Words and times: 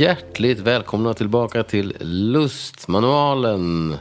Hjärtligt 0.00 0.58
välkomna 0.58 1.14
tillbaka 1.14 1.62
till 1.62 1.96
Lustmanualen. 2.00 3.96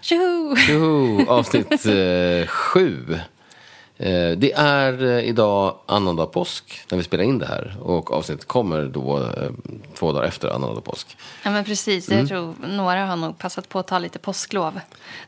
Tjoho! 0.00 0.56
Tjoho! 0.56 1.26
Avsnitt 1.28 1.86
eh, 1.86 2.46
sju. 2.46 3.18
Eh, 3.96 4.30
det 4.36 4.52
är 4.52 5.04
eh, 5.04 5.28
idag 5.28 5.76
annandag 5.86 6.26
påsk 6.26 6.80
när 6.90 6.98
vi 6.98 7.04
spelar 7.04 7.24
in 7.24 7.38
det 7.38 7.46
här. 7.46 7.76
Och 7.82 8.12
avsnittet 8.12 8.44
kommer 8.44 8.84
då 8.84 9.18
eh, 9.18 9.50
två 9.94 10.12
dagar 10.12 10.28
efter 10.28 10.48
annandag 10.48 10.80
påsk. 10.80 11.16
Ja, 11.42 11.50
men 11.50 11.64
precis. 11.64 12.08
Mm. 12.08 12.20
Jag 12.20 12.28
tror 12.28 12.54
några 12.68 13.06
har 13.06 13.16
nog 13.16 13.38
passat 13.38 13.68
på 13.68 13.78
att 13.78 13.86
ta 13.86 13.98
lite 13.98 14.18
påsklov 14.18 14.80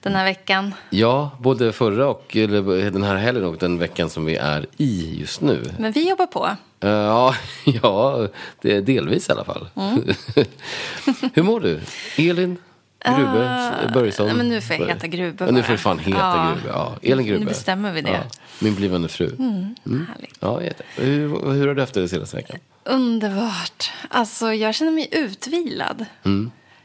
den 0.02 0.14
här 0.14 0.24
veckan. 0.24 0.74
Ja, 0.90 1.30
både 1.38 1.72
förra 1.72 2.08
och 2.08 2.36
eller, 2.36 2.90
den 2.90 3.02
här 3.02 3.16
helgen 3.16 3.44
och 3.44 3.56
den 3.56 3.78
veckan 3.78 4.10
som 4.10 4.24
vi 4.24 4.36
är 4.36 4.66
i 4.76 5.20
just 5.20 5.40
nu. 5.40 5.62
Men 5.78 5.92
vi 5.92 6.08
jobbar 6.08 6.26
på. 6.26 6.56
Eh, 6.80 6.90
ja, 6.90 7.34
ja 7.64 8.28
det 8.62 8.76
är 8.76 8.80
delvis 8.82 9.28
i 9.28 9.32
alla 9.32 9.44
fall. 9.44 9.68
Mm. 9.76 10.02
Hur 11.34 11.42
mår 11.42 11.60
du? 11.60 11.80
Elin 12.16 12.56
Grube 13.04 13.50
Ah, 13.50 13.92
Börjesson? 13.94 14.36
men 14.36 14.48
nu 14.48 14.60
får 14.60 14.76
jag 14.76 14.86
heta 14.86 15.06
Grube 15.06 15.44
Ja, 15.44 15.50
nu 15.50 15.52
bara. 15.60 15.62
får 15.66 15.72
du 15.72 15.78
fan 15.78 15.98
heta 15.98 16.18
Ja. 16.18 16.52
Grube. 16.54 16.68
Ja, 16.68 16.96
Elin 17.02 17.26
Grube. 17.26 17.40
Nu 17.40 17.46
bestämmer 17.46 17.92
vi 17.92 18.00
det. 18.00 18.22
min 18.58 18.74
blivande 18.74 19.08
fru. 19.08 19.26
Mm. 19.38 19.74
Härligt. 20.14 20.36
Ja. 20.40 20.60
Hur, 20.96 21.52
hur 21.52 21.66
har 21.68 21.74
du 21.74 21.80
haft 21.80 21.94
det 21.94 22.08
senaste 22.08 22.36
veckan? 22.36 22.58
Underbart. 22.84 23.90
Alltså, 24.08 24.52
jag 24.52 24.74
känner 24.74 24.92
mig 24.92 25.08
utvilad. 25.12 26.04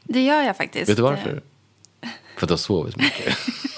Det 0.03 0.21
gör 0.21 0.41
jag 0.41 0.57
faktiskt. 0.57 0.75
Mm. 0.75 0.91
Vet 0.91 0.97
du 0.97 1.03
varför? 1.03 1.41
För 2.37 2.45
att 2.45 2.47
du 2.47 2.53
har 2.53 2.57
sovit 2.57 2.97
mycket. 2.97 3.37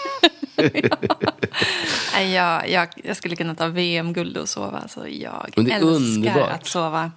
Nej, 2.14 2.34
jag, 2.34 2.70
jag, 2.70 2.88
jag 3.04 3.18
skulle 3.18 3.36
kunna 3.36 3.56
ta 3.56 3.68
VM-guld 3.68 4.38
och 4.38 4.50
sova. 4.50 4.78
Alltså, 4.80 5.08
jag 5.08 5.50
Men 5.56 5.66
det 5.66 5.72
är 5.72 5.76
älskar 5.76 5.90
underbart. 5.96 6.52
att 6.52 6.68
sova. 6.68 7.12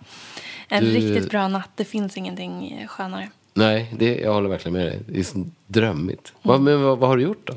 En 0.69 0.85
Du- 0.85 0.91
riktigt 0.91 1.31
bra 1.31 1.49
natt, 1.49 1.71
det 1.77 1.85
finns 1.85 2.17
ingenting 2.17 2.85
skönare. 2.89 3.29
Nej, 3.55 3.95
det, 3.99 4.17
jag 4.19 4.33
håller 4.33 4.49
verkligen 4.49 4.73
med 4.73 4.87
dig. 4.87 5.01
Det 5.09 5.19
är 5.21 5.25
så 5.25 5.47
drömmigt. 5.67 6.33
Vad, 6.43 6.61
men 6.61 6.83
vad, 6.83 6.99
vad 6.99 7.09
har 7.09 7.17
du 7.17 7.23
gjort 7.23 7.47
då? 7.47 7.55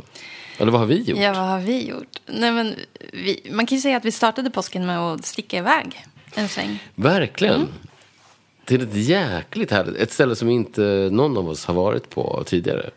Eller 0.57 0.71
vad 0.71 0.79
har 0.81 0.87
vi 0.87 1.02
gjort? 1.02 1.19
Ja, 1.19 1.33
vad 1.33 1.41
har 1.49 1.59
vi 1.59 1.87
gjort? 1.89 2.19
Nej, 2.25 2.52
men 2.52 2.75
vi, 3.13 3.49
man 3.52 3.65
kan 3.65 3.75
ju 3.75 3.81
säga 3.81 3.97
att 3.97 4.05
vi 4.05 4.11
startade 4.11 4.49
påsken 4.49 4.85
med 4.85 4.99
att 4.99 5.25
sticka 5.25 5.57
iväg 5.57 6.05
en 6.35 6.49
sväng. 6.49 6.83
Verkligen. 6.95 7.55
Mm. 7.55 7.67
Till 8.65 8.81
ett 8.83 8.95
jäkligt 8.95 9.71
härligt, 9.71 9.95
ett 9.95 10.11
ställe 10.11 10.35
som 10.35 10.49
inte 10.49 10.81
någon 11.11 11.37
av 11.37 11.49
oss 11.49 11.65
har 11.65 11.73
varit 11.73 12.09
på 12.09 12.43
tidigare. 12.45 12.89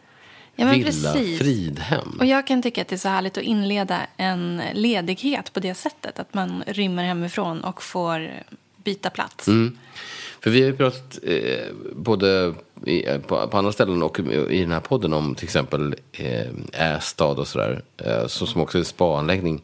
Ja, 0.57 0.65
men 0.65 0.75
Villa 0.75 1.13
precis. 1.13 1.39
Fridhem. 1.39 2.17
Och 2.19 2.27
jag 2.27 2.47
kan 2.47 2.63
tycka 2.63 2.83
att 2.83 2.89
det 2.89 2.97
är 2.97 2.99
så 2.99 3.09
härligt 3.09 3.39
att 3.39 3.45
inleda 3.45 4.01
en 4.17 4.63
ledighet 4.73 5.53
på 5.53 5.61
det 5.61 5.75
sättet. 5.75 6.19
Att 6.19 6.35
man 6.35 6.65
rymmer 6.67 7.05
hemifrån 7.05 7.65
och 7.65 7.83
får 7.83 8.31
byta 8.77 9.11
plats. 9.11 9.49
Mm. 9.49 9.79
För 10.41 10.51
vi 10.51 10.61
har 10.61 10.67
ju 10.67 10.77
pratat 10.77 11.19
eh, 11.23 11.75
både 11.93 12.55
i, 12.87 13.07
eh, 13.07 13.19
på, 13.19 13.49
på 13.49 13.59
andra 13.59 13.73
ställen 13.73 14.03
och 14.03 14.19
i 14.51 14.61
den 14.61 14.73
här 14.73 14.81
podden 14.81 15.13
om 15.13 15.35
till 15.35 15.45
exempel 15.45 15.95
eh, 16.13 16.97
Ästad 16.97 17.25
och 17.25 17.49
sådär. 17.49 17.83
Eh, 17.97 18.27
så, 18.27 18.47
som 18.47 18.61
också 18.61 18.79
är 18.79 18.83
spaanläggning. 18.83 19.63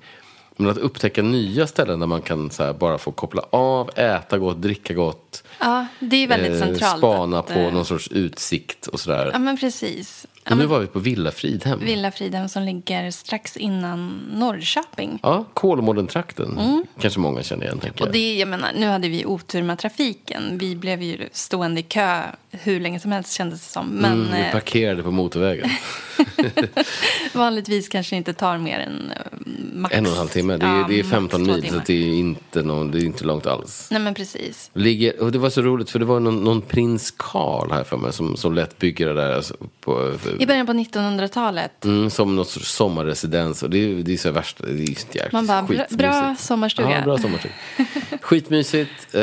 Men 0.56 0.70
att 0.70 0.78
upptäcka 0.78 1.22
nya 1.22 1.66
ställen 1.66 2.00
där 2.00 2.06
man 2.06 2.22
kan 2.22 2.50
här, 2.58 2.72
bara 2.72 2.98
få 2.98 3.12
koppla 3.12 3.42
av, 3.50 3.90
äta 3.98 4.38
gott, 4.38 4.62
dricka 4.62 4.94
gott. 4.94 5.44
Ja, 5.58 5.86
det 5.98 6.16
är 6.16 6.28
väldigt 6.28 6.58
centralt. 6.58 6.98
Spana 6.98 7.38
att, 7.38 7.46
på 7.46 7.58
eh, 7.58 7.72
någon 7.72 7.84
sorts 7.84 8.08
utsikt 8.08 8.86
och 8.86 9.00
sådär. 9.00 9.30
Ja, 9.32 9.38
men 9.38 9.56
precis. 9.56 10.26
Ja, 10.50 10.56
nu 10.56 10.66
var 10.66 10.80
vi 10.80 10.86
på 10.86 10.98
Villa 10.98 11.30
Fridhem. 11.30 11.78
Villa 11.78 12.10
Fridhem 12.10 12.48
som 12.48 12.62
ligger 12.62 13.10
strax 13.10 13.56
innan 13.56 14.20
Norrköping. 14.32 15.18
Ja, 15.22 15.44
Kolmården-trakten. 15.54 16.84
Kanske 17.00 17.20
många 17.20 17.42
känner 17.42 17.64
igen. 17.64 17.80
Mm. 17.82 17.94
Och 18.00 18.12
det, 18.12 18.38
jag 18.38 18.48
menar, 18.48 18.72
nu 18.76 18.86
hade 18.86 19.08
vi 19.08 19.26
otur 19.26 19.62
med 19.62 19.78
trafiken. 19.78 20.58
Vi 20.58 20.76
blev 20.76 21.02
ju 21.02 21.28
stående 21.32 21.80
i 21.80 21.82
kö 21.82 22.22
hur 22.50 22.80
länge 22.80 23.00
som 23.00 23.12
helst 23.12 23.32
kändes 23.32 23.66
det 23.66 23.72
som. 23.72 23.86
Men 23.88 24.12
Mm, 24.12 24.32
vi 24.34 24.40
eh, 24.40 24.52
parkerade 24.52 25.02
på 25.02 25.10
motorvägen. 25.10 25.70
vanligtvis 27.32 27.88
kanske 27.88 28.16
inte 28.16 28.32
tar 28.32 28.58
mer 28.58 28.78
än 28.78 29.12
eh, 29.16 29.16
max. 29.72 29.94
En 29.94 30.06
och 30.06 30.12
en 30.12 30.18
halv 30.18 30.28
timme. 30.28 30.56
Det 30.56 30.66
är, 30.66 30.78
ja, 30.78 30.86
det 30.88 30.94
är 30.94 30.98
max 30.98 31.10
15 31.10 31.44
två 31.44 31.52
mil, 31.52 31.62
så 31.62 31.68
timmar. 31.68 31.84
det 31.86 31.92
är, 31.92 32.12
inte 32.14 32.62
någon, 32.62 32.90
det 32.90 32.98
är 32.98 33.04
inte 33.04 33.24
långt 33.24 33.46
alls. 33.46 33.88
Nej 33.90 34.00
men 34.00 34.14
precis. 34.14 34.70
Ligger, 34.74 35.20
och 35.22 35.32
det 35.32 35.38
var 35.38 35.50
så 35.50 35.62
roligt 35.62 35.90
för 35.90 35.98
det 35.98 36.04
var 36.04 36.20
någon, 36.20 36.44
någon 36.44 36.62
prins 36.62 37.14
Karl 37.16 37.70
här 37.72 37.84
för 37.84 37.96
mig 37.96 38.12
som, 38.12 38.36
som 38.36 38.54
lät 38.54 38.78
bygga 38.78 39.06
det 39.06 39.14
där 39.14 39.32
alltså, 39.34 39.54
på, 39.80 40.14
I 40.38 40.46
början 40.46 40.66
på 40.66 40.72
1900-talet. 40.72 41.84
mm, 41.84 42.10
som 42.10 42.36
något 42.36 42.48
sorts 42.48 42.70
sommarresidens. 42.72 43.62
Och 43.62 43.70
det, 43.70 43.78
är- 43.78 43.94
det 44.02 44.12
är 44.12 44.16
så 44.16 44.30
värsta, 44.30 44.66
det 44.66 44.82
är 44.82 44.86
så 44.86 45.06
jäkligt 45.12 45.32
Man 45.32 45.46
bara, 45.46 45.66
bra 45.90 46.36
sommarstuga. 46.38 46.90
Ja, 46.98 47.04
bra 47.04 47.18
sommarstuga. 47.18 47.54
Skitmysigt. 48.20 49.14
Eh, 49.14 49.20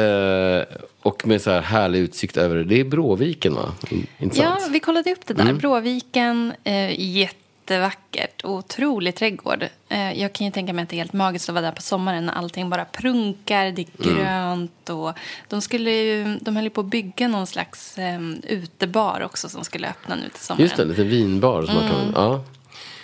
och 1.07 1.28
med 1.28 1.41
så 1.41 1.51
här 1.51 1.62
härlig 1.62 2.00
utsikt 2.00 2.38
över, 2.38 2.56
det 2.63 2.79
är 2.79 2.84
Bråviken 2.84 3.53
va? 3.56 3.72
In- 3.90 4.07
Ja, 4.18 4.23
Intressant. 4.23 4.68
vi 4.72 4.79
kollade 4.79 5.12
upp 5.12 5.25
det 5.25 5.34
där. 5.34 5.44
Mm. 5.44 5.57
Bråviken, 5.57 6.53
eh, 6.63 7.00
jättevackert. 7.00 8.45
Otrolig 8.45 9.16
trädgård. 9.16 9.63
Eh, 9.90 10.22
jag 10.22 10.34
kan 10.34 10.45
ju 10.45 10.51
tänka 10.51 10.73
mig 10.73 10.84
att 10.84 10.90
det 10.90 10.95
är 10.95 10.97
helt 10.97 11.13
magiskt 11.13 11.50
att 11.50 11.53
vara 11.56 11.66
där 11.66 11.72
på 11.72 11.81
sommaren 11.81 12.25
när 12.25 12.34
allting 12.34 12.69
bara 12.69 12.85
prunkar, 12.85 13.72
det 13.72 13.81
är 13.81 14.07
Mm. 14.07 14.16
grönt. 14.18 14.90
Och 14.90 15.12
de, 15.47 15.62
skulle 15.62 15.91
ju, 15.91 16.38
de 16.41 16.56
höll 16.56 16.63
ju 16.66 16.69
på 16.69 16.81
att 16.81 16.88
bygga 16.88 17.28
någon 17.28 17.47
slags 17.47 17.97
eh, 17.97 18.19
utebar 18.44 19.22
också 19.25 19.50
som 19.50 19.63
skulle 19.63 19.88
öppna 19.89 20.16
nu 20.16 20.29
till 20.29 20.41
sommaren. 20.41 20.63
Just 20.63 20.75
det, 20.78 20.81
en 20.84 20.89
liten 20.89 21.07
vinbar. 21.09 21.63
Som 21.66 21.75
man 21.75 21.84
Mm. 21.85 21.95
kan, 22.13 22.24
ja. 22.24 22.44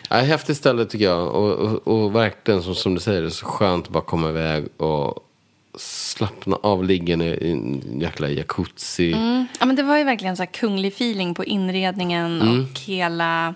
Ja, 0.09 0.15
häftigt 0.17 0.57
ställe 0.57 0.85
tycker 0.85 1.05
jag. 1.05 1.27
Och, 1.27 1.51
och, 1.53 1.87
och 2.03 2.15
verkligen 2.15 2.63
som, 2.63 2.75
som 2.75 2.93
du 2.95 2.99
säger, 3.01 3.29
så 3.29 3.45
skönt 3.45 3.85
att 3.85 3.91
bara 3.93 4.03
komma 4.03 4.29
iväg 4.29 4.65
och 4.81 5.29
slappna 5.75 6.56
av. 6.63 6.84
Ligga 6.84 7.16
i 7.25 7.51
en 7.51 8.00
jäkla 8.01 8.29
jacuzzi. 8.29 9.13
Mm. 9.13 9.45
Ja, 9.59 9.66
men 9.66 9.75
det 9.75 9.84
var 9.84 9.97
ju 9.97 10.03
verkligen 10.03 10.38
så 10.38 10.45
kunglig 10.45 10.88
feeling 10.94 11.34
på 11.35 11.44
inredningen 11.45 12.41
Mm. 12.41 12.61
och 12.63 12.79
hela, 12.79 13.56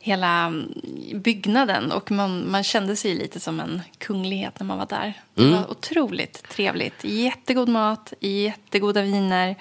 hela 0.00 0.44
mm, 0.46 0.72
byggnaden. 1.14 1.92
Och 1.92 2.10
man, 2.10 2.50
man 2.50 2.64
kände 2.64 2.96
sig 2.96 3.14
lite 3.14 3.40
som 3.40 3.60
en 3.60 3.82
kunglighet 3.98 4.60
när 4.60 4.66
man 4.66 4.78
var 4.78 4.86
där. 4.86 5.12
Det 5.34 5.42
Mm. 5.42 5.54
var 5.54 5.70
otroligt 5.70 6.42
trevligt. 6.48 7.04
Jättegod 7.04 7.68
mat, 7.68 8.12
jättegoda 8.20 9.02
viner, 9.02 9.56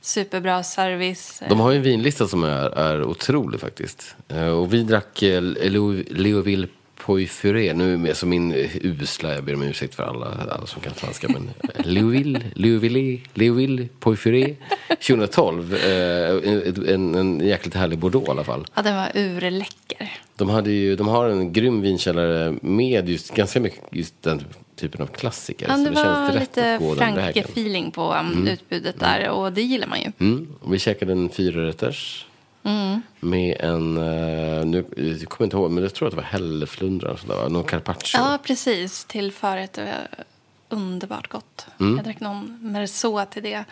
superbra 0.00 0.62
service. 0.62 1.42
De 1.48 1.60
har 1.60 1.70
ju 1.70 1.76
en 1.76 1.82
vinlista 1.82 2.28
som 2.28 2.44
är, 2.44 2.70
är 2.78 3.02
otrolig 3.04 3.60
faktiskt. 3.60 4.16
Eh, 4.28 4.46
Och 4.48 4.74
vi 4.74 4.82
drack 4.82 5.22
eh, 5.22 5.40
Leo- 5.42 6.04
Leoville 6.10 6.68
Poifuré. 7.06 7.72
Nu 7.74 8.08
är 8.08 8.14
som 8.14 8.28
min 8.28 8.52
usla, 8.80 9.34
jag 9.34 9.44
ber 9.44 9.54
om 9.54 9.62
ursäkt 9.62 9.94
för 9.94 10.02
alla, 10.02 10.26
alla 10.50 10.66
som 10.66 10.82
kan 10.82 10.94
franska. 10.94 11.28
Men 11.28 11.50
eh, 11.74 11.86
Leoville, 11.86 12.42
Leoville, 12.54 13.20
Leoville 13.34 13.88
Poifuré 14.00 14.54
2012. 14.88 15.74
Eh, 15.74 16.94
En, 16.94 17.14
en 17.14 17.40
jäkligt 17.40 17.74
härlig 17.74 17.98
Bordeaux 17.98 18.28
i 18.28 18.30
alla 18.30 18.44
fall. 18.44 18.66
Ja, 18.74 18.82
den 18.82 18.96
var 18.96 19.10
urläcker. 19.14 20.12
De, 20.36 20.48
hade 20.48 20.70
ju, 20.70 20.96
de 20.96 21.08
har 21.08 21.28
en 21.28 21.52
grym 21.52 21.80
vinkällare 21.80 22.54
med 22.62 23.08
just 23.08 23.34
ganska 23.34 23.60
mycket 23.60 23.82
just 23.90 24.22
den 24.22 24.44
typen 24.76 25.02
av 25.02 25.06
klassiker. 25.06 25.66
Ja, 25.68 25.76
så 25.76 25.84
det 25.84 25.90
det 25.90 25.96
känns 25.96 26.34
var 26.34 26.40
lite. 26.40 26.78
Franke-feeling 26.98 27.90
på 27.90 28.14
um, 28.14 28.48
utbudet 28.48 29.00
där 29.00 29.30
och 29.30 29.52
det 29.52 29.62
gillar 29.62 29.86
man 29.86 30.00
ju. 30.00 30.12
Mm. 30.20 30.48
Vi 30.70 30.78
käkade 30.78 31.12
en 31.12 31.28
fyrarätters. 31.28 32.26
Mm. 32.66 33.02
Med 33.20 33.56
en, 33.60 33.96
eh, 33.96 34.64
nu 34.66 34.84
jag 34.96 35.28
kommer 35.28 35.46
inte 35.46 35.56
ihåg, 35.56 35.70
men 35.70 35.82
jag 35.82 35.94
tror 35.94 36.08
att 36.08 36.12
det 36.12 36.16
var 36.16 36.24
hälleflundra 36.24 37.16
någon 37.48 37.64
carpaccio. 37.64 38.18
Ja, 38.18 38.38
precis. 38.42 39.04
Till 39.04 39.32
förrätt. 39.32 39.72
Det 39.72 39.84
var 39.84 40.24
underbart 40.68 41.28
gott. 41.28 41.66
Mm. 41.80 41.96
Jag 41.96 42.04
drack 42.04 42.20
någon 42.20 42.58
merceau 42.60 43.24
till 43.24 43.42
det. 43.42 43.64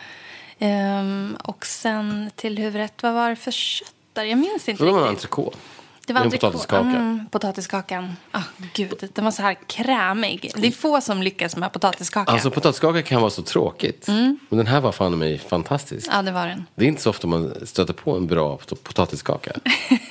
Ehm, 0.59 1.37
och 1.45 1.67
sen 1.67 2.31
till 2.37 2.59
huvudrätt, 2.59 3.03
vad 3.03 3.15
var 3.15 3.31
det 3.31 3.37
för 3.37 3.51
kött 3.51 3.95
där? 4.13 4.25
Jag 4.25 4.39
minns 4.39 4.69
inte 4.69 4.85
det 4.85 4.93
var 4.93 5.03
en 5.03 5.09
entrecote. 5.09 5.59
Det 6.07 6.13
var 6.13 6.21
en 6.21 6.31
potatiskaka. 6.31 6.81
Mm, 6.89 7.27
potatiskakan. 7.31 8.17
Ah, 8.31 8.43
gud, 8.75 9.11
den 9.15 9.25
var 9.25 9.33
så 9.33 9.43
här 9.43 9.57
krämig. 9.67 10.51
Det 10.57 10.67
är 10.67 10.71
få 10.73 11.01
som 11.01 11.23
lyckas 11.23 11.57
med 11.57 11.73
potatiskaka. 11.73 12.33
Alltså 12.33 12.51
potatiskaka 12.51 13.03
kan 13.03 13.21
vara 13.21 13.31
så 13.31 13.43
tråkigt. 13.43 14.07
Men 14.09 14.39
den 14.49 14.67
här 14.67 14.81
var 14.81 14.93
fan 14.93 15.19
mig 15.19 15.39
fantastisk. 15.39 16.07
Mm. 16.07 16.17
Ja, 16.17 16.23
det 16.23 16.33
var 16.33 16.47
den. 16.47 16.67
Det 16.75 16.85
är 16.85 16.89
inte 16.89 17.03
så 17.03 17.11
ofta 17.11 17.27
man 17.27 17.55
stöter 17.67 17.93
på 17.95 18.17
en 18.17 18.27
bra 18.27 18.57
pot- 18.59 18.83
potatiskaka. 18.83 19.53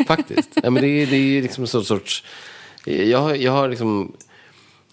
Faktiskt. 0.07 0.50
Ja, 0.63 0.69
men 0.69 0.84
det, 0.84 0.88
är, 0.88 1.07
det 1.07 1.16
är 1.18 1.42
liksom 1.42 1.68
så 1.68 1.84
sorts... 1.84 2.24
Jag, 2.86 3.38
jag 3.38 3.51
har 3.51 3.69
liksom 3.69 4.13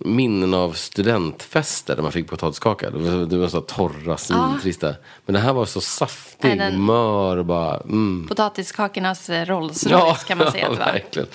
minnen 0.04 0.54
av 0.54 0.72
studentfester 0.72 1.96
där 1.96 2.02
man 2.02 2.12
fick 2.12 2.28
potatiskaka. 2.30 2.90
Det 2.90 2.98
var, 2.98 3.26
det 3.26 3.36
var 3.36 3.48
så 3.48 3.60
torra, 3.60 4.16
svintrista. 4.16 4.94
Men 5.26 5.32
det 5.34 5.38
här 5.40 5.52
var 5.52 5.66
så 5.66 5.80
saftig, 5.80 6.48
Nej, 6.48 6.58
den- 6.58 6.84
mör 6.84 7.36
och 7.36 7.44
bara... 7.46 7.76
Mm. 7.80 8.26
Potatiskakornas 8.28 9.30
eh, 9.30 9.46
Rolls 9.46 9.86
Royce 9.86 10.24
kan 10.24 10.38
man 10.38 10.52
säga 10.52 10.66
att 10.68 10.72
det 10.72 10.78
var. 10.78 10.86
verkligen. 10.92 11.28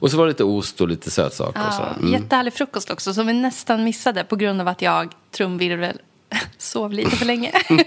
Och 0.00 0.10
så 0.10 0.16
var 0.16 0.24
det 0.26 0.30
lite 0.30 0.44
ost 0.44 0.80
och 0.80 0.88
lite 0.88 1.10
sötsaker. 1.10 1.66
och 1.66 1.72
så. 1.74 1.82
Ja, 1.82 1.88
Mm. 2.00 2.12
Jättehärlig 2.12 2.52
frukost 2.54 2.90
också 2.90 3.14
som 3.14 3.26
vi 3.26 3.32
nästan 3.32 3.84
missade 3.84 4.24
på 4.24 4.36
grund 4.36 4.60
av 4.60 4.68
att 4.68 4.82
jag, 4.82 5.12
trumvirvel, 5.30 5.98
sov 6.58 6.92
lite 6.92 7.10
för 7.10 7.26
länge. 7.26 7.52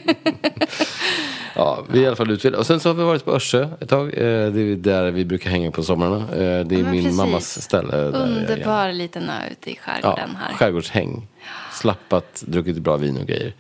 Ja, 1.55 1.85
vi 1.89 1.99
är 1.99 2.03
i 2.03 2.07
alla 2.07 2.15
fall 2.15 2.31
utvilade. 2.31 2.57
Och 2.59 2.65
sen 2.65 2.79
så 2.79 2.89
har 2.89 2.93
vi 2.93 3.03
varit 3.03 3.25
på 3.25 3.31
Örsö 3.35 3.69
ett 3.81 3.89
tag. 3.89 4.07
Eh, 4.07 4.51
Det 4.51 4.61
är 4.61 4.75
där 4.75 5.11
vi 5.11 5.25
brukar 5.25 5.49
hänga 5.49 5.71
på 5.71 5.83
somrarna. 5.83 6.17
Eh, 6.17 6.65
Det 6.65 6.75
är 6.75 6.83
men 6.83 6.91
min 6.91 7.03
precis. 7.03 7.17
mammas 7.17 7.61
ställe. 7.61 7.93
Underbar 7.97 8.91
liten 8.93 9.29
ö 9.29 9.33
ute 9.51 9.69
i 9.71 9.73
Ja, 9.73 9.79
skärgården 10.01 10.35
här. 10.35 10.53
skärgårdshäng. 10.53 11.27
slappat, 11.73 12.43
druckit 12.47 12.77
bra 12.77 12.97
vin 12.97 13.17
och 13.17 13.27
grejer. 13.27 13.53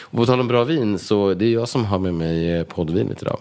Och 0.00 0.18
på 0.18 0.26
tal 0.26 0.40
om 0.40 0.48
bra 0.48 0.64
vin 0.64 0.98
så 0.98 1.34
det 1.34 1.44
är 1.44 1.50
jag 1.52 1.68
som 1.68 1.84
har 1.84 1.98
med 1.98 2.14
mig 2.14 2.50
eh, 2.50 2.64
poddvinet 2.64 3.22
idag. 3.22 3.40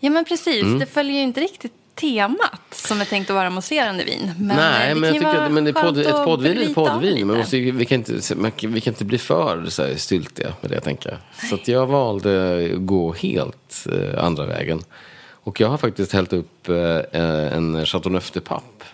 Ja, 0.00 0.10
men 0.10 0.24
precis. 0.24 0.62
Mm. 0.62 0.78
Det 0.78 0.86
följer 0.86 1.16
ju 1.16 1.22
inte 1.22 1.40
riktigt 1.40 1.72
temat 1.94 2.60
som 2.70 3.00
är 3.00 3.04
tänkt 3.04 3.30
att 3.30 3.36
vara 3.36 3.50
mousserande 3.50 4.04
vin. 4.04 4.32
Men 4.38 4.56
Nej, 4.56 4.88
eh, 4.88 4.94
det 4.94 5.00
men 5.00 5.08
jag 5.08 5.14
tycker 5.14 5.34
att 5.34 5.52
men 5.52 5.64
det 5.64 5.72
podd, 5.72 5.98
ett 5.98 6.24
poddvin 6.24 6.58
är 6.58 6.62
ett 6.62 6.74
poddvin. 6.74 7.26
Men 7.26 7.36
måste, 7.36 7.56
vi, 7.58 7.84
kan 7.84 7.98
inte, 7.98 8.34
man 8.36 8.52
vi 8.62 8.80
kan 8.80 8.92
inte 8.92 9.04
bli 9.04 9.18
för 9.18 9.66
så 9.68 9.82
här, 9.82 9.94
styltiga 9.96 10.52
med 10.60 10.70
det, 10.70 10.80
tänker 10.80 11.10
jag. 11.10 11.18
Så 11.48 11.54
att 11.54 11.68
jag 11.68 11.86
valde 11.86 12.64
att 12.74 12.86
gå 12.86 13.12
helt 13.12 13.86
eh, 13.92 14.24
andra 14.24 14.46
vägen. 14.46 14.82
Och 15.44 15.60
jag 15.60 15.68
har 15.68 15.78
faktiskt 15.78 16.12
hällt 16.12 16.32
upp 16.32 16.68
eh, 16.68 17.00
en 17.56 17.86
Chateauneuf 17.86 18.30
de 18.30 18.40
Pape 18.40 18.84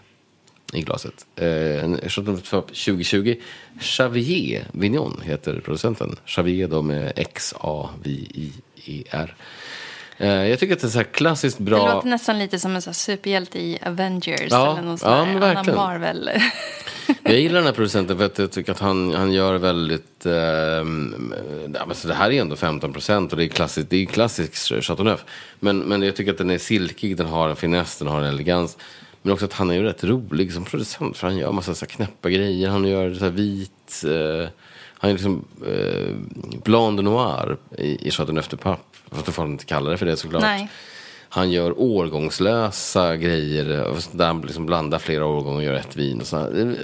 i 0.72 0.82
glaset. 0.82 1.26
Eh, 1.36 1.84
en 1.84 2.00
Chateauneuf 2.08 2.42
de 2.42 2.50
Pape 2.50 2.68
2020. 2.68 3.36
Xavier 3.80 4.66
Vignon 4.72 5.20
heter 5.24 5.60
producenten. 5.60 6.16
Xavier 6.26 6.68
då 6.68 6.82
med 6.82 7.12
X-A-V-I-E-R. 7.16 8.54
Eh, 10.20 10.48
jag 10.48 10.58
tycker 10.58 10.74
att 10.74 10.80
det 10.80 10.86
är 10.86 10.90
så 10.90 10.98
här 10.98 11.04
klassiskt 11.04 11.58
Det 11.58 11.64
bra... 11.64 11.94
låter 11.94 12.08
nästan 12.08 12.38
lite 12.38 12.58
som 12.58 12.74
en 12.74 12.82
så 12.82 12.92
superhjälte 12.92 13.58
i 13.58 13.78
Avengers 13.86 14.50
Ja, 14.50 14.72
eller 14.72 14.82
någon 14.82 14.98
sån 14.98 15.12
ja, 15.12 15.24
men 15.24 15.40
verkligen. 15.40 15.76
Marvel. 15.76 16.30
Jag 17.22 17.40
gillar 17.40 17.54
den 17.54 17.66
här 17.66 17.72
producenten 17.72 18.18
för 18.18 18.26
att 18.26 18.38
jag 18.38 18.50
tycker 18.50 18.72
att 18.72 18.78
han, 18.78 19.14
han 19.14 19.32
gör 19.32 19.54
väldigt... 19.54 20.26
Eh, 20.26 20.32
ja, 21.74 21.86
men 21.86 21.94
så 21.94 22.08
det 22.08 22.14
här 22.14 22.30
är 22.30 22.40
ändå 22.40 22.56
15 22.56 22.92
procent 22.92 23.32
och 23.32 23.38
det 23.38 23.44
är 23.44 23.48
klassiskt, 23.48 23.90
det 23.90 23.96
är 23.96 24.06
klassisk 24.06 24.82
Chateauneuf. 24.82 25.24
Men, 25.60 25.78
men 25.78 26.02
jag 26.02 26.16
tycker 26.16 26.32
att 26.32 26.38
den 26.38 26.50
är 26.50 26.58
silkig, 26.58 27.16
den 27.16 27.26
har 27.26 27.48
en 27.48 27.56
finess, 27.56 27.98
den 27.98 28.08
har 28.08 28.18
en 28.20 28.28
elegans. 28.28 28.76
Men 29.22 29.32
också 29.32 29.44
att 29.44 29.52
han 29.52 29.70
är 29.70 29.74
ju 29.74 29.82
rätt 29.82 30.04
rolig 30.04 30.52
som 30.52 30.64
producent 30.64 31.16
för 31.16 31.26
han 31.26 31.36
gör 31.36 31.52
massa 31.52 31.74
så 31.74 31.84
här 31.84 31.90
knäppa 31.90 32.30
grejer. 32.30 32.68
Han 32.68 32.84
gör 32.84 33.14
så 33.14 33.28
vit... 33.28 34.04
Eh, 34.04 34.48
han 35.02 35.10
är 35.10 35.14
liksom 35.14 35.44
eh, 35.66 36.14
Blanc 36.64 36.96
de 36.96 37.02
Noir 37.02 37.56
i, 37.78 38.08
i 38.08 38.10
Chateauneuf 38.10 38.48
de 38.48 38.56
Pape. 38.56 38.89
Fast 39.10 39.26
det 39.26 39.32
får 39.32 39.42
han 39.42 39.52
inte 39.52 39.64
kalla 39.64 39.90
det 39.90 39.96
för 39.98 40.06
det 40.06 40.16
såklart. 40.16 40.42
Nej. 40.42 40.68
Han 41.28 41.50
gör 41.50 41.80
årgångslösa 41.80 43.16
grejer. 43.16 43.64
Där 44.12 44.26
han 44.26 44.40
liksom 44.40 44.66
blandar 44.66 44.98
flera 44.98 45.26
årgångar 45.26 45.56
och 45.56 45.64
gör 45.64 45.74
ett 45.74 45.96
vin. 45.96 46.20
Och 46.20 46.26
så 46.26 46.36
är 46.36 46.76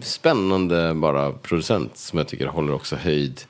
Spännande 0.00 0.94
bara 0.94 1.32
producent 1.32 1.96
som 1.96 2.18
jag 2.18 2.28
tycker 2.28 2.46
håller 2.46 2.72
också 2.74 2.96
höjd 2.96 3.40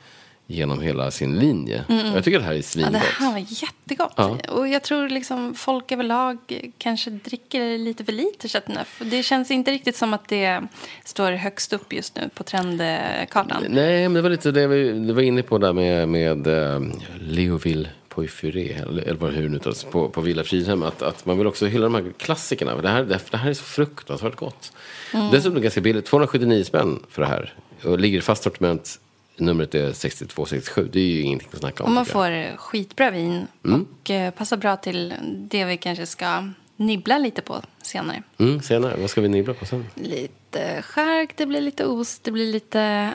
genom 0.52 0.80
hela 0.80 1.10
sin 1.10 1.38
linje. 1.38 1.84
Jag 2.14 2.24
tycker 2.24 2.38
det 2.38 2.44
här 2.44 2.52
är 2.52 2.56
Ja, 2.56 2.62
svingott. 2.62 2.92
det 2.92 2.98
här 2.98 3.32
var 3.32 3.38
jättegott. 3.48 4.12
Ja. 4.16 4.38
Och 4.48 4.68
jag 4.68 4.82
tror 4.82 5.08
liksom 5.08 5.54
folk 5.54 5.92
överlag 5.92 6.38
kanske 6.78 7.10
dricker 7.10 7.78
lite 7.78 8.04
för 8.04 8.12
lite 8.12 8.48
Chateauneuf. 8.48 9.02
Det 9.04 9.22
känns 9.22 9.50
inte 9.50 9.70
riktigt 9.70 9.96
som 9.96 10.14
att 10.14 10.28
det 10.28 10.62
står 11.04 11.32
högst 11.32 11.72
upp 11.72 11.92
just 11.92 12.16
nu 12.16 12.30
på 12.34 12.44
trendkartan. 12.44 13.64
Nej, 13.68 14.02
men 14.02 14.14
det 14.14 14.22
var 14.22 14.30
lite 14.30 14.50
det 14.50 14.66
vi 14.66 15.12
var 15.12 15.22
inne 15.22 15.42
på 15.42 15.58
där 15.58 15.72
med, 15.72 16.08
med 16.08 16.46
eh, 16.46 16.80
Leoville 17.20 17.88
Poifuré, 18.08 18.72
eller 18.72 19.02
eller 19.02 19.30
hur 19.30 19.42
det 19.42 19.48
nu 19.48 19.56
uttalas, 19.56 19.84
på, 19.84 20.08
på 20.08 20.20
Villa 20.20 20.44
Fridhem. 20.44 20.82
Att, 20.82 21.02
att 21.02 21.26
man 21.26 21.38
vill 21.38 21.46
också 21.46 21.66
hylla 21.66 21.84
de 21.84 21.94
här 21.94 22.12
klassikerna. 22.18 22.76
Det 22.76 22.88
här, 22.88 23.04
det 23.30 23.36
här 23.36 23.50
är 23.50 23.54
så 23.54 23.64
fruktansvärt 23.64 24.36
gott. 24.36 24.72
Mm. 25.14 25.30
Dessutom 25.30 25.62
ganska 25.62 25.80
billigt, 25.80 26.06
279 26.06 26.64
spänn 26.64 27.02
för 27.10 27.22
det 27.22 27.28
här. 27.28 27.54
Och 27.84 28.00
ligger 28.00 28.18
i 28.18 28.20
fast 28.20 28.42
sortiment, 28.42 29.00
numret 29.36 29.74
är 29.74 29.92
6267. 29.92 30.88
Det 30.92 31.00
är 31.00 31.04
ju 31.04 31.20
ingenting 31.22 31.48
att 31.52 31.58
snacka 31.58 31.84
om. 31.84 31.88
Och 31.90 31.94
man 31.94 32.06
får 32.06 32.56
skitbra 32.56 33.10
vin 33.10 33.46
Mm. 33.64 33.86
och 34.02 34.10
eh, 34.10 34.30
passar 34.30 34.56
bra 34.56 34.76
till 34.76 35.14
det 35.28 35.64
vi 35.64 35.76
kanske 35.76 36.06
ska 36.06 36.48
nibbla 36.76 37.18
lite 37.18 37.42
på 37.42 37.62
senare. 37.82 38.22
Mm, 38.38 38.62
senare, 38.62 38.96
vad 39.00 39.10
ska 39.10 39.20
vi 39.20 39.28
nibbla 39.28 39.54
på 39.54 39.66
sen? 39.66 39.86
Lite 39.94 40.82
skärk, 40.82 41.36
det 41.36 41.46
blir 41.46 41.60
lite 41.60 41.86
ost, 41.86 42.24
det 42.24 42.30
blir 42.32 42.52
lite 42.52 43.10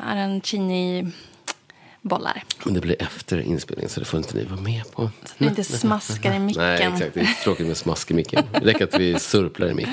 arancini-bollar. 2.16 2.44
Men 2.64 2.74
det 2.74 2.82
blir 2.82 3.02
efter 3.02 3.40
inspelningen 3.42 3.90
så 3.90 4.00
det 4.00 4.06
får 4.06 4.18
inte 4.18 4.38
ni 4.38 4.44
vara 4.44 4.62
med 4.62 4.92
på. 4.92 5.02
Så 5.02 5.08
att 5.26 5.36
vi 5.38 5.46
inte 5.46 5.64
smaskar 5.64 6.34
i 6.34 6.40
micken. 6.40 6.64
Nej, 6.64 6.82
exakt. 6.94 7.14
Det 7.14 7.20
är 7.20 7.44
tråkigt 7.44 7.68
med 7.68 7.78
smask 7.78 8.12
i 8.12 8.14
micken. 8.14 8.44
Det 8.52 8.60
räcker 8.60 8.84
att 8.84 9.00
vi 9.00 9.20
surplar 9.20 9.68
i 9.68 9.74
mick. 9.74 9.88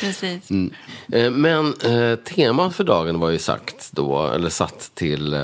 Precis. 0.00 0.50
Eh, 1.12 1.30
Men 1.30 1.74
eh, 1.84 2.16
temat 2.16 2.76
för 2.76 2.84
dagen 2.84 3.20
var 3.20 3.30
ju 3.30 3.38
sagt 3.38 3.92
då, 3.92 4.26
eller 4.26 4.50
satt 4.50 4.90
till 4.94 5.34
eh, 5.34 5.40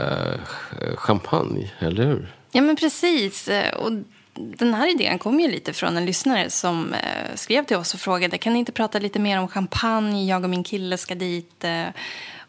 champagne, 0.96 1.70
eller 1.78 2.04
hur? 2.06 2.34
Ja, 2.52 2.62
men 2.62 2.76
precis. 2.76 3.48
Eh, 3.48 3.74
Och 3.74 3.92
den 4.34 4.74
här 4.74 4.90
idén 4.94 5.18
kom 5.18 5.40
ju 5.40 5.48
lite 5.50 5.72
från 5.72 5.96
en 5.96 6.06
lyssnare 6.06 6.50
som 6.50 6.92
eh, 6.94 7.34
skrev 7.34 7.64
till 7.64 7.76
oss 7.76 7.94
och 7.94 8.00
frågade 8.00 8.38
kan 8.38 8.52
ni 8.52 8.58
inte 8.58 8.72
prata 8.72 8.98
lite 8.98 9.18
mer 9.18 9.38
om 9.40 9.48
champagne? 9.48 10.26
Jag 10.28 10.44
och 10.44 10.50
min 10.50 10.64
kille 10.64 10.98
ska 10.98 11.14
dit. 11.14 11.64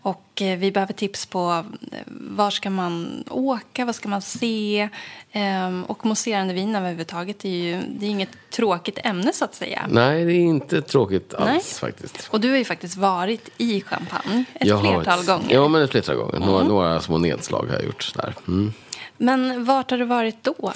Och 0.01 0.41
eh, 0.41 0.57
vi 0.57 0.71
behöver 0.71 0.93
tips 0.93 1.25
på 1.25 1.65
eh, 1.91 1.97
var 2.07 2.49
ska 2.51 2.69
man 2.69 3.23
åka, 3.29 3.85
vad 3.85 3.95
ska 3.95 4.09
man 4.09 4.21
se? 4.21 4.89
Ehm, 5.31 5.83
Och 5.83 6.05
mousserande 6.05 6.53
vin 6.53 6.75
överhuvudtaget 6.75 7.45
är 7.45 7.49
ju 7.49 7.81
det 7.99 8.05
är 8.05 8.09
inget 8.09 8.29
tråkigt 8.51 8.99
ämne 9.03 9.33
så 9.33 9.45
att 9.45 9.55
säga. 9.55 9.85
Nej, 9.89 10.25
det 10.25 10.31
är 10.33 10.39
inte 10.39 10.81
tråkigt 10.81 11.33
alls 11.33 11.47
Nej. 11.47 11.61
faktiskt. 11.91 12.27
Och 12.31 12.39
du 12.41 12.49
har 12.49 12.57
ju 12.57 12.65
faktiskt 12.65 12.97
varit 12.97 13.49
i 13.57 13.81
Champagne 13.81 14.45
ett 14.53 14.67
Jag 14.67 14.81
flertal 14.81 15.19
ett- 15.19 15.27
gånger. 15.27 15.53
Ja, 15.55 15.67
men 15.67 15.81
ett 15.81 15.91
flertal 15.91 16.15
gånger. 16.15 16.39
Några, 16.39 16.63
några 16.63 17.01
små 17.01 17.17
nedslag 17.17 17.65
har 17.67 17.73
jag 17.73 17.83
gjort 17.85 18.11
där. 18.15 18.35
Mm. 18.47 18.73
Men 19.21 19.65
vart 19.65 19.91
har 19.91 19.97
du 19.97 20.05
varit 20.05 20.43
då? 20.43 20.73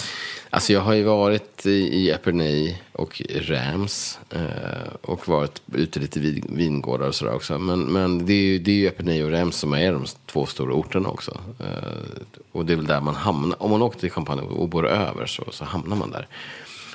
Alltså 0.49 0.73
jag 0.73 0.81
har 0.81 0.93
ju 0.93 1.03
varit 1.03 1.65
i, 1.65 1.69
i 1.69 2.11
Epernay 2.11 2.75
och 2.91 3.21
Reims 3.29 4.19
eh, 4.29 4.93
och 5.01 5.27
varit 5.27 5.61
ute 5.73 5.99
lite 5.99 6.19
vid 6.19 6.45
vingårdar 6.49 7.07
och 7.07 7.15
sådär 7.15 7.35
också. 7.35 7.57
Men, 7.59 7.79
men 7.79 8.25
det 8.25 8.33
är 8.33 8.43
ju, 8.43 8.59
det 8.59 8.71
är 8.71 8.75
ju 8.75 8.87
Epernay 8.87 9.23
och 9.23 9.29
Reims 9.29 9.55
som 9.55 9.73
är 9.73 9.93
de 9.93 10.05
två 10.25 10.45
stora 10.45 10.73
orterna 10.73 11.09
också. 11.09 11.37
Eh, 11.59 12.37
och 12.51 12.65
det 12.65 12.73
är 12.73 12.77
väl 12.77 12.85
där 12.85 13.01
man 13.01 13.15
hamnar. 13.15 13.63
Om 13.63 13.71
man 13.71 13.81
åker 13.81 13.99
till 13.99 14.11
Champagne 14.11 14.41
och 14.41 14.69
bor 14.69 14.87
över 14.87 15.25
så, 15.25 15.43
så 15.51 15.65
hamnar 15.65 15.95
man 15.95 16.11
där. 16.11 16.27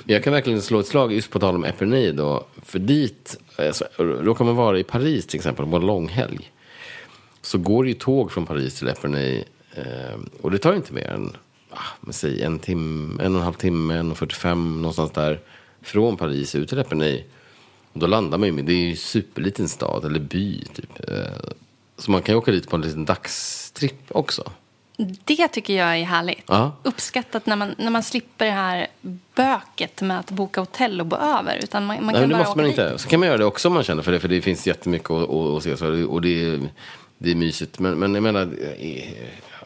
Jag 0.05 0.23
kan 0.23 0.33
verkligen 0.33 0.61
slå 0.61 0.79
ett 0.79 0.87
slag 0.87 1.13
just 1.13 1.29
på 1.29 1.39
tal 1.39 1.55
om 1.55 1.63
Epernay 1.63 2.11
då. 2.11 2.45
För 2.65 2.79
dit, 2.79 3.39
alltså, 3.57 3.85
råkar 3.97 4.45
man 4.45 4.55
vara 4.55 4.79
i 4.79 4.83
Paris 4.83 5.27
till 5.27 5.37
exempel 5.37 5.65
på 5.65 5.75
en 5.75 5.85
långhelg. 5.85 6.51
Så 7.41 7.57
går 7.57 7.83
det 7.83 7.89
ju 7.89 7.95
tåg 7.95 8.31
från 8.31 8.45
Paris 8.45 8.79
till 8.79 8.87
Epernay. 8.87 9.43
Eh, 9.75 10.19
och 10.41 10.51
det 10.51 10.57
tar 10.57 10.73
inte 10.73 10.93
mer 10.93 11.07
än 11.07 11.37
ah, 11.69 12.11
säg 12.11 12.41
en, 12.41 12.59
tim, 12.59 13.19
en 13.19 13.35
och 13.35 13.39
en 13.39 13.45
halv 13.45 13.53
timme, 13.53 13.97
en 13.97 14.11
och 14.11 14.17
45 14.17 14.81
någonstans 14.81 15.11
där. 15.11 15.39
Från 15.81 16.17
Paris 16.17 16.55
ut 16.55 16.69
till 16.69 16.79
Epernay. 16.79 17.23
Och 17.93 17.99
då 17.99 18.07
landar 18.07 18.37
man 18.37 18.47
ju 18.47 18.53
med, 18.53 18.65
det 18.65 18.73
är 18.73 18.77
ju 18.77 18.89
en 18.89 18.97
superliten 18.97 19.69
stad, 19.69 20.05
eller 20.05 20.19
by 20.19 20.65
typ. 20.73 21.09
Eh, 21.09 21.51
så 21.97 22.11
man 22.11 22.21
kan 22.21 22.33
ju 22.35 22.39
åka 22.39 22.51
dit 22.51 22.69
på 22.69 22.75
en 22.75 22.81
liten 22.81 23.05
dagstripp 23.05 24.03
också. 24.07 24.51
Det 25.25 25.47
tycker 25.47 25.73
jag 25.73 25.97
är 25.97 26.03
härligt. 26.03 26.43
Ja. 26.47 26.71
Uppskattat 26.83 27.45
när 27.45 27.55
man, 27.55 27.75
när 27.77 27.89
man 27.89 28.03
slipper 28.03 28.45
det 28.45 28.51
här 28.51 28.87
böket 29.35 30.01
med 30.01 30.19
att 30.19 30.31
boka 30.31 30.61
hotell 30.61 30.99
och 30.99 31.05
bo 31.05 31.15
över. 31.15 31.59
Utan 31.63 31.85
man, 31.85 31.95
man 31.95 32.13
Nej, 32.13 32.21
kan 32.21 32.29
det 32.29 32.35
bara 32.35 32.39
måste 32.39 32.51
åka 32.51 32.61
man 32.61 32.65
dit. 32.65 32.79
inte. 32.79 32.97
Så 32.97 33.09
kan 33.09 33.19
man 33.19 33.27
göra 33.27 33.37
det 33.37 33.45
också 33.45 33.67
om 33.67 33.73
man 33.73 33.83
känner 33.83 34.03
för 34.03 34.11
det. 34.11 34.19
För 34.19 34.27
det 34.27 34.41
finns 34.41 34.67
jättemycket 34.67 35.11
att, 35.11 35.29
att, 35.29 35.57
att 35.57 35.63
se. 35.63 35.77
Så, 35.77 36.07
och 36.07 36.21
det 36.21 36.43
är, 36.43 36.69
det 37.17 37.31
är 37.31 37.35
mysigt. 37.35 37.79
Men, 37.79 37.99
men 37.99 38.13
jag 38.13 38.23
menar, 38.23 38.41
eh, 38.41 39.13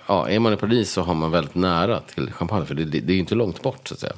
ja, 0.07 0.29
är 0.29 0.39
man 0.39 0.53
i 0.53 0.57
Paris 0.57 0.91
så 0.91 1.01
har 1.01 1.13
man 1.13 1.31
väldigt 1.31 1.55
nära 1.55 1.99
till 1.99 2.31
Champagne. 2.31 2.65
För 2.65 2.75
det, 2.75 2.85
det, 2.85 2.99
det 2.99 3.11
är 3.11 3.15
ju 3.15 3.19
inte 3.19 3.35
långt 3.35 3.61
bort 3.61 3.87
så 3.87 3.93
att 3.93 3.99
säga. 3.99 4.13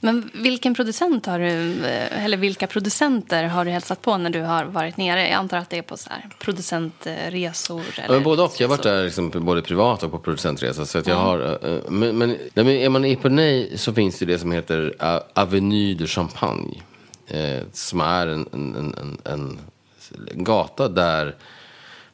Men 0.00 0.30
vilken 0.34 0.74
producent 0.74 1.26
har 1.26 1.38
du, 1.38 1.84
eh, 1.84 2.24
eller 2.24 2.36
vilka 2.36 2.66
producenter 2.66 3.44
har 3.44 3.64
du 3.64 3.70
hälsat 3.70 4.02
på 4.02 4.16
när 4.16 4.30
du 4.30 4.42
har 4.42 4.64
varit 4.64 4.96
nere? 4.96 5.28
Jag 5.28 5.32
antar 5.32 5.58
att 5.58 5.70
det 5.70 5.78
är 5.78 5.82
på 5.82 5.96
så 5.96 6.10
här 6.10 6.28
producentresor. 6.38 7.82
Ja, 7.96 8.02
Eller 8.02 8.14
men 8.14 8.22
både 8.22 8.42
och. 8.42 8.52
Jag 8.58 8.68
har 8.68 8.76
varit 8.76 8.82
där 8.82 9.04
liksom, 9.04 9.30
både 9.30 9.62
privat 9.62 10.02
och 10.02 10.10
på 10.10 10.18
producentresa. 10.18 10.86
Så 10.86 10.98
att 10.98 11.06
jag 11.06 11.16
har, 11.16 11.58
eh, 11.62 11.90
men, 11.90 12.18
men, 12.18 12.68
är 12.68 12.88
man 12.88 13.04
i 13.04 13.12
Epernay 13.12 13.76
så 13.76 13.92
finns 13.92 14.18
det 14.18 14.26
det 14.26 14.38
som 14.38 14.52
heter 14.52 14.94
eh, 15.00 15.42
Avenue 15.42 15.94
de 15.94 16.06
Champagne. 16.06 16.82
Eh, 17.28 17.62
som 17.72 18.00
är 18.00 18.26
en, 18.26 18.48
en, 18.52 19.18
en, 19.24 19.58
en 20.34 20.44
gata 20.44 20.88
där 20.88 21.34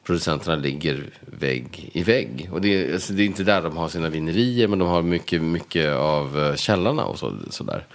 producenterna 0.07 0.57
ligger 0.57 1.07
vägg 1.21 1.91
i 1.93 2.03
vägg. 2.03 2.49
Och 2.53 2.61
det, 2.61 2.69
är- 2.69 2.93
alltså, 2.93 3.13
det 3.13 3.23
är 3.23 3.27
inte 3.27 3.45
där 3.45 3.63
de 3.63 3.77
har 3.77 3.89
sina 3.89 4.09
vinerier 4.09 4.69
men 4.69 4.79
de 4.79 4.89
har 4.89 5.03
mycket, 5.03 5.43
mycket 5.43 5.93
av 5.93 6.39
eh, 6.41 6.55
källarna 6.57 7.05
och 7.05 7.19
så, 7.19 7.33
sådär. 7.51 7.87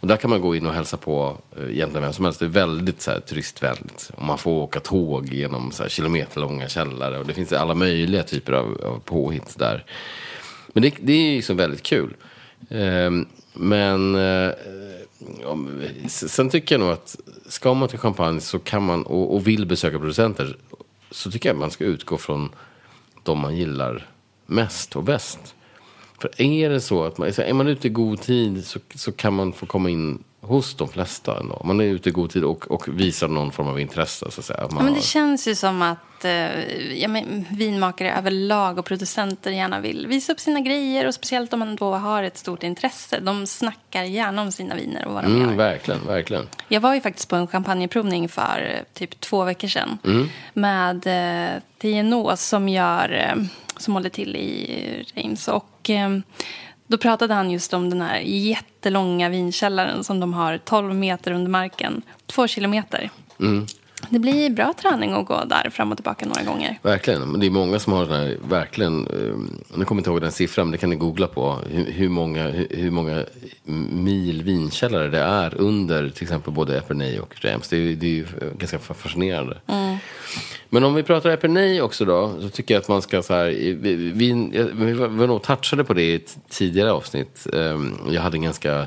Och 0.00 0.08
där 0.08 0.16
kan 0.16 0.30
man 0.30 0.40
gå 0.40 0.56
in 0.56 0.66
och 0.66 0.72
hälsa 0.74 0.96
på 0.96 1.36
eh, 1.56 1.62
egentligen 1.74 2.02
vem 2.02 2.12
som 2.12 2.24
helst. 2.24 2.40
Det 2.40 2.46
är 2.46 2.48
väldigt 2.50 3.02
så 3.02 3.10
här, 3.10 3.20
turistvänligt. 3.20 4.10
Och 4.16 4.24
man 4.24 4.38
får 4.38 4.50
åka 4.50 4.80
tåg 4.80 5.32
genom 5.32 5.70
så 5.72 5.82
här, 5.82 5.90
kilometerlånga 5.90 6.68
källare. 6.68 7.18
Och 7.18 7.26
det 7.26 7.34
finns 7.34 7.52
alla 7.52 7.74
möjliga 7.74 8.22
typer 8.22 8.52
av, 8.52 8.80
av 8.84 8.98
påhitt 9.04 9.58
där. 9.58 9.84
Men 10.72 10.82
det, 10.82 10.94
det 11.00 11.12
är 11.12 11.36
liksom 11.36 11.56
väldigt 11.56 11.82
kul. 11.82 12.14
Ehm, 12.70 13.26
men 13.54 14.14
eh, 14.14 14.50
sen 16.08 16.50
tycker 16.50 16.74
jag 16.74 16.80
nog 16.80 16.90
att 16.90 17.16
ska 17.48 17.74
man 17.74 17.88
till 17.88 17.98
champagne 17.98 18.40
så 18.40 18.58
kan 18.58 18.82
man, 18.82 19.02
och, 19.02 19.34
och 19.34 19.46
vill 19.48 19.66
besöka 19.66 19.98
producenter 19.98 20.56
så 21.10 21.30
tycker 21.30 21.48
jag 21.48 21.56
man 21.56 21.70
ska 21.70 21.84
utgå 21.84 22.18
från 22.18 22.50
de 23.22 23.38
man 23.38 23.56
gillar 23.56 24.06
mest 24.46 24.96
och 24.96 25.04
bäst. 25.04 25.54
För 26.20 26.40
är 26.40 26.70
det 26.70 26.80
så 26.80 27.04
att 27.04 27.18
man, 27.18 27.28
är 27.28 27.52
man 27.52 27.68
ute 27.68 27.86
i 27.86 27.90
god 27.90 28.20
tid 28.20 28.66
så, 28.66 28.78
så 28.94 29.12
kan 29.12 29.34
man 29.34 29.52
få 29.52 29.66
komma 29.66 29.90
in 29.90 30.24
hos 30.48 30.74
de 30.74 30.88
flesta 30.88 31.40
ändå. 31.40 31.62
Man 31.64 31.80
är 31.80 31.84
ute 31.84 32.08
i 32.08 32.12
god 32.12 32.30
tid 32.30 32.44
och, 32.44 32.70
och 32.70 32.88
visar 32.88 33.28
någon 33.28 33.52
form 33.52 33.68
av 33.68 33.80
intresse. 33.80 34.30
Så 34.30 34.40
att 34.40 34.44
säga. 34.44 34.60
Man 34.70 34.84
men 34.84 34.92
det 34.92 34.98
har- 34.98 35.02
känns 35.04 35.48
ju 35.48 35.54
som 35.54 35.82
att 35.82 36.24
eh, 36.24 36.92
ja, 37.02 37.08
men, 37.08 37.44
vinmakare 37.50 38.12
överlag 38.18 38.78
och 38.78 38.84
producenter 38.84 39.50
gärna 39.50 39.80
vill 39.80 40.06
visa 40.06 40.32
upp 40.32 40.40
sina 40.40 40.60
grejer. 40.60 41.06
Och 41.06 41.14
speciellt 41.14 41.52
om 41.52 41.58
man 41.58 41.76
då 41.76 41.94
har 41.94 42.22
ett 42.22 42.38
stort 42.38 42.62
intresse. 42.62 43.20
De 43.20 43.46
snackar 43.46 44.02
gärna 44.02 44.42
om 44.42 44.52
sina 44.52 44.74
viner 44.74 45.06
och 45.06 45.14
vad 45.14 45.24
de 45.24 45.34
mm, 45.36 45.48
gör. 45.48 45.56
verkligen, 45.56 46.06
verkligen. 46.06 46.48
Jag 46.68 46.80
var 46.80 46.94
ju 46.94 47.00
faktiskt 47.00 47.28
på 47.28 47.36
en 47.36 47.46
champagneprovning 47.46 48.28
för 48.28 48.74
eh, 48.74 48.98
typ 48.98 49.20
två 49.20 49.44
veckor 49.44 49.68
sedan. 49.68 49.98
Med 50.54 51.06
eh, 51.06 51.60
TNO 51.78 52.36
som, 52.36 52.68
gör, 52.68 53.12
eh, 53.12 53.42
som 53.76 53.94
håller 53.94 54.10
till 54.10 54.36
i 54.36 55.04
Reims. 55.14 55.48
Och 55.48 55.90
eh, 55.90 56.18
då 56.88 56.98
pratade 56.98 57.34
han 57.34 57.50
just 57.50 57.74
om 57.74 57.90
den 57.90 58.00
här 58.00 58.18
jättelånga 58.20 59.28
vinkällaren 59.28 60.04
som 60.04 60.20
de 60.20 60.34
har 60.34 60.58
12 60.58 60.94
meter 60.94 61.30
under 61.30 61.50
marken. 61.50 62.02
Två 62.26 62.46
kilometer. 62.46 63.10
Mm. 63.40 63.66
Det 64.10 64.18
blir 64.18 64.50
bra 64.50 64.74
träning 64.82 65.12
att 65.12 65.26
gå 65.26 65.44
där 65.44 65.70
fram 65.70 65.90
och 65.92 65.98
tillbaka 65.98 66.26
några 66.26 66.42
gånger. 66.42 66.78
Verkligen, 66.82 67.30
men 67.30 67.40
det 67.40 67.46
är 67.46 67.50
många 67.50 67.78
som 67.78 67.92
har 67.92 68.06
den 68.06 68.14
här, 68.14 68.36
verkligen, 68.48 69.06
eh, 69.06 69.14
nu 69.78 69.84
kommer 69.84 69.84
jag 69.88 69.98
inte 70.00 70.10
ihåg 70.10 70.20
den 70.20 70.32
siffran, 70.32 70.66
men 70.66 70.72
det 70.72 70.78
kan 70.78 70.90
ni 70.90 70.96
googla 70.96 71.26
på, 71.26 71.58
hur, 71.70 71.92
hur, 71.92 72.08
många, 72.08 72.48
hur, 72.70 72.90
många 72.90 73.24
mil 73.90 74.42
vinkällare 74.42 75.08
det 75.08 75.18
är 75.18 75.54
under 75.60 76.08
till 76.10 76.22
exempel 76.22 76.52
både 76.52 76.78
Epernay 76.78 77.18
och 77.18 77.34
Reims. 77.36 77.68
Det 77.68 77.76
är, 77.76 77.96
det 77.96 78.06
är 78.06 78.10
ju 78.10 78.26
ganska 78.58 78.78
fascinerande. 78.78 79.56
Men 80.70 80.84
om 80.84 80.94
vi 80.94 81.02
pratar 81.02 81.30
Epernay 81.30 81.80
också 81.80 82.04
då, 82.04 82.34
så 82.40 82.48
tycker 82.48 82.74
jag 82.74 82.80
att 82.80 82.88
man 82.88 83.02
ska 83.02 83.22
så 83.22 83.34
här, 83.34 83.46
vi, 83.46 83.94
vi, 83.94 84.32
vi 84.74 84.92
var 84.92 85.26
nog 85.26 85.42
touchade 85.42 85.84
på 85.84 85.94
det 85.94 86.02
i 86.02 86.14
ett 86.14 86.38
tidigare 86.48 86.92
avsnitt. 86.92 87.46
Eh, 87.52 87.80
Jag 88.08 88.22
hade 88.22 88.36
en 88.36 88.42
ganska 88.42 88.86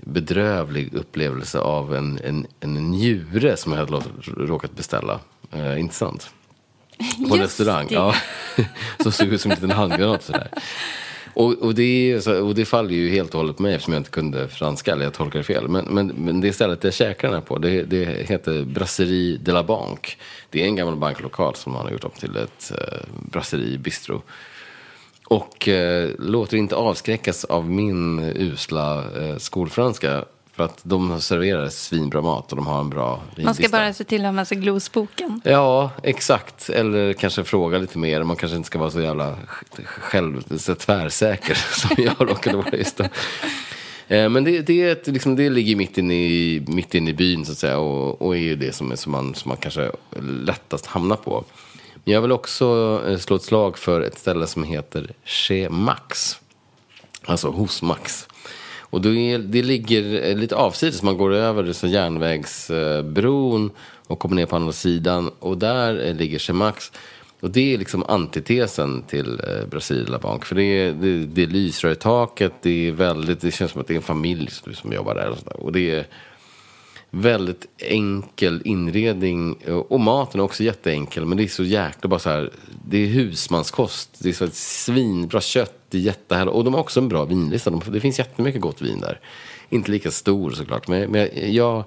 bedrövlig 0.00 0.94
upplevelse 0.94 1.58
av 1.58 1.94
en, 1.94 2.18
en, 2.24 2.46
en 2.60 2.74
njure 2.74 3.56
som 3.56 3.72
jag 3.72 3.78
hade 3.78 4.02
råkat 4.36 4.76
beställa. 4.76 5.20
Eh, 5.52 5.80
inte 5.80 5.94
sant? 5.94 6.30
På 7.28 7.34
en 7.34 7.40
restaurang. 7.40 7.86
det. 7.88 7.94
Ja. 7.94 8.14
Som 9.02 9.12
såg 9.12 9.28
ut 9.28 9.40
som 9.40 9.50
en 9.50 9.54
liten 9.54 9.70
handgranat. 9.70 10.22
Sådär. 10.22 10.50
Och, 11.34 11.52
och, 11.52 11.74
det, 11.74 12.26
och 12.26 12.54
det 12.54 12.64
faller 12.64 12.90
ju 12.90 13.10
helt 13.10 13.34
och 13.34 13.40
hållet 13.40 13.56
på 13.56 13.62
mig 13.62 13.74
eftersom 13.74 13.92
jag 13.92 14.00
inte 14.00 14.10
kunde 14.10 14.48
franska 14.48 14.92
eller 14.92 15.04
jag 15.04 15.14
tolkade 15.14 15.44
fel. 15.44 15.68
Men, 15.68 15.84
men, 15.84 16.06
men 16.06 16.40
det 16.40 16.52
stället 16.52 16.84
jag 16.84 16.94
käkade 16.94 17.32
den 17.32 17.40
här 17.40 17.46
på 17.46 17.58
det, 17.58 17.82
det 17.82 18.04
heter 18.04 18.64
Brasserie 18.64 19.38
de 19.42 19.52
la 19.52 19.62
Banque. 19.62 20.10
Det 20.50 20.62
är 20.62 20.64
en 20.64 20.76
gammal 20.76 20.96
banklokal 20.96 21.54
som 21.54 21.72
man 21.72 21.82
har 21.82 21.90
gjort 21.90 22.04
om 22.04 22.10
till 22.10 22.36
ett 22.36 22.72
eh, 22.72 22.98
brasserie 23.30 23.78
bistro. 23.78 24.22
Och 25.28 25.68
eh, 25.68 26.10
låter 26.18 26.56
inte 26.56 26.76
avskräckas 26.76 27.44
av 27.44 27.70
min 27.70 28.18
usla 28.18 29.04
eh, 29.20 29.36
skolfranska. 29.36 30.24
För 30.52 30.64
att 30.64 30.80
de 30.82 31.20
serverar 31.20 31.68
svinbra 31.68 32.20
mat 32.20 32.52
och 32.52 32.56
de 32.56 32.66
har 32.66 32.80
en 32.80 32.90
bra 32.90 33.22
Man 33.36 33.54
ska 33.54 33.68
bara 33.68 33.92
se 33.92 34.04
till 34.04 34.20
att 34.20 34.26
ha 34.26 34.32
med 34.32 34.48
sig 34.48 34.58
glosboken. 34.58 35.40
Ja, 35.44 35.90
exakt. 36.02 36.70
Eller 36.70 37.12
kanske 37.12 37.44
fråga 37.44 37.78
lite 37.78 37.98
mer. 37.98 38.22
Man 38.22 38.36
kanske 38.36 38.56
inte 38.56 38.66
ska 38.66 38.78
vara 38.78 38.90
så 38.90 39.00
jävla 39.00 39.36
själv, 39.86 40.58
så 40.58 40.74
tvärsäker 40.74 41.54
som 41.78 42.04
jag 42.04 42.30
råkade 42.30 42.56
vara 42.56 42.76
just 42.76 42.96
då. 42.96 43.04
Eh, 44.08 44.28
Men 44.28 44.44
det, 44.44 44.60
det, 44.60 44.82
är 44.82 44.92
ett, 44.92 45.06
liksom, 45.06 45.36
det 45.36 45.50
ligger 45.50 45.76
mitt 45.76 45.98
inne 45.98 46.14
i, 46.14 46.64
mitt 46.66 46.94
inne 46.94 47.10
i 47.10 47.14
byn 47.14 47.44
så 47.44 47.52
att 47.52 47.58
säga. 47.58 47.78
Och, 47.78 48.22
och 48.22 48.36
är 48.36 48.40
ju 48.40 48.56
det 48.56 48.72
som, 48.72 48.92
är, 48.92 48.96
som, 48.96 49.12
man, 49.12 49.34
som 49.34 49.48
man 49.48 49.56
kanske 49.56 49.90
lättast 50.20 50.86
hamnar 50.86 51.16
på. 51.16 51.44
Jag 52.08 52.22
vill 52.22 52.32
också 52.32 53.00
eh, 53.06 53.16
slå 53.16 53.36
ett 53.36 53.42
slag 53.42 53.78
för 53.78 54.00
ett 54.00 54.18
ställe 54.18 54.46
som 54.46 54.64
heter 54.64 55.10
Chez 55.24 55.70
Max. 55.70 56.40
Alltså 57.24 57.50
hos 57.50 57.82
Max. 57.82 58.28
Och 58.80 59.00
det, 59.00 59.38
det 59.38 59.62
ligger 59.62 60.30
eh, 60.30 60.36
lite 60.36 60.56
avsides. 60.56 61.02
Man 61.02 61.18
går 61.18 61.34
över 61.34 61.72
så 61.72 61.86
järnvägsbron 61.86 63.64
eh, 63.64 63.70
och 64.06 64.18
kommer 64.18 64.36
ner 64.36 64.46
på 64.46 64.56
andra 64.56 64.72
sidan. 64.72 65.30
Och 65.38 65.58
där 65.58 66.14
ligger 66.14 66.38
Chez 66.38 66.54
Max. 66.56 66.92
Och 67.40 67.50
det 67.50 67.74
är 67.74 67.78
liksom 67.78 68.04
antitesen 68.08 69.02
till 69.02 69.40
Brasilia 69.70 70.04
Bank. 70.04 70.22
La 70.22 70.28
Banque. 70.28 70.46
För 70.46 70.54
det 70.54 70.62
är, 70.62 70.92
det, 70.92 71.26
det 71.26 71.46
lyser 71.46 71.52
lysrör 71.52 71.90
i 71.92 71.94
taket. 71.94 72.52
Det, 72.62 72.88
är 72.88 72.92
väldigt, 72.92 73.40
det 73.40 73.50
känns 73.50 73.72
som 73.72 73.80
att 73.80 73.86
det 73.86 73.94
är 73.94 73.96
en 73.96 74.02
familj 74.02 74.50
som, 74.50 74.74
som 74.74 74.92
jobbar 74.92 75.14
där. 75.14 75.28
Och, 75.28 75.38
sådär. 75.38 75.60
och 75.60 75.72
det 75.72 75.90
är 75.90 76.06
väldigt 77.10 77.66
enkel 77.78 78.62
inredning. 78.64 79.54
Och 79.88 80.00
maten 80.00 80.40
är 80.40 80.44
också 80.44 80.62
jätteenkel. 80.62 81.26
Men 81.26 81.38
det 81.38 81.44
är 81.44 81.48
så 81.48 81.64
jäkla 81.64 82.08
bara 82.08 82.20
så 82.20 82.30
här. 82.30 82.50
Det 82.86 82.98
är 82.98 83.06
husmanskost. 83.06 84.10
Det 84.18 84.28
är 84.28 84.32
så 84.32 84.44
ett 84.44 84.54
svinbra 84.54 85.40
kött. 85.40 85.74
Det 85.88 85.98
är 85.98 86.02
jättehärligt. 86.02 86.54
Och 86.54 86.64
de 86.64 86.74
har 86.74 86.80
också 86.80 87.00
en 87.00 87.08
bra 87.08 87.24
vinlista. 87.24 87.70
De, 87.70 87.82
det 87.92 88.00
finns 88.00 88.18
jättemycket 88.18 88.60
gott 88.60 88.82
vin 88.82 89.00
där. 89.00 89.20
Inte 89.68 89.90
lika 89.90 90.10
stor 90.10 90.50
såklart. 90.50 90.88
Men, 90.88 91.10
men 91.10 91.54
jag, 91.54 91.84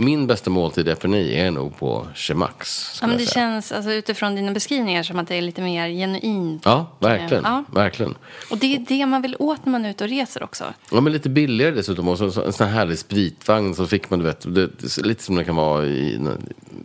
min 0.00 0.26
bästa 0.26 0.50
måltid 0.50 0.88
i 0.88 0.90
Epernay 0.90 1.34
är 1.34 1.50
nog 1.50 1.78
på 1.78 2.06
Chemax. 2.14 2.98
Ja, 3.00 3.06
men 3.06 3.18
det 3.18 3.26
känns 3.26 3.72
alltså, 3.72 3.92
utifrån 3.92 4.34
dina 4.34 4.52
beskrivningar 4.52 5.02
som 5.02 5.18
att 5.18 5.28
det 5.28 5.34
är 5.34 5.42
lite 5.42 5.62
mer 5.62 5.88
genuint. 5.88 6.62
Ja, 6.64 6.86
verkligen. 6.98 7.44
Ja. 7.44 7.64
verkligen. 7.72 8.14
Och 8.50 8.58
det 8.58 8.74
är 8.74 8.78
det 8.88 9.06
man 9.06 9.22
vill 9.22 9.36
åt 9.38 9.64
när 9.64 9.72
man 9.72 9.84
är 9.84 9.90
ute 9.90 10.04
och 10.04 10.10
reser 10.10 10.42
också. 10.42 10.64
Ja, 10.90 11.00
men 11.00 11.12
lite 11.12 11.28
billigare 11.28 11.70
dessutom. 11.70 12.08
Och 12.08 12.18
så, 12.18 12.30
så, 12.30 12.44
en 12.44 12.52
sån 12.52 12.66
här 12.66 12.74
härlig 12.74 12.98
spritvagn. 12.98 13.74
Så 13.74 13.86
fick 13.86 14.10
man, 14.10 14.18
du 14.18 14.24
vet, 14.24 14.54
det, 14.54 14.96
lite 15.02 15.22
som 15.22 15.34
det 15.34 15.44
kan 15.44 15.56
vara 15.56 15.86
i, 15.86 16.20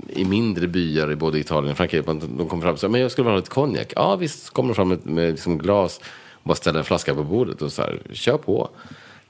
i 0.09 0.25
mindre 0.25 0.67
byar 0.67 1.11
i 1.11 1.15
både 1.15 1.39
Italien 1.39 1.71
och 1.71 1.77
Frankrike. 1.77 2.07
Man, 2.07 2.37
de 2.37 2.49
kommer 2.49 2.63
fram 2.63 2.73
och 2.73 2.79
säger, 2.79 2.91
men 2.91 3.01
jag 3.01 3.11
skulle 3.11 3.23
vilja 3.23 3.33
ha 3.33 3.39
lite 3.39 3.49
konjak. 3.49 3.93
Ja, 3.95 4.15
visst. 4.15 4.49
kommer 4.49 4.69
de 4.69 4.75
fram 4.75 4.87
med, 4.87 5.05
med 5.05 5.31
liksom 5.31 5.57
glas 5.57 5.99
och 6.45 6.47
bara 6.47 6.55
ställer 6.55 6.79
en 6.79 6.85
flaska 6.85 7.15
på 7.15 7.23
bordet 7.23 7.61
och 7.61 7.71
så 7.71 7.81
här, 7.81 8.01
kör 8.13 8.37
på. 8.37 8.69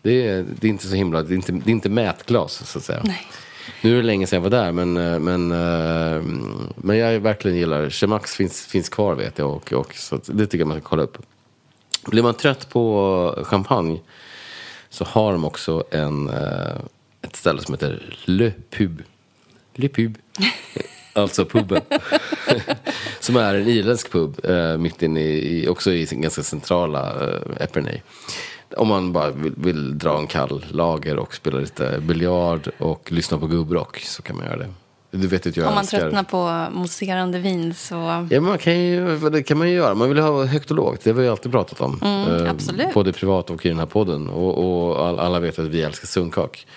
Det 0.01 0.27
är, 0.27 0.45
det 0.59 0.67
är 0.67 0.69
inte 0.69 0.87
så 0.87 0.95
himla, 0.95 1.21
det 1.21 1.33
är 1.33 1.35
inte, 1.35 1.51
det 1.51 1.69
är 1.69 1.71
inte 1.71 1.89
mätglas 1.89 2.69
så 2.71 2.77
att 2.77 2.83
säga. 2.83 3.01
Nej. 3.03 3.27
Nu 3.81 3.91
är 3.91 3.95
det 3.95 4.03
länge 4.03 4.27
sedan 4.27 4.43
jag 4.43 4.49
var 4.49 4.63
där, 4.63 4.71
men, 4.71 4.97
eh, 4.97 5.19
men, 5.19 5.51
eh, 5.51 6.21
men 6.75 6.97
jag 6.97 7.19
verkligen 7.19 7.57
gillar 7.57 7.89
Chemax 7.89 8.35
finns, 8.35 8.65
finns 8.65 8.89
kvar 8.89 9.15
vet 9.15 9.37
jag. 9.37 9.49
Och, 9.49 9.73
och, 9.73 9.93
så 9.95 10.19
det 10.25 10.45
tycker 10.45 10.59
jag 10.59 10.67
man 10.67 10.79
ska 10.79 10.89
kolla 10.89 11.03
upp. 11.03 11.17
Blir 12.05 12.23
man 12.23 12.33
trött 12.33 12.69
på 12.69 13.43
champagne 13.43 13.99
så 14.89 15.05
har 15.05 15.31
de 15.31 15.45
också 15.45 15.83
en, 15.91 16.29
eh, 16.29 16.75
ett 17.21 17.35
ställe 17.35 17.61
som 17.61 17.73
heter 17.73 18.15
Le 18.25 18.51
Pub. 18.69 19.03
Le 19.73 19.87
Pub. 19.87 20.17
alltså 21.13 21.45
puben. 21.45 21.81
som 23.19 23.35
är 23.35 23.55
en 23.55 23.67
irländsk 23.67 24.11
pub 24.11 24.45
eh, 24.45 24.77
mitt 24.77 25.01
inne 25.01 25.21
i, 25.21 25.67
också 25.67 25.91
i 25.91 26.05
ganska 26.05 26.43
centrala 26.43 27.27
eh, 27.27 27.63
Epernay. 27.63 28.01
Om 28.77 28.87
man 28.87 29.13
bara 29.13 29.31
vill, 29.31 29.53
vill 29.57 29.97
dra 29.97 30.17
en 30.17 30.27
kall 30.27 30.65
lager 30.71 31.17
och 31.17 31.35
spela 31.35 31.59
lite 31.59 31.99
biljard 32.01 32.69
och 32.77 33.11
lyssna 33.11 33.37
på 33.37 33.47
gubbrock 33.47 33.99
så 33.99 34.21
kan 34.21 34.35
man 34.35 34.45
göra 34.45 34.57
det. 34.57 34.69
Du 35.11 35.27
vet 35.27 35.47
att 35.47 35.57
jag 35.57 35.67
Om 35.67 35.73
man 35.73 35.81
älskar... 35.81 35.99
tröttnar 35.99 36.23
på 36.23 36.71
mousserande 36.77 37.39
vin 37.39 37.73
så... 37.73 38.27
Ja, 38.29 38.41
man 38.41 38.57
kan 38.57 38.79
ju, 38.79 39.19
det 39.29 39.43
kan 39.43 39.57
man 39.57 39.69
ju 39.69 39.75
göra. 39.75 39.95
Man 39.95 40.09
vill 40.09 40.19
ha 40.19 40.45
högt 40.45 40.71
och 40.71 40.77
lågt. 40.77 41.03
Det 41.03 41.09
har 41.09 41.21
vi 41.21 41.27
alltid 41.27 41.51
pratat 41.51 41.81
om. 41.81 41.99
Mm, 42.03 42.49
absolut. 42.49 42.93
Både 42.93 43.13
privat 43.13 43.49
och 43.49 43.65
i 43.65 43.69
den 43.69 43.79
här 43.79 43.85
podden. 43.85 44.29
Och, 44.29 44.57
och 44.57 45.07
all, 45.07 45.19
alla 45.19 45.39
vet 45.39 45.59
att 45.59 45.65
vi 45.65 45.81
älskar 45.81 46.07
sunkak. 46.07 46.67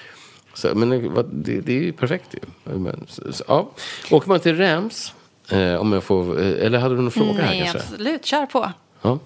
Så, 0.54 0.74
men 0.74 0.90
det, 1.30 1.60
det, 1.60 1.72
är 1.72 1.82
ju 1.82 1.92
perfekt 1.92 2.34
ju. 2.34 2.40
Men, 2.78 3.06
så, 3.08 3.44
ja. 3.48 3.70
Åker 4.10 4.28
man 4.28 4.40
till 4.40 4.56
Rams, 4.58 5.14
eh, 5.50 5.74
om 5.74 5.92
jag 5.92 6.04
får, 6.04 6.40
eh, 6.40 6.66
eller 6.66 6.78
hade 6.78 6.94
du 6.94 7.02
någon 7.02 7.10
fråga 7.10 7.32
här 7.32 7.46
Nej, 7.46 7.60
kanske? 7.60 7.78
absolut. 7.78 8.24
Kör 8.24 8.46
på. 8.46 8.72
Ja. 9.02 9.18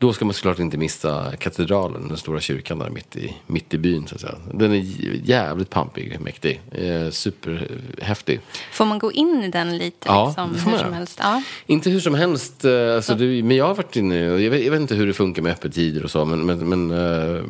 Då 0.00 0.12
ska 0.12 0.24
man 0.24 0.34
såklart 0.34 0.58
inte 0.58 0.76
missa 0.76 1.32
katedralen, 1.38 2.08
den 2.08 2.16
stora 2.16 2.40
kyrkan 2.40 2.78
där 2.78 2.90
mitt 2.90 3.16
i, 3.16 3.34
mitt 3.46 3.74
i 3.74 3.78
byn. 3.78 4.06
Så 4.06 4.14
att 4.14 4.20
säga. 4.20 4.34
Den 4.54 4.72
är 4.72 4.84
jävligt 5.24 5.70
pampig, 5.70 6.20
mäktig, 6.20 6.60
eh, 6.72 7.10
superhäftig. 7.10 8.40
Får 8.72 8.84
man 8.84 8.98
gå 8.98 9.12
in 9.12 9.42
i 9.42 9.48
den 9.48 9.78
lite 9.78 10.08
Ja, 10.08 10.26
liksom, 10.26 10.54
får 10.54 10.70
hur 10.70 10.70
man 10.70 10.84
som 10.84 10.92
helst? 10.92 11.18
Ja. 11.22 11.42
Inte 11.66 11.90
hur 11.90 12.00
som 12.00 12.14
helst, 12.14 12.64
eh, 12.64 12.94
alltså, 12.94 13.14
du, 13.14 13.42
men 13.42 13.56
jag 13.56 13.66
har 13.66 13.74
varit 13.74 13.96
inne 13.96 14.16
jag 14.16 14.50
vet, 14.50 14.64
jag 14.64 14.70
vet 14.70 14.80
inte 14.80 14.94
hur 14.94 15.06
det 15.06 15.12
funkar 15.12 15.42
med 15.42 15.52
öppettider 15.52 16.04
och 16.04 16.10
så, 16.10 16.24
men, 16.24 16.46
men, 16.46 16.68
men, 16.68 16.90
eh, 16.90 17.44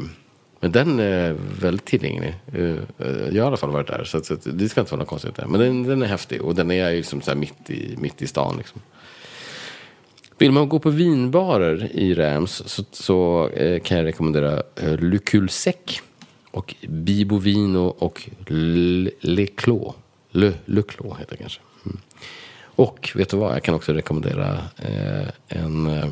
men 0.61 0.73
den 0.73 1.01
är 1.01 1.37
väldigt 1.61 1.85
tillgänglig. 1.85 2.35
Eh, 2.53 2.65
eh, 2.65 2.77
Jag 2.99 3.25
har 3.25 3.33
i 3.33 3.41
alla 3.41 3.57
fall 3.57 3.71
varit 3.71 3.87
där, 3.87 4.05
så, 4.05 4.19
att, 4.19 4.27
så 4.27 4.35
att, 4.35 4.47
det 4.59 4.69
ska 4.69 4.81
inte 4.81 4.93
vara 4.93 5.01
något 5.01 5.09
konstigt 5.09 5.35
där. 5.35 5.47
Men 5.47 5.61
den, 5.61 5.83
den 5.83 6.03
är 6.03 6.07
häftig 6.07 6.43
och 6.43 6.55
den 6.55 6.71
är 6.71 6.91
ju 6.91 7.03
som 7.03 7.21
så 7.21 7.35
mitt, 7.35 7.71
i, 7.71 7.95
mitt 7.99 8.23
i 8.23 8.27
stan. 8.27 8.55
Liksom. 8.59 8.81
Vill 10.41 10.53
man 10.53 10.69
gå 10.69 10.79
på 10.79 10.91
vinbarer 10.91 11.89
i 11.93 12.15
Reims 12.15 12.63
så, 12.67 12.85
så 12.91 13.49
eh, 13.49 13.81
kan 13.81 13.97
jag 13.97 14.07
rekommendera 14.07 14.63
eh, 14.77 14.99
Le 14.99 15.19
Culsec 15.19 15.77
och 16.51 16.75
Bibovino 16.89 17.95
och 17.99 18.29
Le, 18.47 19.11
Le 19.21 19.47
Clos. 19.47 19.95
Le, 20.31 20.53
Le 20.65 20.83
Clos 20.83 21.19
heter 21.19 21.31
det 21.31 21.37
kanske. 21.37 21.61
Mm. 21.87 21.99
Och 22.63 23.13
vet 23.15 23.29
du 23.29 23.37
vad, 23.37 23.55
jag 23.55 23.63
kan 23.63 23.75
också 23.75 23.93
rekommendera 23.93 24.59
eh, 24.77 25.29
en... 25.49 25.87
Eh, 25.87 26.09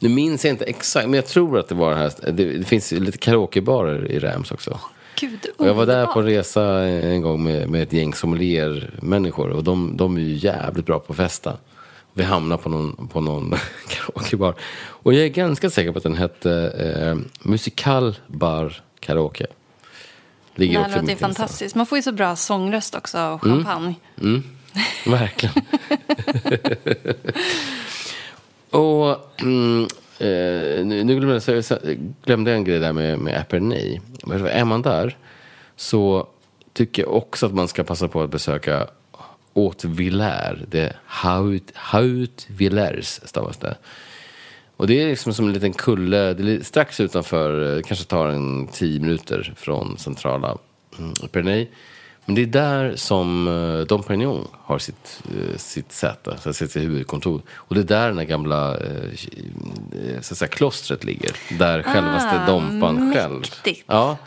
nu 0.00 0.08
minns 0.08 0.44
jag 0.44 0.52
inte 0.52 0.64
exakt, 0.64 1.06
men 1.06 1.14
jag 1.14 1.26
tror 1.26 1.58
att 1.58 1.68
det 1.68 1.74
var 1.74 1.90
det 1.90 1.96
här. 1.96 2.12
Det, 2.32 2.44
det 2.44 2.64
finns 2.64 2.92
lite 2.92 3.18
karaokebarer 3.18 4.10
i 4.10 4.18
Reims 4.18 4.50
också. 4.50 4.80
Gud, 5.20 5.46
Och 5.58 5.66
jag 5.66 5.74
var 5.74 5.86
där 5.86 6.06
på 6.06 6.20
en 6.20 6.26
resa 6.26 6.64
en 6.82 7.22
gång 7.22 7.42
med, 7.44 7.68
med 7.68 7.82
ett 7.82 7.92
gäng 7.92 8.14
sommeliermänniskor 8.14 9.50
och 9.50 9.64
de, 9.64 9.96
de 9.96 10.16
är 10.16 10.20
ju 10.20 10.34
jävligt 10.34 10.86
bra 10.86 10.98
på 10.98 11.12
att 11.12 11.16
festa. 11.16 11.56
Vi 12.12 12.22
hamnade 12.22 12.62
på 12.62 12.68
någon, 12.68 13.08
på 13.08 13.20
någon 13.20 13.54
karaokebar. 13.88 14.54
Och 14.80 15.14
jag 15.14 15.24
är 15.24 15.28
ganska 15.28 15.70
säker 15.70 15.92
på 15.92 15.98
att 15.98 16.02
den 16.02 16.16
hette 16.16 16.52
eh, 17.02 17.16
Musikalbar 17.48 18.82
Karaoke. 19.00 19.46
Ligger 20.54 20.78
Det 20.78 20.84
här 20.88 21.02
låter 21.02 21.16
fantastiskt. 21.16 21.74
Man 21.74 21.86
får 21.86 21.98
ju 21.98 22.02
så 22.02 22.12
bra 22.12 22.36
sångröst 22.36 22.94
också 22.94 23.18
och 23.22 23.42
champagne. 23.42 23.94
Verkligen. 25.06 25.54
och 28.70 29.40
mm, 29.42 29.82
eh, 30.18 30.84
nu, 30.86 31.04
nu 31.04 31.16
glömde, 31.20 31.52
jag, 31.52 31.64
så- 31.64 31.78
glömde 32.24 32.50
jag 32.50 32.58
en 32.58 32.64
grej 32.64 32.78
där 32.78 32.92
med, 32.92 33.18
med 33.18 33.40
Epernay. 33.40 34.00
Men 34.24 34.46
är 34.46 34.64
man 34.64 34.82
där 34.82 35.16
så 35.76 36.28
tycker 36.72 37.02
jag 37.02 37.14
också 37.14 37.46
att 37.46 37.54
man 37.54 37.68
ska 37.68 37.84
passa 37.84 38.08
på 38.08 38.22
att 38.22 38.30
besöka 38.30 38.86
Haute 39.54 39.88
Villers. 39.88 40.58
Det 40.68 40.80
är 40.80 40.96
Haute, 41.06 41.72
Haute 41.74 42.44
Villers 42.46 43.20
stavas 43.24 43.56
det. 43.56 43.76
Och 44.76 44.86
det 44.86 45.02
är 45.02 45.08
liksom 45.08 45.34
som 45.34 45.46
en 45.46 45.52
liten 45.52 45.72
kulle, 45.72 46.34
det 46.34 46.52
är 46.52 46.62
strax 46.62 47.00
utanför, 47.00 47.76
eh, 47.76 47.82
kanske 47.82 48.04
tar 48.04 48.28
en 48.28 48.66
tio 48.66 49.00
minuter 49.00 49.54
från 49.56 49.98
centrala 49.98 50.58
mm, 50.98 51.12
Epernay. 51.24 51.68
Men 52.24 52.34
det 52.34 52.42
är 52.42 52.46
där 52.46 52.96
som 52.96 53.48
eh, 53.48 53.86
Dom 53.86 54.02
Perignon 54.02 54.48
har 54.52 54.78
sitt, 54.78 55.22
eh, 55.24 55.56
sitt 55.56 55.92
säte, 55.92 56.36
så 56.38 56.48
att 56.48 56.56
säga, 56.56 56.68
sitt 56.68 56.82
huvudkontor. 56.82 57.42
Och 57.54 57.74
det 57.74 57.80
är 57.80 57.84
där 57.84 58.08
den 58.08 58.18
här 58.18 58.24
gamla 58.24 58.78
så 60.20 60.32
att 60.32 60.38
säga, 60.38 60.48
klostret 60.48 61.04
ligger. 61.04 61.30
Där 61.58 61.82
självaste 61.82 62.46
Dompan 62.46 63.14
själv. 63.14 63.42
Ja. 63.86 64.18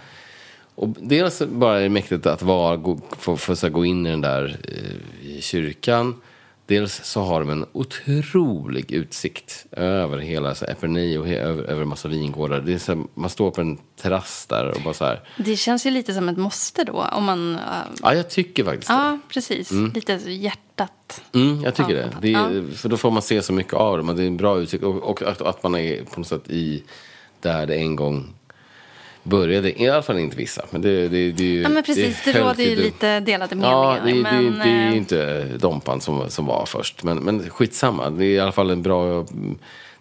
Och 0.75 0.89
dels 0.99 1.41
bara 1.45 1.77
är 1.79 1.83
det 1.83 1.89
mäktigt 1.89 2.25
att 2.25 2.41
vara, 2.41 2.77
gå, 2.77 2.99
få, 3.11 3.37
få 3.37 3.55
så 3.55 3.69
gå 3.69 3.85
in 3.85 4.05
i 4.05 4.09
den 4.09 4.21
där 4.21 4.57
eh, 4.67 5.29
i 5.29 5.41
kyrkan. 5.41 6.21
Dels 6.65 7.01
så 7.05 7.21
har 7.21 7.39
de 7.39 7.49
en 7.49 7.65
otrolig 7.71 8.91
utsikt 8.91 9.65
över 9.71 10.17
hela 10.17 10.55
så 10.55 10.65
Epernay 10.65 11.17
och 11.17 11.27
he, 11.27 11.35
över, 11.35 11.63
över 11.63 11.85
massa 11.85 12.07
vingårdar. 12.07 12.61
Det 12.61 12.73
är 12.73 12.77
så 12.77 12.93
här, 12.95 13.03
man 13.13 13.29
står 13.29 13.51
på 13.51 13.61
en 13.61 13.77
terrass 14.01 14.45
där 14.45 14.67
och 14.75 14.81
bara 14.81 14.93
så 14.93 15.05
här. 15.05 15.21
Det 15.37 15.55
känns 15.55 15.85
ju 15.85 15.91
lite 15.91 16.13
som 16.13 16.29
ett 16.29 16.37
måste 16.37 16.83
då. 16.83 17.05
Om 17.11 17.23
man, 17.23 17.55
äh, 17.55 17.59
Ja, 18.01 18.13
jag 18.13 18.29
tycker 18.29 18.63
faktiskt 18.63 18.87
det. 18.87 18.93
ja, 18.93 19.19
precis. 19.29 19.71
Lite 19.93 20.19
så 20.19 20.29
hjärtat. 20.29 21.21
Mm, 21.33 21.63
jag 21.63 21.75
tycker 21.75 21.95
Ja, 21.95 22.01
det. 22.01 22.11
det 22.21 22.33
är, 22.33 22.51
ja. 22.69 22.75
För 22.75 22.89
då 22.89 22.97
får 22.97 23.11
man 23.11 23.21
se 23.21 23.41
så 23.41 23.53
mycket 23.53 23.73
av 23.73 23.97
det. 23.97 24.03
Men 24.03 24.15
det 24.15 24.23
är 24.23 24.27
en 24.27 24.37
bra 24.37 24.59
utsikt. 24.59 24.83
Och, 24.83 24.95
och 25.03 25.21
att, 25.21 25.41
att 25.41 25.63
man 25.63 25.75
är 25.75 26.03
på 26.03 26.19
något 26.19 26.27
sätt 26.27 26.49
i 26.49 26.83
där 27.41 27.65
det 27.67 27.75
en 27.75 27.95
gång 27.95 28.33
började. 29.23 29.81
I 29.81 29.89
alla 29.89 30.01
fall 30.03 30.19
inte 30.19 30.37
vissa. 30.37 30.65
Men 30.69 30.81
det, 30.81 31.07
det, 31.07 31.31
det, 31.31 31.43
är 31.43 31.47
ju- 31.47 31.61
Ja, 31.61 31.69
men 31.69 31.83
precis. 31.83 32.21
Det, 32.25 32.31
höll 32.31 32.43
råder 32.43 32.63
ju 32.63 32.75
lite 32.75 33.19
delade 33.19 33.55
meningar. 33.55 33.77
Ja, 33.77 33.97
det, 34.05 34.11
det, 34.11 34.15
men, 34.21 34.59
det 34.59 34.63
är 34.69 34.85
eh, 34.85 34.91
ju 34.91 34.97
inte 34.97 35.43
Dompan 35.57 36.01
som, 36.01 36.29
som 36.29 36.45
var 36.45 36.65
först. 36.65 37.03
Men, 37.03 37.17
men 37.17 37.49
skitsamma. 37.49 38.09
Det 38.09 38.25
är 38.25 38.29
i 38.29 38.39
alla 38.39 38.51
fall 38.51 38.69
en 38.71 38.81
bra... 38.81 39.25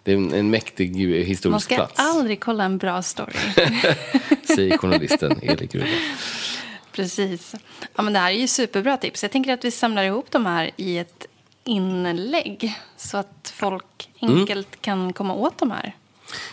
Det 0.03 0.11
är 0.11 0.15
en, 0.15 0.33
en 0.33 0.49
mäktig 0.49 0.91
man 0.95 1.13
historisk 1.25 1.65
ska 1.65 1.75
plats. 1.75 1.93
aldrig 1.95 2.39
kolla 2.39 2.63
en 2.63 2.77
bra 2.77 3.01
story. 3.01 3.33
Säger 4.55 4.77
journalisten 4.77 5.39
Eli 5.41 5.65
Gruva. 5.67 5.85
Precis. 6.91 7.55
Ja, 7.95 8.01
men 8.03 8.13
det 8.13 8.19
här 8.19 8.31
är 8.31 8.35
ju 8.35 8.47
superbra 8.47 8.97
tips. 8.97 9.23
Jag 9.23 9.31
tänker 9.31 9.53
att 9.53 9.65
vi 9.65 9.71
samlar 9.71 10.03
ihop 10.03 10.25
de 10.31 10.45
här 10.45 10.71
i 10.75 10.97
ett 10.97 11.25
inlägg 11.63 12.73
så 12.97 13.17
att 13.17 13.53
folk 13.55 14.09
Mm. 14.21 14.39
enkelt 14.39 14.81
kan 14.81 15.13
komma 15.13 15.33
åt 15.33 15.57
de 15.57 15.71
här. 15.71 15.95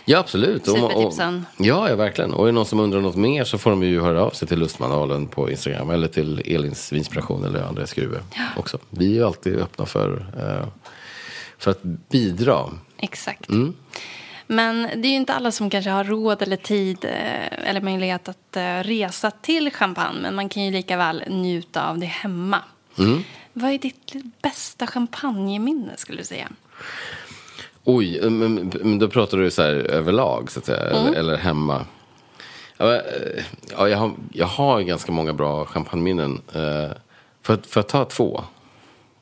Ja, 0.05 0.19
absolut. 0.19 0.65
Supertipsen. 0.65 1.45
Ja, 1.57 1.89
ja, 1.89 1.95
verkligen. 1.95 2.33
Och 2.33 2.43
är 2.43 2.45
det 2.45 2.51
någon 2.51 2.65
som 2.65 2.79
undrar 2.79 3.01
något 3.01 3.15
mer 3.15 3.43
så 3.43 3.57
får 3.57 3.69
de 3.69 3.83
ju 3.83 4.01
höra 4.01 4.23
av 4.23 4.29
sig 4.29 4.47
till 4.47 4.59
Lustmanualen 4.59 5.27
på 5.27 5.51
Instagram 5.51 5.89
eller 5.89 6.07
till 6.07 6.41
Elins 6.45 6.91
Vinspiration 6.91 7.43
eller 7.43 7.63
Andreas 7.63 7.89
Skruve 7.89 8.19
också. 8.57 8.79
Vi 8.89 9.05
är 9.05 9.15
ju 9.15 9.23
alltid 9.23 9.59
öppna 9.59 9.85
för, 9.85 10.25
eh, 10.37 10.67
för 11.57 11.71
att 11.71 11.83
bidra. 11.83 12.69
Exakt. 12.97 13.49
Mm. 13.49 13.73
Men 14.47 14.81
det 14.81 15.07
är 15.07 15.11
ju 15.11 15.17
inte 15.17 15.33
alla 15.33 15.51
som 15.51 15.69
kanske 15.69 15.91
har 15.91 16.03
råd 16.03 16.41
eller 16.41 16.57
tid 16.57 17.05
eh, 17.05 17.69
eller 17.69 17.81
möjlighet 17.81 18.27
att 18.27 18.57
eh, 18.57 18.79
resa 18.83 19.31
till 19.31 19.71
Champagne. 19.71 20.19
Men 20.21 20.35
man 20.35 20.49
kan 20.49 20.63
ju 20.63 20.71
lika 20.71 20.97
väl 20.97 21.23
njuta 21.27 21.89
av 21.89 21.97
det 21.97 22.05
hemma. 22.05 22.59
Mm. 22.97 23.23
Vad 23.53 23.71
är 23.71 23.77
ditt 23.77 24.13
bästa 24.41 24.87
champagneminne 24.87 25.97
skulle 25.97 26.17
du 26.17 26.25
säga? 26.25 26.49
Oj, 27.83 28.29
men, 28.29 28.71
men 28.83 28.99
då 28.99 29.07
pratar 29.07 29.37
du 29.37 29.51
så 29.51 29.61
här 29.61 29.73
överlag 29.73 30.51
så 30.51 30.59
att 30.59 30.65
säga, 30.65 30.79
eller, 30.79 31.13
eller 31.13 31.37
hemma. 31.37 31.85
Ja, 32.77 32.95
eh, 32.95 33.01
ja, 33.77 33.89
jag, 33.89 33.97
har, 33.97 34.11
jag 34.33 34.45
har 34.45 34.81
ganska 34.81 35.11
många 35.11 35.33
bra 35.33 35.65
champagneminnen. 35.65 36.41
Eh, 36.53 36.91
För, 37.43 37.53
att- 37.53 37.67
för 37.67 37.79
att 37.79 37.89
ta 37.89 38.05
två. 38.05 38.43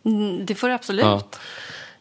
Mm, 0.06 0.46
Det 0.46 0.56
får 0.56 0.68
du 0.68 0.74
absolut. 0.74 1.06
Ja. 1.06 1.22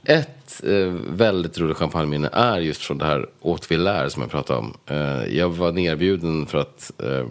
Ett 0.04 0.64
eh, 0.64 0.94
väldigt 1.10 1.58
roligt 1.58 1.76
champagneminne 1.76 2.28
är 2.32 2.58
just 2.58 2.82
från 2.82 2.98
det 2.98 3.04
här 3.04 3.26
Haute 3.44 4.10
som 4.10 4.22
jag 4.22 4.30
pratade 4.30 4.58
om. 4.58 4.76
Eh, 4.86 5.36
jag 5.36 5.48
var 5.48 5.72
nerbjuden 5.72 6.46
för 6.46 6.58
att, 6.58 6.92
eh, 7.02 7.26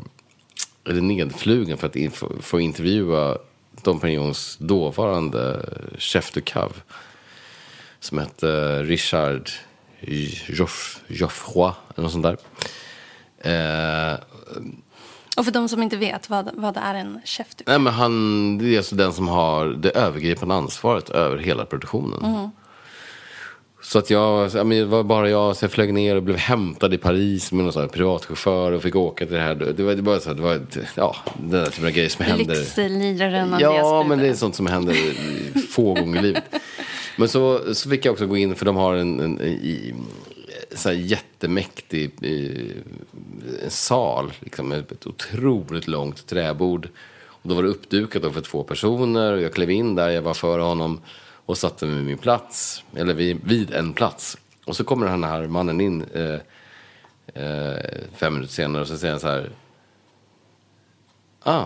eller 0.90 1.02
nedflugen 1.02 1.78
för 1.78 1.88
att 1.88 1.96
in, 1.96 2.12
få, 2.42 2.60
intervjua 2.60 3.38
Dom 3.84 4.00
Perignons 4.00 4.58
dåvarande 4.58 5.66
chef 5.98 6.32
de 6.32 6.42
cave. 6.42 6.74
Som 8.08 8.18
hette 8.18 8.84
Richard 8.84 9.50
Joff, 10.48 11.00
Joffroy, 11.08 11.72
eller 11.96 12.04
något 12.04 12.12
sånt 12.12 12.24
där. 12.24 12.38
Eh, 14.14 14.20
Och 15.38 15.46
för 15.46 15.52
de 15.52 15.70
som 15.70 15.84
inte 15.84 15.98
vet, 15.98 16.30
vad, 16.30 16.50
vad 16.54 16.78
är 16.78 16.96
en 16.96 17.22
chef? 17.26 17.48
du- 17.56 17.64
Nej, 17.68 17.80
men 17.80 17.94
han 17.94 18.58
det 18.58 18.74
är 18.74 18.78
alltså 18.78 18.96
den 18.96 19.14
som 19.14 19.28
har 19.28 19.66
det 19.66 19.90
övergripande 19.90 20.56
ansvaret 20.56 21.10
över 21.10 21.38
hela 21.38 21.66
produktionen. 21.66 22.50
Så 23.84 24.00
att 24.00 24.10
jag, 24.10 24.50
ja, 24.54 24.64
men 24.64 24.78
det 24.78 24.86
var 24.86 25.04
bara 25.04 25.30
jag, 25.30 25.56
så 25.56 25.64
jag 25.66 25.72
flög 25.72 25.94
ner 25.94 26.16
och 26.16 26.24
blev 26.24 26.38
hämtad 26.38 26.94
i 26.94 26.98
Paris 26.98 27.52
med 27.52 27.64
någon 27.64 27.74
sån 27.74 27.90
privatchaufför 27.90 28.72
och 28.72 28.82
fick 28.82 28.96
åka 28.96 29.26
till 29.26 29.36
det 29.36 29.42
här. 29.42 29.56
Det 29.56 29.84
var, 29.84 29.96
det 29.96 30.02
var, 30.02 30.20
så 30.20 30.30
här, 30.30 30.36
det 30.36 30.42
var 30.42 30.62
ja, 30.96 31.16
den 31.38 31.50
där 31.50 31.66
typen 31.66 31.86
av 31.86 31.92
grejer 31.92 32.10
som 32.10 32.26
händer. 32.26 32.56
Lyxliraren 32.56 33.54
Andreas 33.54 33.74
Ja, 33.74 34.04
men 34.08 34.20
det 34.20 34.28
är 34.28 34.34
sånt 34.34 34.56
som 34.56 34.66
händer 34.68 34.96
få 35.72 35.94
gånger 35.94 36.20
i 36.20 36.22
livet. 36.22 36.44
Men 37.18 37.30
så, 37.30 37.74
så 37.76 37.90
fick 37.90 38.06
jag 38.06 38.12
också 38.12 38.28
gå 38.28 38.38
in, 38.38 38.56
för 38.56 38.66
de 38.66 38.76
har 38.76 38.96
en, 38.96 39.20
en, 39.20 39.42
en 39.42 40.08
så 40.76 40.92
jättemäktig 40.92 42.12
eh, 42.22 42.76
en 43.64 43.72
sal 43.72 44.34
liksom, 44.40 44.68
med 44.68 44.92
ett 44.92 45.08
otroligt 45.08 45.88
långt 45.88 46.28
träbord. 46.28 46.90
Och 47.28 47.50
då 47.50 47.56
var 47.56 47.64
det 47.64 47.70
uppdukat 47.70 48.22
då 48.22 48.32
för 48.32 48.42
två 48.42 48.64
personer. 48.64 49.34
Och 49.34 49.42
jag 49.42 49.54
klev 49.54 49.72
in 49.72 49.96
där, 49.96 50.10
jag 50.10 50.22
var 50.22 50.34
före 50.34 50.62
honom 50.62 51.02
och 51.46 51.58
satte 51.58 51.86
mig 51.86 51.96
vid 51.96 52.06
min 52.06 52.18
plats, 52.18 52.84
eller 52.96 53.14
vid, 53.14 53.40
vid 53.44 53.74
en 53.74 53.94
plats. 53.94 54.38
Och 54.66 54.76
så 54.76 54.84
kommer 54.84 55.06
den 55.06 55.24
här 55.24 55.48
mannen 55.48 55.82
in 55.82 56.04
eh, 56.14 56.40
eh, 57.44 57.78
fem 58.14 58.34
minuter 58.34 58.54
senare 58.54 58.82
och 58.82 58.88
så 58.88 58.98
säger 58.98 59.14
han 59.14 59.20
så 59.20 59.28
här. 59.28 59.50
Ah, 61.44 61.66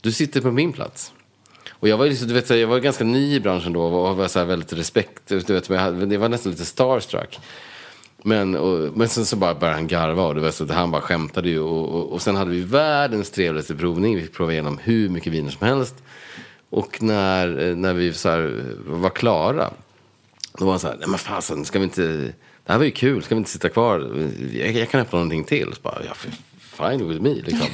du 0.00 0.12
sitter 0.12 0.40
på 0.40 0.50
min 0.50 0.72
plats. 0.72 1.12
Och 1.80 1.88
jag 1.88 1.96
var, 1.96 2.06
liksom, 2.06 2.28
du 2.28 2.34
vet, 2.34 2.50
jag 2.50 2.68
var 2.68 2.78
ganska 2.78 3.04
ny 3.04 3.34
i 3.34 3.40
branschen 3.40 3.72
då 3.72 3.82
och 3.82 4.16
var 4.16 4.28
så 4.28 4.44
väldigt 4.44 4.72
respekt. 4.72 5.22
Du 5.26 5.38
vet, 5.38 5.68
jag, 5.68 5.78
hade, 5.78 6.14
jag 6.14 6.20
var 6.20 6.28
nästan 6.28 6.52
lite 6.52 6.64
starstruck. 6.64 7.38
Men, 8.22 8.56
och, 8.56 8.96
men 8.96 9.08
sen 9.08 9.26
så 9.26 9.36
bara 9.36 9.54
började 9.54 9.76
han 9.78 9.86
garva 9.86 10.22
och 10.22 10.34
det 10.34 10.40
var 10.40 10.50
så 10.50 10.64
att 10.64 10.70
han 10.70 10.90
bara 10.90 11.02
skämtade 11.02 11.48
ju. 11.48 11.60
Och, 11.60 11.88
och, 11.88 12.12
och 12.12 12.22
sen 12.22 12.36
hade 12.36 12.50
vi 12.50 12.60
världens 12.60 13.30
trevligaste 13.30 13.74
provning. 13.74 14.16
Vi 14.16 14.22
fick 14.22 14.32
prova 14.32 14.52
igenom 14.52 14.78
hur 14.78 15.08
mycket 15.08 15.32
viner 15.32 15.50
som 15.50 15.66
helst. 15.66 15.94
Och 16.70 17.02
när, 17.02 17.74
när 17.74 17.94
vi 17.94 18.12
så 18.12 18.28
var 18.86 19.10
klara, 19.10 19.70
då 20.58 20.64
var 20.64 20.72
han 20.72 20.80
så 20.80 20.86
här, 20.86 20.96
nej 20.96 21.08
men 21.08 21.18
fasen, 21.18 21.64
ska 21.64 21.78
vi 21.78 21.84
inte, 21.84 22.02
det 22.02 22.72
här 22.72 22.78
var 22.78 22.84
ju 22.84 22.90
kul, 22.90 23.22
ska 23.22 23.34
vi 23.34 23.38
inte 23.38 23.50
sitta 23.50 23.68
kvar? 23.68 24.28
Jag, 24.52 24.72
jag 24.72 24.90
kan 24.90 25.00
öppna 25.00 25.18
någonting 25.18 25.44
till. 25.44 25.72
Så 25.74 25.80
bara, 25.82 26.02
ja, 26.04 26.14
fine 26.58 27.08
with 27.08 27.20
me 27.20 27.34
liksom. 27.34 27.68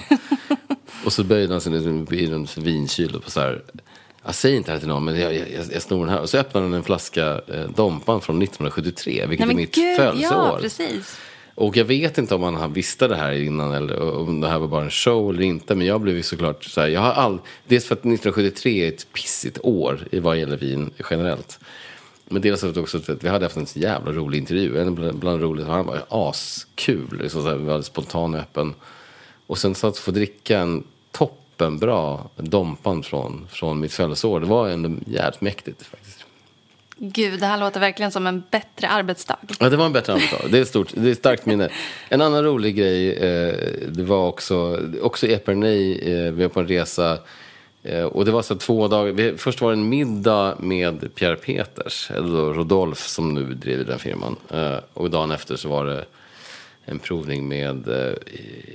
och 1.05 1.13
så 1.13 1.25
böjde 1.25 1.55
han 1.55 1.61
sig 1.61 1.73
i 1.73 2.27
en 2.27 2.47
vinkyl 2.57 3.17
och 3.17 3.31
så 3.31 3.41
här, 3.41 3.63
jag 4.25 4.35
säger 4.35 4.57
inte 4.57 4.71
det 4.71 4.73
här 4.73 4.79
till 4.79 4.89
någon, 4.89 5.05
men 5.05 5.21
jag, 5.21 5.35
jag, 5.35 5.49
jag 5.73 5.83
snor 5.83 6.07
den 6.07 6.15
här. 6.15 6.21
Och 6.21 6.31
så 6.31 6.39
öppnade 6.39 6.67
han 6.67 6.75
en 6.75 6.83
flaska 6.83 7.41
eh, 7.49 7.69
Dompan 7.77 8.21
från 8.21 8.43
1973, 8.43 9.27
vilket 9.27 9.47
Nej, 9.47 9.55
är 9.55 9.57
mitt 9.57 9.75
gud, 9.75 9.97
födelseår. 9.97 10.33
Ja, 10.33 10.59
precis. 10.61 11.21
Och 11.55 11.77
jag 11.77 11.85
vet 11.85 12.19
inte 12.19 12.35
om 12.35 12.43
han 12.43 12.73
visste 12.73 13.09
det 13.09 13.17
här 13.17 13.33
innan 13.33 13.75
eller 13.75 14.19
om 14.19 14.41
det 14.41 14.49
här 14.49 14.59
var 14.59 14.69
bara 14.69 14.85
en 14.85 14.91
show 14.91 15.31
eller 15.31 15.43
inte. 15.43 15.75
Men 15.75 15.87
jag 15.87 16.01
blev 16.01 16.17
ju 16.17 16.23
såklart 16.23 16.65
så 16.65 16.81
här, 16.81 16.89
jag 16.89 17.01
har 17.01 17.13
all, 17.13 17.39
dels 17.67 17.85
för 17.85 17.95
att 17.95 17.99
1973 17.99 18.85
är 18.85 18.89
ett 18.89 19.13
pissigt 19.13 19.59
år 19.63 20.09
i 20.13 20.19
vad 20.19 20.39
gäller 20.39 20.57
vin 20.57 20.91
generellt. 21.11 21.59
Men 22.29 22.43
dels 22.43 22.61
för 22.61 22.71
att 22.71 22.77
också 22.77 23.01
för 23.01 23.13
att 23.13 23.25
vi 23.25 23.29
hade 23.29 23.45
haft 23.45 23.57
en 23.57 23.67
så 23.67 23.79
jävla 23.79 24.13
rolig 24.13 24.39
intervju. 24.39 24.81
En 24.81 24.95
bland, 24.95 25.19
bland 25.19 25.43
roligt, 25.43 25.67
han 25.67 25.87
var 25.87 26.05
askul. 26.09 27.19
Liksom 27.23 27.43
så 27.43 27.49
här, 27.49 27.57
var 27.57 27.83
spontan 27.83 28.35
och 28.35 28.41
öppen. 28.41 28.75
Och 29.47 29.59
sen 29.59 29.75
så 29.75 29.87
att 29.87 29.99
få 29.99 30.11
dricka 30.11 30.59
en 30.59 30.85
toppenbra 31.57 32.19
Dompan 32.37 33.03
från, 33.03 33.47
från 33.51 33.81
mitt 33.81 33.93
födelseår. 33.93 34.41
Det 34.41 34.47
var 34.47 34.69
ändå 34.69 34.91
jävligt 35.07 35.41
mäktigt 35.41 35.83
faktiskt. 35.83 36.25
Gud, 36.97 37.41
det 37.41 37.47
här 37.47 37.59
låter 37.59 37.81
verkligen 37.81 38.13
som 38.13 38.27
en 38.27 38.43
bättre 38.51 38.89
arbetsdag. 38.89 39.39
Ja, 39.59 39.71
det 39.71 39.77
var 39.77 39.87
en 39.87 39.93
bättre 39.93 40.13
antal. 40.13 40.51
Det 40.51 40.59
är, 40.59 40.65
stort, 40.65 40.89
det 40.95 41.09
är 41.09 41.13
ett 41.13 41.19
starkt 41.19 41.47
minne. 41.47 41.69
En 42.09 42.21
annan 42.21 42.45
rolig 42.45 42.77
grej, 42.77 43.13
eh, 43.13 43.55
det 43.89 44.03
var 44.03 44.29
också, 44.29 44.81
också 45.03 45.27
Epernay, 45.27 45.99
eh, 45.99 46.33
vi 46.33 46.43
var 46.43 46.49
på 46.49 46.61
en 46.61 46.69
resa 46.69 47.19
Eh, 47.85 48.05
och 48.05 48.25
det 48.25 48.31
var 48.31 48.43
så 48.43 48.55
två 48.55 48.89
dagar. 48.89 49.13
Vi, 49.13 49.37
först 49.37 49.61
var 49.61 49.71
det 49.71 49.79
en 49.79 49.89
middag 49.89 50.57
med 50.61 51.15
Pierre 51.15 51.37
Peters, 51.37 52.11
eller 52.11 52.55
Rodolf 52.55 53.07
som 53.07 53.35
nu 53.35 53.55
driver 53.55 53.85
den 53.85 53.99
firman. 53.99 54.37
Eh, 54.51 54.79
och 54.95 55.11
dagen 55.11 55.31
efter 55.31 55.57
så 55.57 55.69
var 55.69 55.85
det 55.85 56.05
en 56.85 56.99
provning 56.99 57.49
med 57.49 57.89
eh, 57.89 58.15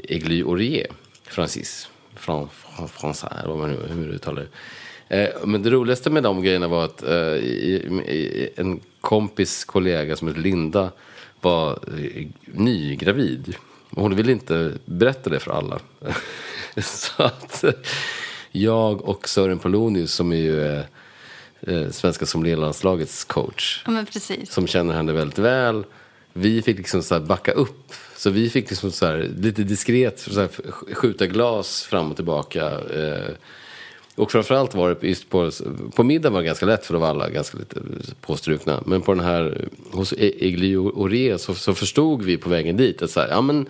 Egly 0.03 0.41
Aurier, 0.41 0.87
Francis. 1.23 1.89
Fran, 2.19 2.49
Fran, 2.53 2.89
Fransais, 2.89 3.33
eller 3.43 3.49
vad 3.49 3.57
man 3.57 3.69
nu 3.69 3.87
hur 3.87 3.95
man 3.95 4.11
uttalar 4.11 4.41
det. 4.41 4.49
Eh, 5.09 5.29
men 5.45 5.63
det 5.63 5.69
roligaste 5.69 6.09
med 6.09 6.23
de 6.23 6.41
grejerna 6.41 6.67
var 6.67 6.85
att 6.85 7.03
eh, 7.03 7.17
i, 7.17 7.73
i, 8.07 8.49
en 8.55 8.79
kompis 9.01 9.63
kollega 9.63 10.15
som 10.15 10.27
heter 10.27 10.41
Linda 10.41 10.91
var 11.41 11.71
eh, 11.71 12.27
nygravid. 12.45 13.55
Hon 13.91 14.15
ville 14.15 14.31
inte 14.31 14.73
berätta 14.85 15.29
det 15.29 15.39
för 15.39 15.51
alla. 15.51 15.79
så 16.83 17.23
att 17.23 17.63
eh, 17.63 17.71
jag 18.51 19.01
och 19.01 19.29
Sören 19.29 19.59
Polonius 19.59 20.13
som 20.13 20.31
är 20.31 20.35
ju 20.35 20.65
eh, 20.65 20.83
eh, 21.61 21.89
svenska 21.89 22.25
sommelierlandslagets 22.25 23.23
coach. 23.23 23.83
Ja. 23.87 24.05
Som 24.49 24.67
känner 24.67 24.93
henne 24.93 25.13
väldigt 25.13 25.39
väl. 25.39 25.85
Vi 26.33 26.61
fick 26.61 26.77
liksom 26.77 27.03
så 27.03 27.19
backa 27.19 27.51
upp. 27.51 27.93
Så 28.19 28.29
vi 28.29 28.49
fick 28.49 28.69
liksom 28.69 28.91
så 28.91 29.05
här, 29.05 29.31
lite 29.37 29.63
diskret 29.63 30.19
så 30.19 30.39
här, 30.39 30.49
skjuta 30.93 31.27
glas 31.27 31.83
fram 31.83 32.09
och 32.09 32.15
tillbaka. 32.15 32.65
Eh, 32.69 33.33
och 34.15 34.31
framförallt 34.31 34.75
var 34.75 34.89
det 34.89 35.07
just 35.07 35.29
på, 35.29 35.51
på 35.95 36.03
middag 36.03 36.29
var 36.29 36.39
det 36.39 36.45
ganska 36.45 36.65
lätt 36.65 36.85
för 36.85 36.93
då 36.93 36.99
var 36.99 37.07
alla 37.07 37.29
ganska 37.29 37.57
lite 37.57 37.81
påstrukna. 38.21 38.83
Men 38.85 39.01
på 39.01 39.13
den 39.13 39.23
här, 39.23 39.67
hos 39.91 40.13
Egli 40.17 40.75
Ore 40.75 41.37
så, 41.37 41.53
så 41.53 41.73
förstod 41.73 42.23
vi 42.23 42.37
på 42.37 42.49
vägen 42.49 42.77
dit 42.77 43.01
att 43.01 43.11
så 43.11 43.19
här, 43.19 43.29
ja 43.29 43.41
men 43.41 43.65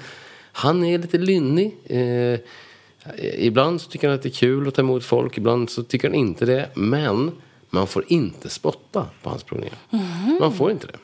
han 0.51 0.83
är 0.85 0.97
lite 0.97 1.17
lynnig. 1.17 1.75
Eh, 1.85 2.39
ibland 3.38 3.81
så 3.81 3.89
tycker 3.89 4.07
han 4.07 4.15
att 4.15 4.23
det 4.23 4.29
är 4.29 4.31
kul 4.31 4.67
att 4.67 4.75
ta 4.75 4.81
emot 4.81 5.05
folk, 5.05 5.38
ibland 5.38 5.69
så 5.69 5.83
tycker 5.83 6.07
han 6.07 6.15
inte 6.15 6.45
det. 6.45 6.69
Men 6.73 7.31
man 7.69 7.88
får 7.88 8.03
inte 8.07 8.49
spotta 8.49 9.07
på 9.23 9.29
hans 9.29 9.43
provningar. 9.43 9.77
Mm. 9.91 10.38
Man 10.39 10.53
får 10.53 10.71
inte 10.71 10.88
det. 10.88 10.97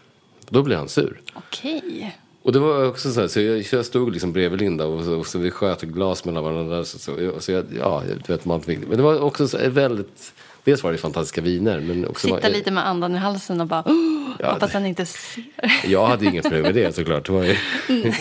Då 0.50 0.64
blir 0.64 0.76
han 0.76 0.90
sur. 0.90 1.22
Okej. 1.34 2.16
Och 2.46 2.52
det 2.52 2.60
var 2.60 2.88
också 2.88 3.12
så 3.12 3.22
här, 3.22 3.28
så 3.28 3.42
jag, 3.42 3.66
jag 3.72 3.86
stod 3.86 4.12
liksom 4.12 4.34
bredvid 4.34 4.60
Linda 4.60 4.86
och 4.86 5.04
så, 5.04 5.20
och 5.20 5.28
så 5.28 5.40
vi 5.40 5.52
sköt 5.52 5.82
glas 5.82 6.26
mellan 6.26 6.44
varandra. 6.44 6.86
Så, 6.86 7.00
så, 7.00 7.32
så 7.40 7.52
jag, 7.52 7.66
ja, 7.80 8.04
du 8.26 8.34
vet 8.34 8.46
man 8.46 8.56
inte 8.58 8.88
Men 8.88 8.98
det 8.98 9.04
var 9.04 9.20
också 9.20 9.48
så 9.48 9.58
väldigt, 9.70 10.34
dels 10.64 10.84
var 10.84 10.92
det 10.92 10.98
fantastiska 10.98 11.42
viner. 11.42 11.80
Men 11.80 12.08
också 12.08 12.28
Sitta 12.28 12.42
var, 12.42 12.50
lite 12.50 12.72
med 12.72 12.88
andan 12.88 13.16
i 13.16 13.18
halsen 13.18 13.62
och 13.62 13.68
bara, 13.68 13.82
oh, 13.82 14.16
Ja, 14.40 14.54
hoppas 14.54 14.74
han 14.74 14.86
inte 14.86 15.06
ser. 15.06 15.44
Jag 15.86 16.06
hade 16.06 16.26
inget 16.26 16.44
problem 16.44 16.64
med 16.64 16.76
det 16.76 16.96
såklart. 16.96 17.26
Det 17.26 17.32
var 17.32 17.44
ju, 17.44 17.56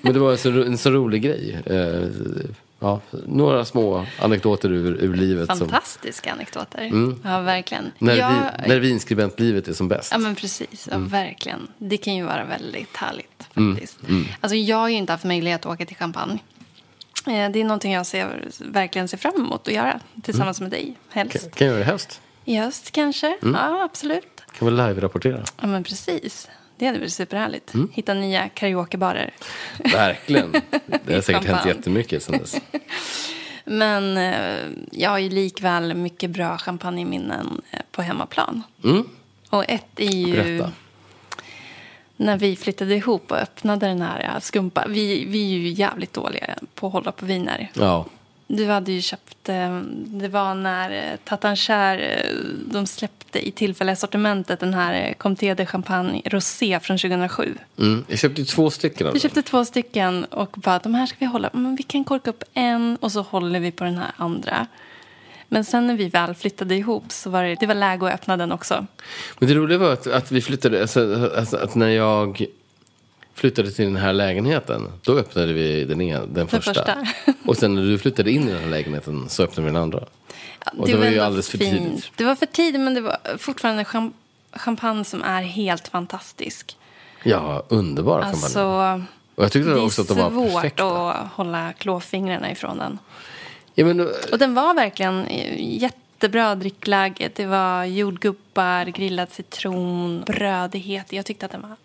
men 0.00 0.12
det 0.12 0.18
var 0.18 0.32
en 0.32 0.38
så, 0.38 0.48
en 0.48 0.78
så 0.78 0.90
rolig 0.90 1.22
grej. 1.22 1.58
Eh, 1.66 2.08
ja, 2.78 3.00
några 3.26 3.64
små 3.64 4.06
anekdoter 4.18 4.72
ur, 4.72 5.04
ur 5.04 5.14
livet. 5.14 5.46
Som, 5.48 5.58
Fantastiska 5.58 6.32
anekdoter. 6.32 6.90
Ja, 7.24 7.40
verkligen. 7.40 7.84
Mm. 7.84 7.94
när, 7.98 8.16
jag, 8.16 8.30
vi, 8.62 8.68
när 8.68 8.78
vinskribentlivet 8.80 9.68
är 9.68 9.72
som 9.72 9.88
bäst. 9.88 10.12
Ja, 10.12 10.18
men 10.18 10.34
precis. 10.34 10.88
Ja, 10.90 10.98
verkligen. 10.98 11.68
Det 11.78 11.96
kan 11.96 12.14
ju 12.14 12.24
vara 12.24 12.44
väldigt 12.44 12.96
härligt 12.96 13.31
Mm, 13.56 13.74
faktiskt. 13.74 13.98
Alltså, 14.40 14.56
jag 14.56 14.76
har 14.76 14.88
ju 14.88 14.96
inte 14.96 15.12
haft 15.12 15.24
möjlighet 15.24 15.66
att 15.66 15.72
åka 15.72 15.86
till 15.86 15.96
Champagne. 15.96 16.38
Eh, 17.26 17.50
Det 17.50 17.60
är 17.60 17.64
någonting 17.64 17.92
jag 17.92 18.06
ser, 18.06 18.48
verkligen 18.58 19.08
ser 19.08 19.16
fram 19.18 19.34
emot 19.36 19.68
att 19.68 19.74
göra 19.74 20.00
tillsammans 20.22 20.60
Mm. 20.60 20.70
med 20.70 20.78
dig, 20.80 20.94
helst. 21.10 21.40
Kan, 21.42 21.50
kan 21.50 21.66
jag 21.66 21.74
göra 21.74 21.84
det 21.84 21.90
i 21.90 21.92
höst? 21.92 22.20
I 22.44 22.56
höst 22.56 22.90
kanske? 22.90 23.38
Mm. 23.42 23.54
Ja, 23.54 23.82
absolut. 23.84 24.42
Kan 24.58 24.66
väl 24.66 24.76
live-rapportera? 24.76 25.42
Ja, 25.60 25.66
men 25.66 25.84
precis. 25.84 26.48
Det 26.76 26.86
hade 26.86 26.98
varit 26.98 27.12
superhärligt. 27.12 27.74
Mm. 27.74 27.88
Hitta 27.92 28.14
nya 28.14 28.48
karaokebarer. 28.48 29.34
Verkligen. 29.92 30.52
Det 31.06 31.14
har 31.14 31.20
säkert 31.20 31.44
hänt 31.44 31.66
jättemycket 31.66 32.22
sen 32.22 32.38
dess. 32.38 32.56
Men 33.64 34.16
eh, 34.16 34.56
jag 34.92 35.10
har 35.10 35.18
ju 35.18 35.30
likväl 35.30 35.94
mycket 35.94 36.30
bra 36.30 36.58
champagneminnen 36.58 37.60
eh, 37.70 37.78
på 37.90 38.02
hemmaplan. 38.02 38.62
Mm. 38.84 39.04
Och 39.50 39.64
ett 39.68 40.00
är 40.00 40.10
ju 40.16 40.32
Berätta. 40.36 40.72
När 42.16 42.36
vi 42.36 42.56
flyttade 42.56 42.94
ihop 42.94 43.30
och 43.30 43.38
öppnade 43.38 43.86
den 43.86 44.02
här 44.02 44.20
eh, 44.34 44.40
skumpa. 44.40 44.84
Vi, 44.88 45.24
vi 45.24 45.54
är 45.54 45.58
ju 45.58 45.68
jävligt 45.68 46.12
dåliga 46.12 46.54
på 46.74 46.86
att 46.86 46.92
hålla 46.92 47.12
på 47.12 47.26
viner. 47.26 47.70
Ja. 47.74 48.06
Du 48.46 48.66
hade 48.66 48.92
ju 48.92 49.00
köpt, 49.00 49.48
eh, 49.48 49.80
det 50.06 50.28
var 50.28 50.54
när 50.54 51.16
Tatancher, 51.24 51.98
eh, 51.98 52.36
de 52.72 52.86
släppte 52.86 53.48
i 53.48 53.50
tillfällesortimentet 53.50 54.60
den 54.60 54.74
här 54.74 55.14
Comté 55.18 55.54
de 55.54 55.66
Champagne 55.66 56.22
Rosé 56.24 56.80
från 56.80 56.98
2007. 56.98 57.54
Mm. 57.78 58.04
Jag 58.08 58.18
köpte 58.18 58.44
två 58.44 58.70
stycken 58.70 59.06
av 59.06 59.12
dem. 59.12 59.20
köpte 59.20 59.42
två 59.42 59.64
stycken 59.64 60.24
och 60.24 60.56
bara, 60.56 60.78
de 60.78 60.94
här 60.94 61.06
ska 61.06 61.16
vi 61.18 61.26
hålla. 61.26 61.50
Men 61.52 61.76
vi 61.76 61.82
kan 61.82 62.04
korka 62.04 62.30
upp 62.30 62.44
en 62.54 62.96
och 62.96 63.12
så 63.12 63.22
håller 63.22 63.60
vi 63.60 63.70
på 63.70 63.84
den 63.84 63.98
här 63.98 64.12
andra. 64.16 64.66
Men 65.52 65.64
sen 65.64 65.86
när 65.86 65.96
vi 65.96 66.08
väl 66.08 66.34
flyttade 66.34 66.74
ihop 66.74 67.04
så 67.12 67.30
var 67.30 67.44
det, 67.44 67.54
det 67.60 67.66
var 67.66 67.74
läge 67.74 68.06
att 68.06 68.14
öppna 68.14 68.36
den 68.36 68.52
också. 68.52 68.86
Men 69.38 69.48
det 69.48 69.54
roliga 69.54 69.78
var 69.78 69.92
att, 69.92 70.06
att 70.06 70.32
vi 70.32 70.40
flyttade, 70.40 70.80
alltså, 70.80 71.30
alltså, 71.36 71.56
att 71.56 71.74
när 71.74 71.88
jag 71.88 72.44
flyttade 73.34 73.70
till 73.70 73.84
den 73.84 73.96
här 73.96 74.12
lägenheten, 74.12 74.92
då 75.02 75.18
öppnade 75.18 75.52
vi 75.52 75.84
den, 75.84 76.00
ena, 76.00 76.26
den 76.26 76.48
första. 76.48 76.74
första. 76.74 77.06
Och 77.46 77.56
sen 77.56 77.74
när 77.74 77.82
du 77.82 77.98
flyttade 77.98 78.30
in 78.30 78.48
i 78.48 78.52
den 78.52 78.60
här 78.62 78.70
lägenheten 78.70 79.28
så 79.28 79.42
öppnade 79.42 79.62
vi 79.68 79.72
den 79.72 79.82
andra. 79.82 80.04
Ja, 80.64 80.72
Och 80.78 80.86
det 80.86 80.96
var 80.96 81.04
ju 81.04 81.10
ändå 81.12 81.24
alldeles 81.24 81.48
för 81.48 81.58
tidigt. 81.58 82.10
Det 82.16 82.24
var 82.24 82.34
för 82.34 82.46
tidigt 82.46 82.80
men 82.80 82.94
det 82.94 83.00
var 83.00 83.16
fortfarande 83.38 83.82
cham- 83.84 84.12
champagne 84.52 85.04
som 85.04 85.22
är 85.22 85.42
helt 85.42 85.88
fantastisk. 85.88 86.76
Ja, 87.24 87.62
underbara 87.68 88.22
champagne. 88.22 88.44
Alltså, 88.44 88.62
Och 89.34 89.44
jag 89.44 89.52
tyckte 89.52 89.70
det 89.70 89.76
är 89.80 89.84
också 89.84 90.02
att 90.02 90.08
de 90.08 90.18
var 90.18 90.30
svårt 90.30 90.52
perfekta. 90.52 91.10
att 91.12 91.32
hålla 91.32 91.72
klåfingrarna 91.72 92.50
ifrån 92.52 92.78
den. 92.78 92.98
Ja, 93.74 93.84
men, 93.84 94.00
Och 94.32 94.38
den 94.38 94.54
var 94.54 94.74
verkligen 94.74 95.26
eh, 95.26 95.78
jättebra 95.82 96.54
drickläge. 96.54 97.30
Det 97.34 97.46
var 97.46 97.84
jordgubbar, 97.84 98.84
grillad 98.84 99.30
citron, 99.32 100.22
brödighet. 100.26 101.12
Jag 101.12 101.26
tyckte 101.26 101.46
att 101.46 101.52
den 101.52 101.62
var 101.62 101.76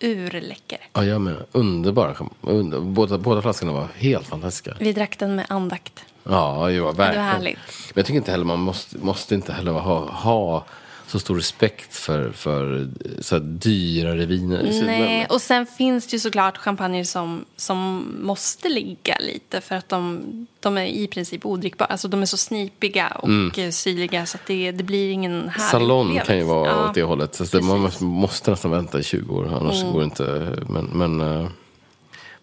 urläcker. 0.00 0.78
ja, 0.92 1.04
jag 1.04 1.20
menar, 1.20 1.46
underbara 1.52 2.14
champagne. 2.14 2.52
Under, 2.58 2.80
båda, 2.80 3.18
båda 3.18 3.42
flaskorna 3.42 3.72
var 3.72 3.88
helt 3.96 4.26
fantastiska. 4.26 4.74
Vi 4.80 4.92
drack 4.92 5.18
den 5.18 5.34
med 5.34 5.46
andakt. 5.48 6.04
Ja, 6.24 6.66
det 6.68 6.80
var 6.80 6.92
verkligen. 6.92 7.26
härligt. 7.26 7.58
Men 7.58 7.92
jag 7.94 8.06
tycker 8.06 8.16
inte 8.16 8.30
heller 8.30 8.44
man 8.44 8.60
måste, 8.60 8.98
måste 8.98 9.34
inte 9.34 9.52
heller 9.52 9.72
ha, 9.72 10.10
ha 10.10 10.64
så 11.06 11.18
stor 11.20 11.36
respekt 11.36 11.96
för, 11.96 12.30
för 12.32 12.88
så 13.20 13.34
här 13.34 13.42
dyrare 13.42 14.26
viner. 14.26 14.82
Nej, 14.86 15.26
och 15.30 15.42
sen 15.42 15.66
finns 15.66 16.06
det 16.06 16.12
ju 16.16 16.20
såklart 16.20 16.58
champagner 16.58 17.04
som, 17.04 17.44
som 17.56 18.06
måste 18.22 18.68
ligga 18.68 19.16
lite 19.20 19.60
för 19.60 19.74
att 19.74 19.88
de, 19.88 20.20
de 20.60 20.78
är 20.78 20.84
i 20.86 21.06
princip 21.06 21.46
odrickbara. 21.46 21.88
Alltså 21.88 22.08
de 22.08 22.22
är 22.22 22.26
så 22.26 22.36
snipiga 22.36 23.08
och 23.08 23.58
eh, 23.58 23.70
syrliga 23.70 24.26
så 24.26 24.36
att 24.36 24.46
det, 24.46 24.72
det 24.72 24.84
blir 24.84 25.10
ingen 25.10 25.32
härlig 25.32 25.54
Mm. 25.54 25.70
Salon 25.70 26.20
kan 26.26 26.36
ju 26.38 26.44
vara 26.44 26.68
Ja. 26.68 26.88
åt 26.88 26.94
det 26.94 27.02
hållet. 27.02 27.34
Så 27.34 27.44
det, 27.44 27.60
man 27.64 27.90
måste, 28.00 28.50
nästan 28.50 28.70
vänta 28.70 29.00
i 29.00 29.02
20 29.02 29.34
år, 29.34 29.54
annars 29.60 29.80
Mm. 29.80 29.92
går 29.92 30.00
det 30.00 30.04
inte. 30.04 30.56
Men, 30.68 30.84
men, 30.84 31.20
eh, 31.20 31.48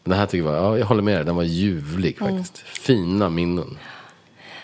men 0.04 0.10
det 0.10 0.16
här 0.16 0.26
tycker 0.26 0.46
jag 0.48 0.56
ja, 0.56 0.78
jag 0.78 0.86
håller 0.86 1.02
med 1.04 1.16
dig, 1.16 1.26
den 1.26 1.36
var 1.36 1.44
ljuvlig 1.44 2.18
Mm. 2.22 2.38
faktiskt. 2.44 2.68
Fina 2.68 3.30
minnen. 3.30 3.78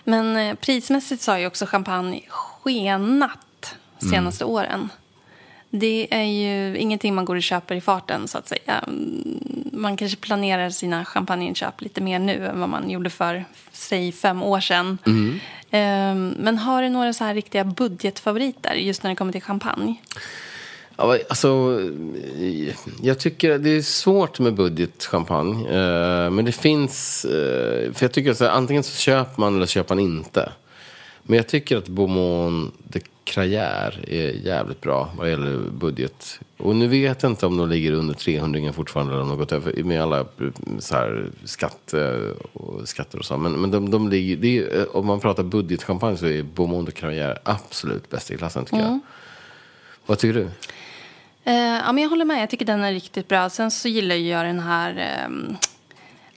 Men 0.03 0.37
eh, 0.37 0.55
prismässigt 0.55 1.21
så 1.21 1.31
har 1.31 1.37
ju 1.39 1.47
också 1.47 1.65
champagne 1.65 2.21
skenat 2.29 3.39
senaste 3.99 4.43
Mm. 4.43 4.53
åren. 4.53 4.89
Det 5.69 6.07
är 6.15 6.23
ju 6.23 6.77
ingenting 6.77 7.15
man 7.15 7.25
går 7.25 7.35
och 7.35 7.43
köper 7.43 7.75
i 7.75 7.81
farten 7.81 8.27
så 8.27 8.37
att 8.37 8.47
säga. 8.47 8.83
Mm, 8.87 9.39
Man 9.73 9.97
kanske 9.97 10.17
planerar 10.17 10.69
sina 10.69 11.05
champagneinköp 11.05 11.81
lite 11.81 12.01
mer 12.01 12.19
nu 12.19 12.45
än 12.47 12.59
vad 12.59 12.69
man 12.69 12.89
gjorde 12.89 13.09
för, 13.09 13.45
säg 13.71 14.11
fem 14.11 14.43
år 14.43 14.59
sedan. 14.59 14.97
Mm. 15.05 15.39
Ehm, 15.71 16.35
Men 16.39 16.57
har 16.57 16.81
du 16.81 16.89
några 16.89 17.13
så 17.13 17.23
här 17.23 17.33
riktiga 17.33 17.63
budgetfavoriter 17.63 18.73
just 18.73 19.03
när 19.03 19.09
det 19.09 19.15
kommer 19.15 19.31
till 19.31 19.41
champagne? 19.41 19.95
Ja, 20.97 21.17
alltså, 21.29 21.79
jag 23.01 23.19
tycker 23.19 23.57
det 23.57 23.69
är 23.69 23.81
svårt 23.81 24.39
med 24.39 24.53
budgetchampagne. 24.53 25.67
Eh, 25.69 26.29
men 26.29 26.45
det 26.45 26.51
finns, 26.51 27.25
eh, 27.25 27.93
för 27.93 28.03
jag 28.05 28.11
tycker 28.11 28.33
så 28.33 28.43
här, 28.43 28.51
antingen 28.51 28.83
så 28.83 28.97
köper 28.97 29.41
man 29.41 29.55
eller 29.55 29.65
köper 29.65 29.95
man 29.95 30.03
inte. 30.03 30.51
Men 31.23 31.37
jag 31.37 31.47
tycker 31.47 31.77
att 31.77 31.87
Beaumont 31.87 32.73
de 32.83 33.01
Crayère 33.27 34.09
är 34.09 34.31
jävligt 34.31 34.81
bra 34.81 35.09
vad 35.17 35.29
gäller 35.29 35.57
budget. 35.71 36.39
Och 36.57 36.75
nu 36.75 36.87
vet 36.87 37.23
jag 37.23 37.31
inte 37.31 37.45
om 37.45 37.57
de 37.57 37.69
ligger 37.69 37.91
under 37.91 38.13
300 38.13 38.73
fortfarande 38.73 39.13
eller 39.13 39.23
något 39.23 39.51
över 39.51 39.83
med 39.83 40.01
alla 40.01 40.19
eh, 40.19 40.25
så 40.79 40.95
här, 40.95 41.29
skatt, 41.45 41.93
eh, 41.93 42.31
och 42.53 42.87
skatter 42.89 43.19
och 43.19 43.25
så. 43.25 43.37
Men, 43.37 43.51
men 43.51 43.71
de, 43.71 43.91
de 43.91 44.09
ligger, 44.09 44.45
är, 44.45 44.79
eh, 44.79 44.85
om 44.95 45.05
man 45.05 45.19
pratar 45.19 45.43
budgetchampagne 45.43 46.17
så 46.17 46.25
är 46.25 46.43
Beaumont 46.43 46.85
de 46.85 46.91
Crayère 46.91 47.37
absolut 47.43 48.09
bäst 48.09 48.31
i 48.31 48.37
klassen 48.37 48.65
tycker 48.65 48.77
jag. 48.83 48.99
Vad 50.05 50.19
tycker 50.19 50.33
du? 50.39 50.49
Eh, 51.43 51.53
ja, 51.55 51.91
men 51.91 52.03
jag 52.03 52.09
håller 52.09 52.25
med. 52.25 52.41
Jag 52.41 52.49
tycker 52.49 52.65
den 52.65 52.83
är 52.83 52.91
riktigt 52.93 53.27
bra. 53.27 53.49
Sen 53.49 53.71
så 53.71 53.87
gillar 53.87 54.15
jag 54.15 54.45
den 54.45 54.59
här 54.59 55.25
um, 55.27 55.55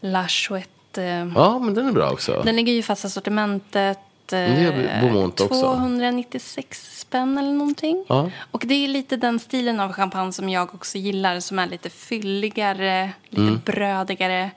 La 0.00 0.29
Chouette. 0.29 1.03
eh, 1.03 1.29
Ja, 1.35 1.59
men 1.59 1.74
den 1.74 1.88
är 1.88 1.92
bra 1.92 2.11
också. 2.11 2.42
Den 2.44 2.57
ligger 2.57 2.72
ju 2.72 2.79
i 2.79 2.83
fasta 2.83 3.09
sortimentet. 3.09 3.98
Eh, 4.33 5.01
Beaumont 5.01 5.40
också. 5.40 5.61
296 5.61 6.99
spänn 7.01 7.38
eller 7.38 7.53
någonting. 7.53 8.05
Ja. 8.09 8.31
Och 8.51 8.62
det 8.66 8.75
är 8.75 8.88
lite 8.88 9.16
den 9.16 9.38
stilen 9.38 9.81
av 9.81 9.93
champagne 9.93 10.33
som 10.33 10.49
jag 10.49 10.75
också 10.75 10.99
gillar. 10.99 11.40
Som 11.40 11.59
är 11.59 11.66
lite 11.66 11.90
fylligare, 11.90 13.11
lite 13.31 13.43
Mm. 13.43 13.61
brödigare. 13.64 14.51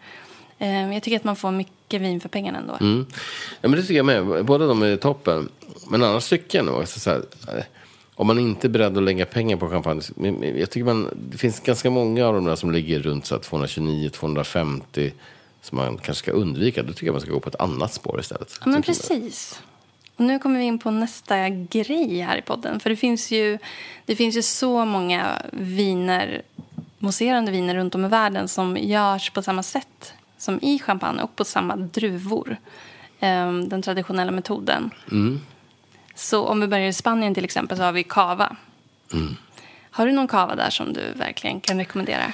Eh, 0.60 0.94
Jag 0.94 1.04
tycker 1.04 1.18
att 1.18 1.24
man 1.24 1.36
får 1.36 1.52
mycket 1.52 2.02
vin 2.02 2.20
för 2.22 2.30
pengarna 2.30 2.58
ändå. 2.60 2.78
Mm. 2.82 3.06
Ja, 3.62 3.70
men 3.70 3.72
det 3.72 3.82
tycker 3.82 3.94
jag 3.94 4.06
med. 4.06 4.46
Båda 4.46 4.68
de 4.68 4.82
är 4.82 4.98
toppen. 4.98 5.50
Men 5.88 6.04
annars 6.04 6.30
tycker 6.30 6.58
jag 6.58 6.66
nog 6.66 6.76
alltså, 6.76 7.00
så 7.00 7.10
här, 7.10 7.18
eh, 7.48 7.64
om 8.16 8.28
man 8.28 8.40
inte 8.40 8.68
är 8.68 8.70
beredd 8.70 8.98
att 8.98 9.04
lägga 9.04 9.26
pengar 9.26 9.58
på 9.58 9.70
champagne. 9.70 10.02
Jag 10.60 10.70
tycker 10.70 10.84
man, 10.86 11.10
det 11.32 11.38
finns 11.38 11.60
ganska 11.60 11.90
många 11.90 12.28
av 12.28 12.34
de 12.34 12.46
där 12.46 12.56
som 12.56 12.72
ligger 12.72 13.00
runt 13.00 13.26
229-250 13.26 15.12
som 15.63 15.78
man 15.78 15.97
kanske 15.97 16.23
ska 16.23 16.32
undvika. 16.32 16.84
Då 16.84 16.93
tycker 16.93 17.06
jag 17.06 17.13
man 17.13 17.21
ska 17.21 17.32
gå 17.32 17.39
på 17.39 17.49
ett 17.49 17.62
annat 17.62 17.93
spår 17.93 18.19
istället. 18.19 18.60
Ja, 18.65 18.71
men 18.71 18.82
precis. 18.82 19.62
Och 20.15 20.26
nu 20.26 20.39
kommer 20.39 20.60
vi 20.60 20.65
in 20.65 20.80
på 20.80 20.91
nästa 20.91 21.49
grej 21.49 22.19
här 22.19 22.38
i 22.38 22.41
podden. 22.41 22.80
För 22.80 22.89
det 22.89 22.95
finns 22.95 23.32
ju, 23.32 23.58
det 24.06 24.15
finns 24.15 24.38
ju 24.38 24.41
så 24.41 24.86
många 24.86 25.41
viner, 25.52 26.41
mousserande 26.99 27.52
viner 27.52 27.76
runt 27.76 27.95
om 27.95 28.06
i 28.06 28.08
världen 28.08 28.47
som 28.47 28.78
görs 28.78 29.30
på 29.30 29.41
samma 29.41 29.63
sätt 29.63 30.13
som 30.38 30.60
i 30.62 30.80
champagne 30.80 31.21
och 31.21 31.36
på 31.36 31.45
samma 31.45 31.76
druvor. 31.76 32.58
Ehm, 33.19 33.69
den 33.69 33.82
traditionella 33.82 34.32
metoden. 34.32 34.91
Så 36.15 36.45
om 36.45 36.62
vi 36.62 36.67
börjar 36.67 36.88
i 36.88 36.93
Spanien 36.93 37.34
till 37.34 37.45
exempel 37.45 37.78
så 37.78 37.84
har 37.84 37.91
vi 37.91 38.04
cava. 38.04 38.56
Har 39.91 40.06
du 40.06 40.12
någon 40.12 40.28
cava 40.28 40.56
där 40.56 40.69
som 40.69 40.93
du 40.93 41.02
verkligen 41.15 41.62
kan 41.62 41.78
rekommendera? 41.78 42.34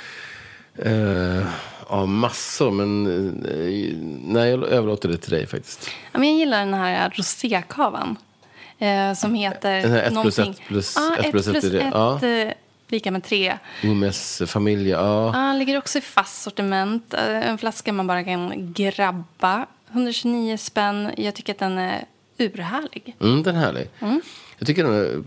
Eh, 0.75 1.47
ja, 1.89 2.05
massor. 2.05 2.71
Men 2.71 3.05
eh, 3.45 3.97
nej, 4.33 4.49
jag 4.49 4.63
överlåter 4.63 5.09
det 5.09 5.17
till 5.17 5.31
dig 5.31 5.47
faktiskt. 5.47 5.89
Ja, 6.11 6.19
men 6.19 6.29
jag 6.29 6.37
gillar 6.37 6.59
den 6.59 6.73
här 6.73 7.09
rosékavan. 7.15 8.15
Eh, 8.79 9.13
som 9.13 9.35
heter... 9.35 9.81
Den 9.81 9.91
här 9.91 9.97
ett 10.03 10.13
plus 10.21 10.37
någonting- 10.37 10.51
ett 10.51 10.67
plus- 10.67 10.95
ja, 10.97 11.13
ett 11.19 11.25
ett 11.25 11.31
plus 11.31 11.45
plus 11.45 11.63
ett 11.63 11.63
är 11.63 11.77
det. 11.77 11.81
ett, 11.81 11.93
Ja. 11.93 12.27
eh, 12.27 12.53
lika 12.87 13.11
med 13.11 13.23
tre. 13.23 13.57
Umes 13.83 14.41
familj, 14.47 14.89
ja. 14.89 15.31
Ja, 15.33 15.53
ligger 15.53 15.77
också 15.77 15.97
i 15.97 16.01
fast 16.01 16.41
sortiment. 16.41 17.13
Eh, 17.13 17.49
En 17.49 17.57
flaska 17.57 17.93
man 17.93 18.07
bara 18.07 18.23
kan 18.23 18.73
grabba. 18.73 19.65
129 19.91 20.57
spänn. 20.57 21.11
Jag 21.17 21.35
tycker 21.35 21.53
att 21.53 21.59
den 21.59 21.77
är 21.77 22.05
urhärlig. 22.37 23.15
Mm, 23.21 23.43
den 23.43 23.55
är 23.55 23.59
härlig. 23.59 23.89
Jag 24.59 24.67
tycker 24.67 24.83
den 24.83 24.93
är, 24.93 25.23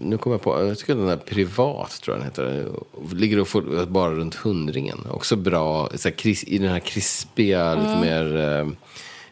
nu 0.00 0.18
kommer 0.18 0.34
jag 0.34 0.42
på, 0.42 0.66
jag 0.66 0.78
tycker 0.78 0.94
den 0.94 1.08
är 1.08 1.16
privat 1.16 2.00
tror 2.02 2.16
jag 2.16 2.20
den 2.20 2.30
heter. 2.30 2.68
Ligger 3.14 3.40
och 3.40 3.48
får 3.48 3.86
bara 3.86 4.14
runt 4.14 4.34
hundringen. 4.34 4.98
Också 5.10 5.36
bra, 5.36 5.90
så 5.94 6.08
här, 6.08 6.48
i 6.48 6.58
den 6.58 6.68
här 6.68 6.80
krispiga, 6.80 7.74
lite 7.74 8.00
mer 8.00 8.36
eh, 8.36 8.68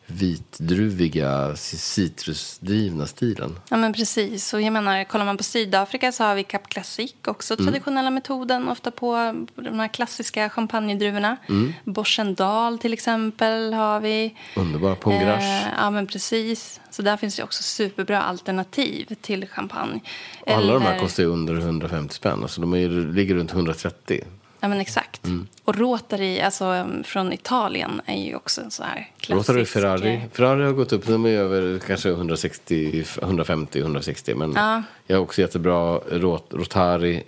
vitdruviga, 0.06 1.56
citrusdrivna 1.56 3.06
stilen. 3.06 3.58
Ja, 3.70 3.76
men 3.76 3.92
precis. 3.92 4.54
Och 4.54 4.62
jag 4.62 4.72
menar, 4.72 5.04
kollar 5.04 5.24
man 5.24 5.36
på 5.36 5.42
Sydafrika 5.42 6.12
så 6.12 6.24
har 6.24 6.34
vi 6.34 6.44
Cap 6.44 6.68
Classic, 6.68 7.14
också 7.26 7.54
Mm. 7.54 7.66
traditionella 7.66 8.10
metoden, 8.10 8.68
ofta 8.68 8.90
på 8.90 9.34
de 9.54 9.78
här 9.78 9.88
klassiska 9.88 10.48
champagnedruvorna. 10.50 11.36
Mm. 11.48 11.72
Borchendal 11.84 12.78
till 12.78 12.92
exempel 12.92 13.72
har 13.74 14.00
vi. 14.00 14.34
Underbar, 14.56 14.94
Pongras. 14.94 15.42
Eh, 15.42 15.62
ja, 15.78 15.90
men 15.90 16.06
precis. 16.06 16.80
Så 16.90 17.02
där 17.02 17.16
finns 17.16 17.36
det 17.36 17.42
också 17.42 17.62
superbra 17.62 18.22
alternativ 18.22 19.14
till 19.20 19.48
champagne. 19.48 20.00
Alla 20.46 20.72
de 20.72 20.82
här 20.82 20.90
Eller- 20.90 21.00
kostar 21.00 21.22
ju 21.22 21.28
under 21.28 21.54
150 21.54 22.14
spänn. 22.14 22.42
Alltså 22.42 22.60
de 22.60 22.72
är, 22.72 22.78
ju- 22.78 23.12
ligger 23.12 23.34
runt 23.34 23.52
130. 23.52 24.20
Ja, 24.66 24.70
men 24.70 24.80
exakt. 24.80 25.26
Mm. 25.26 25.46
Och 25.64 25.76
Rotary, 25.76 26.40
alltså 26.40 26.64
um, 26.64 27.04
från 27.04 27.32
Italien, 27.32 28.00
är 28.06 28.24
ju 28.24 28.34
också 28.36 28.60
en 28.60 28.70
så 28.70 28.82
här 28.82 29.10
klassisk... 29.20 29.54
Du 29.58 29.64
Ferrari? 29.64 30.20
Ferrari 30.32 30.64
har 30.64 30.72
gått 30.72 30.92
upp, 30.92 31.06
de 31.06 31.26
är 31.26 31.30
över 31.30 31.78
kanske 31.86 32.08
160, 32.08 33.04
150, 33.22 33.80
160. 33.80 34.34
Men 34.34 34.52
Ja. 34.56 34.82
jag 35.06 35.16
har 35.16 35.22
också 35.22 35.40
jättebra 35.40 35.98
rot, 35.98 36.46
Rotari, 36.50 37.22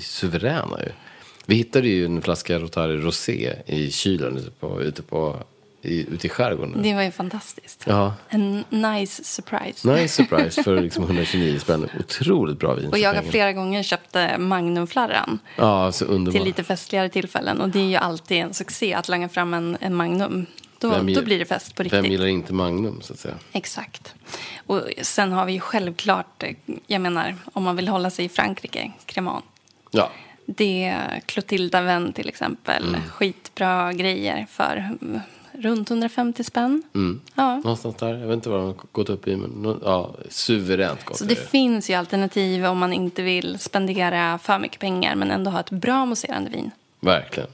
suveräna 0.00 0.80
ju. 0.80 0.92
Vi 1.46 1.54
hittade 1.54 1.88
ju 1.88 2.04
en 2.04 2.22
flaska 2.22 2.58
Rotari 2.58 2.96
Rosé 2.96 3.54
i 3.66 3.90
kylen 3.90 4.36
ute, 4.38 4.50
på, 4.50 4.82
ute, 4.82 5.02
på, 5.02 5.36
i, 5.82 6.06
ute 6.14 6.26
i 6.26 6.30
skärgården. 6.30 6.82
Det 6.82 6.94
var 6.94 7.02
ju 7.02 7.10
fantastiskt. 7.10 7.84
Ja, 7.86 8.14
En 8.28 8.64
nice 8.70 9.24
surprise. 9.24 9.92
nice 9.94 10.08
surprise 10.24 10.62
för 10.62 10.80
liksom 10.82 11.04
129 11.04 11.58
spänn. 11.58 11.88
Otroligt 12.00 12.58
bra 12.58 12.74
vin 12.74 12.88
Och 12.90 12.98
jag 12.98 13.14
har 13.14 13.22
flera 13.22 13.52
gånger 13.52 13.82
köpt 13.82 14.16
eh, 14.16 14.38
Magnumflarran 14.38 15.38
Ja, 15.56 15.92
så 15.92 16.04
underbart. 16.04 16.32
till 16.38 16.44
lite 16.44 16.64
festligare 16.64 17.08
tillfällen. 17.08 17.60
Och 17.60 17.68
det 17.68 17.78
är 17.80 17.84
ju 17.88 17.96
alltid 17.96 18.36
en 18.38 18.54
succé 18.54 18.94
att 18.94 19.08
langa 19.08 19.28
fram 19.28 19.54
en, 19.54 19.76
en 19.80 19.94
Magnum. 19.94 20.46
Då, 20.78 20.90
Vem 20.90 21.12
då 21.14 21.22
blir 21.22 21.38
det 21.38 21.44
fest 21.44 21.74
på 21.74 21.82
Vem 21.82 21.90
riktigt. 21.90 22.10
gillar 22.12 22.26
inte 22.26 22.52
Magnum 22.52 23.00
så 23.02 23.12
att 23.12 23.18
säga? 23.18 23.34
Exakt. 23.52 24.14
Och 24.66 24.82
sen 25.02 25.32
har 25.32 25.46
vi 25.46 25.52
ju 25.52 25.60
självklart, 25.60 26.42
eh, 26.42 26.50
jag 26.86 27.00
menar, 27.00 27.36
om 27.52 27.62
man 27.62 27.76
vill 27.76 27.88
hålla 27.88 28.10
sig 28.10 28.24
i 28.24 28.28
Frankrike, 28.28 28.92
Cremant. 29.06 29.44
Ja, 29.90 30.10
Det 30.46 30.84
är 30.84 31.20
Clotilda 31.26 31.80
Vän 31.82 32.12
till 32.12 32.28
exempel. 32.28 32.88
Mm. 32.88 33.00
Skitbra 33.10 33.92
grejer 33.92 34.46
för 34.50 34.90
runt 35.52 35.90
150 35.90 36.44
spänn. 36.44 36.82
Mm. 36.94 37.20
Ja. 37.34 37.56
någonstans 37.56 37.96
där. 37.96 38.08
Jag 38.14 38.26
vet 38.26 38.34
inte 38.34 38.48
vad 38.48 38.58
de 38.60 38.66
har 38.66 38.74
gått 38.92 39.08
upp 39.08 39.28
i, 39.28 39.36
men 39.36 39.80
ja, 39.84 40.14
suveränt 40.28 41.04
gott 41.04 41.16
Så 41.18 41.24
det 41.24 41.34
det. 41.34 41.48
finns 41.50 41.90
ju 41.90 41.94
alternativ 41.94 42.66
om 42.66 42.78
man 42.78 42.92
inte 42.92 43.22
vill 43.22 43.58
spendera 43.58 44.38
för 44.38 44.58
mycket 44.58 44.80
pengar 44.80 45.14
men 45.14 45.30
ändå 45.30 45.50
ha 45.50 45.60
ett 45.60 45.70
bra 45.70 46.04
mousserande 46.04 46.50
vin. 46.50 46.70
Verkligen. 47.00 47.48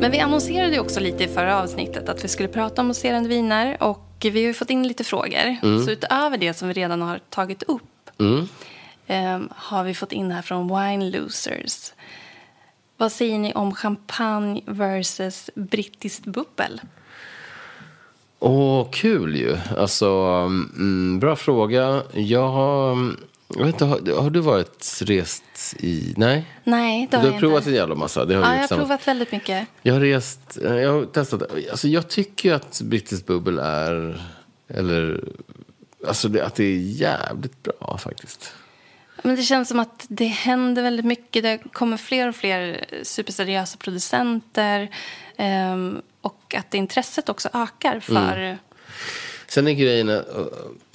Men 0.00 0.10
vi 0.10 0.18
annonserade 0.20 0.72
ju 0.74 0.80
också 0.80 1.00
lite 1.00 1.24
i 1.24 1.28
förra 1.28 1.62
avsnittet 1.62 2.08
att 2.08 2.24
vi 2.24 2.28
skulle 2.28 2.48
prata 2.48 2.80
om 2.82 2.86
mousserande 2.86 3.28
viner 3.28 3.82
och 3.82 4.04
vi 4.20 4.30
har 4.30 4.38
ju 4.38 4.54
fått 4.54 4.70
in 4.70 4.88
lite 4.88 5.04
frågor. 5.04 5.56
Så 5.84 5.90
utöver 5.90 6.38
det 6.38 6.54
som 6.54 6.68
vi 6.68 6.74
redan 6.74 7.02
har 7.02 7.20
tagit 7.30 7.62
upp 7.62 7.82
Mm. 8.20 8.48
Eh, 9.08 9.40
har 9.50 9.84
vi 9.84 9.94
fått 9.94 10.12
in 10.12 10.30
här 10.30 10.42
från 10.42 10.68
Wine 10.68 11.10
Losers. 11.10 11.92
Vad 12.96 13.12
säger 13.12 13.38
ni 13.38 13.52
om 13.54 13.74
champagne 13.74 14.62
versus 14.66 15.50
brittiskt 15.54 16.24
bubbel? 16.24 16.80
Åh, 18.38 18.86
kul 18.90 19.36
ju. 19.36 19.56
Alltså, 19.76 20.06
mm, 20.06 21.18
bra 21.20 21.36
fråga. 21.36 22.02
Jag 22.12 22.48
har... 22.48 23.12
Jag 23.56 23.64
vet 23.64 23.74
inte, 23.74 23.84
har, 23.84 24.22
har 24.22 24.30
du 24.30 24.40
varit 24.40 25.02
rest 25.02 25.74
i... 25.78 26.14
Nej? 26.16 26.44
Nej, 26.64 27.08
det 27.10 27.16
Du 27.16 27.16
har 27.16 27.24
har 27.24 27.32
jag 27.32 27.40
provat 27.40 27.58
inte. 27.58 27.70
en 27.70 27.76
jävla 27.76 27.94
massa. 27.94 28.24
Det 28.24 28.34
har 28.34 28.42
Ja, 28.42 28.54
jag 28.54 28.60
har 28.68 28.76
provat 28.76 29.08
väldigt 29.08 29.32
mycket. 29.32 29.68
Jag 29.82 29.94
har 29.94 30.00
rest, 30.00 30.58
eh, 30.64 30.74
jag 30.76 30.92
har 30.92 31.04
testat. 31.04 31.42
Alltså 31.70 31.88
jag 31.88 32.08
tycker 32.08 32.52
att 32.54 32.80
brittiskt 32.84 33.26
bubbel 33.26 33.58
är, 33.58 34.22
eller, 34.68 35.24
alltså 36.08 36.28
det, 36.28 36.46
att 36.46 36.54
det 36.54 36.64
är 36.64 36.76
jävligt 36.78 37.62
bra 37.62 37.98
faktiskt. 37.98 38.52
Men 39.22 39.36
det 39.36 39.42
känns 39.42 39.68
som 39.68 39.78
att 39.78 40.06
det 40.08 40.26
händer 40.26 40.82
väldigt 40.82 41.06
mycket. 41.06 41.42
Det 41.42 41.58
kommer 41.72 41.96
fler 41.96 42.28
och 42.28 42.36
fler 42.36 42.84
superseriösa 43.02 43.76
producenter. 43.76 44.90
ehm, 45.36 46.02
och 46.20 46.54
att 46.54 46.74
intresset 46.74 47.28
också 47.28 47.48
ökar 47.52 48.00
för... 48.00 48.58
Sen 49.48 49.68
är 49.68 49.72
grejen, 49.72 50.08
eh, 50.08 50.20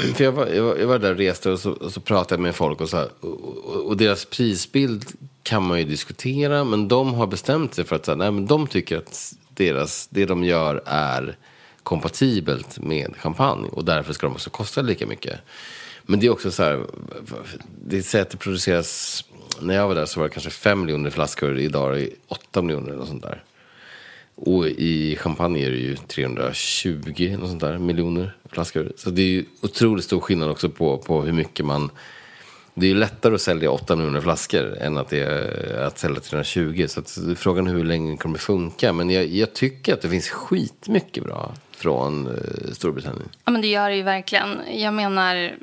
för 0.16 0.24
jag 0.24 0.32
var, 0.32 0.48
jag 0.48 0.88
var, 0.88 1.00
där 1.00 1.12
och 1.12 1.18
reste 1.18 1.52
och 1.52 1.60
så, 1.60 1.72
och 1.72 1.92
så 1.92 2.02
pratade 2.02 2.34
jag 2.34 2.40
med 2.40 2.56
folk 2.56 2.82
och, 2.82 2.90
så 2.90 2.98
här, 2.98 3.10
och, 3.20 3.30
och, 3.66 3.86
och 3.86 3.98
deras 3.98 4.26
prisbild 4.26 5.06
kan 5.44 5.64
man 5.64 5.80
ju 5.80 5.86
diskutera, 5.86 6.64
men 6.64 6.88
de 6.88 7.14
har 7.14 7.28
bestämt 7.28 7.74
sig 7.74 7.86
för 7.86 7.96
att 7.96 8.06
så 8.06 8.12
här, 8.12 8.18
nej, 8.18 8.32
men 8.32 8.48
de 8.48 8.68
tycker 8.68 8.98
att 8.98 9.34
deras, 9.50 10.08
det 10.10 10.26
de 10.26 10.44
gör 10.44 10.84
är 10.86 11.38
kompatibelt 11.84 12.80
med 12.80 13.14
champagne 13.18 13.70
och 13.72 13.86
därför 13.86 14.14
ska 14.14 14.28
de 14.28 14.34
också 14.34 14.50
kosta 14.50 14.82
lika 14.82 15.08
mycket. 15.08 15.40
Men 16.06 16.20
det 16.20 16.26
är 16.26 16.32
också 16.32 16.52
så 16.52 16.64
här, 16.64 16.86
det 17.86 18.04
säger 18.04 18.26
att 18.26 18.30
det 18.30 18.38
produceras, 18.38 19.24
när 19.62 19.76
jag 19.76 19.88
var 19.88 19.96
där 19.96 20.06
så 20.06 20.20
var 20.20 20.28
det 20.28 20.34
kanske 20.34 20.50
5 20.50 20.82
miljoner 20.82 21.10
flaskor, 21.10 21.60
idag 21.60 21.96
är 21.96 22.00
det 22.00 22.10
8 22.28 22.62
miljoner 22.62 22.94
eller 22.94 23.06
sånt 23.06 23.24
där. 23.24 23.44
Och 24.36 24.68
i 24.68 25.16
champagne 25.16 25.66
är 25.66 25.70
det 25.70 25.78
ju 25.78 25.96
320 25.96 27.38
något 27.40 27.50
sånt 27.50 27.62
där, 27.62 27.78
miljoner 27.78 28.36
flaskor. 28.50 28.92
Så 28.98 29.10
det 29.10 29.22
är 29.22 29.28
ju 29.28 29.46
otroligt 29.62 30.06
stor 30.06 30.20
skillnad 30.20 30.50
också 30.50 30.70
på, 30.70 30.98
på 30.98 31.22
hur 31.22 31.32
mycket 31.32 31.66
man... 31.66 31.92
Det 32.76 32.86
är 32.86 32.90
ju 32.90 32.96
lättare 32.96 33.36
att 33.36 33.42
sälja 33.42 33.72
800 33.72 34.22
flaskor 34.22 34.78
än 34.78 34.98
att, 34.98 35.10
det 35.10 35.20
är, 35.20 35.84
att 35.84 36.00
sälja 36.00 36.20
320. 36.20 36.86
Så 36.88 37.00
att, 37.00 37.18
frågan 37.38 37.68
är 37.68 37.72
hur 37.72 37.84
länge 37.84 38.12
det 38.12 38.18
kommer 38.18 38.38
funka. 38.38 38.94
Men 38.94 39.10
jag, 39.10 39.26
jag 39.26 39.54
tycker 39.54 39.94
att 39.94 40.02
det 40.02 40.10
finns 40.10 40.30
skitmycket 40.30 41.24
bra 41.24 41.54
från 41.72 42.28
eh, 42.28 42.74
Storbritannien. 42.74 43.30
Ja, 43.46 43.52
men 43.52 43.62
det 43.62 43.68
gör 43.68 43.90
det 43.90 43.96
ju 43.96 44.04
verkligen. 44.04 44.60
Jag 44.72 44.94
menar, 44.94 45.54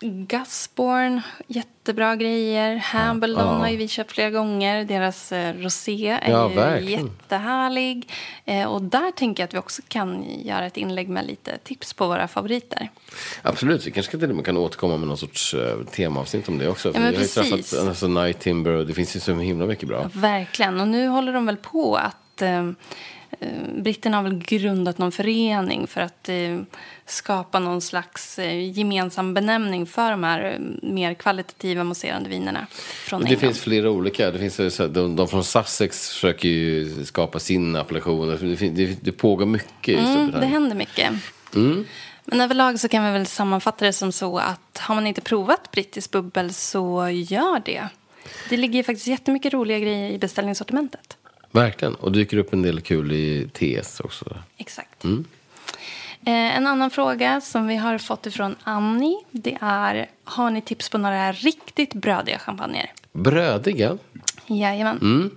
Gusborn, 0.00 1.20
jättebra 1.46 2.16
grejer. 2.16 2.76
Hambledon 2.76 3.46
Ja. 3.46 3.52
har 3.52 3.68
ju 3.68 3.76
vi 3.76 3.88
köpt 3.88 4.12
flera 4.12 4.30
gånger. 4.30 4.84
Deras 4.84 5.32
eh, 5.32 5.54
rosé 5.54 6.08
är 6.22 6.30
Ja, 6.30 6.50
ju 6.50 6.56
verkligen. 6.56 7.06
jättehärlig. 7.06 8.08
Eh, 8.44 8.64
och 8.64 8.82
där 8.82 9.10
tänker 9.12 9.42
jag 9.42 9.48
att 9.48 9.54
vi 9.54 9.58
också 9.58 9.82
kan 9.88 10.24
göra 10.44 10.66
ett 10.66 10.76
inlägg 10.76 11.08
med 11.08 11.26
lite 11.26 11.58
tips 11.58 11.92
på 11.94 12.06
våra 12.06 12.28
favoriter. 12.28 12.90
Absolut, 13.42 13.86
vi 13.86 13.90
kanske 13.90 14.18
till 14.18 14.30
och 14.30 14.36
med 14.36 14.44
kan 14.44 14.56
återkomma 14.56 14.96
med 14.96 15.08
någon 15.08 15.16
sorts 15.18 15.54
uh, 15.54 15.84
temaavsnitt 15.90 16.48
om 16.48 16.58
det 16.58 16.68
också. 16.68 16.92
För 16.92 17.00
men 17.00 17.10
vi 17.10 17.16
har 17.16 17.22
ju 17.22 17.28
träffat 17.28 17.88
alltså, 17.88 18.08
Night 18.08 18.38
Timber 18.40 18.70
och 18.70 18.86
det 18.86 18.94
finns 18.94 19.16
ju 19.16 19.20
så 19.20 19.34
himla 19.34 19.66
mycket 19.66 19.88
bra. 19.88 20.10
Verkligen. 20.14 20.80
Och 20.80 20.88
nu 20.88 21.06
håller 21.08 21.32
de 21.32 21.46
väl 21.46 21.56
på 21.56 21.96
att 21.96 22.42
eh, 22.42 22.70
britterna 23.76 24.16
har 24.16 24.24
väl 24.24 24.38
grundat 24.38 24.98
någon 24.98 25.12
förening 25.12 25.86
för 25.86 26.00
att 26.00 26.28
eh, 26.28 26.60
skapa 27.06 27.58
någon 27.58 27.80
slags 27.80 28.38
eh, 28.38 28.70
gemensam 28.78 29.34
benämning 29.34 29.86
för 29.86 30.10
de 30.10 30.24
här 30.24 30.52
eh, 30.52 30.88
mer 30.90 31.14
kvalitativa 31.14 31.84
mousserande 31.84 32.28
vinerna 32.28 32.66
från 33.04 33.20
Det 33.20 33.26
England. 33.26 33.40
finns 33.40 33.60
flera 33.60 33.90
olika. 33.90 34.30
Det 34.30 34.38
finns, 34.38 34.60
ju 34.60 34.70
så 34.70 34.82
här- 34.82 34.90
de, 34.90 35.16
de 35.16 35.28
från 35.28 35.44
Sussex 35.44 36.08
försöker 36.10 36.48
ju 36.48 37.04
skapa 37.04 37.38
sin 37.38 37.76
appellation. 37.76 38.28
Det, 38.28 38.68
det, 38.68 39.04
det 39.04 39.12
pågår 39.12 39.46
mycket 39.46 39.88
i 39.88 39.98
Mm, 39.98 40.30
det 40.30 40.46
händer 40.46 40.76
mycket. 40.76 41.10
Mm. 41.54 41.84
Men 42.24 42.40
överlag 42.40 42.80
så 42.80 42.88
kan 42.88 43.04
vi 43.04 43.10
väl 43.10 43.26
sammanfatta 43.26 43.84
det 43.84 43.92
som 43.92 44.12
så 44.12 44.38
att 44.38 44.78
har 44.78 44.94
man 44.94 45.06
inte 45.06 45.20
provat 45.20 45.70
brittisk 45.70 46.10
bubbel 46.10 46.54
så 46.54 47.08
gör 47.08 47.62
det. 47.64 47.88
Det 48.48 48.56
ligger 48.56 48.74
ju 48.74 48.82
faktiskt 48.82 49.06
jättemycket 49.06 49.52
roliga 49.52 49.78
grejer 49.78 50.10
i 50.10 50.18
beställningssortimentet. 50.18 51.16
Verkligen. 51.50 51.94
Och 51.94 52.12
dyker 52.12 52.36
upp 52.36 52.52
en 52.52 52.62
del 52.62 52.80
kul 52.80 53.12
i 53.12 53.48
TS 53.52 54.00
också. 54.00 54.36
Exakt. 54.56 55.04
Eh, 55.04 56.56
en 56.56 56.66
annan 56.66 56.90
fråga 56.90 57.40
som 57.40 57.66
vi 57.66 57.76
har 57.76 57.98
fått 57.98 58.26
ifrån 58.26 58.56
Annie 58.64 59.16
det 59.30 59.58
är 59.60 60.08
har 60.24 60.50
ni 60.50 60.62
tips 60.62 60.88
på 60.88 60.98
några 60.98 61.32
riktigt 61.32 61.94
brödiga 61.94 62.38
champagner? 62.38 62.92
Brödiga. 63.12 63.98
Jajamän. 64.46 64.98
Mm. 65.02 65.30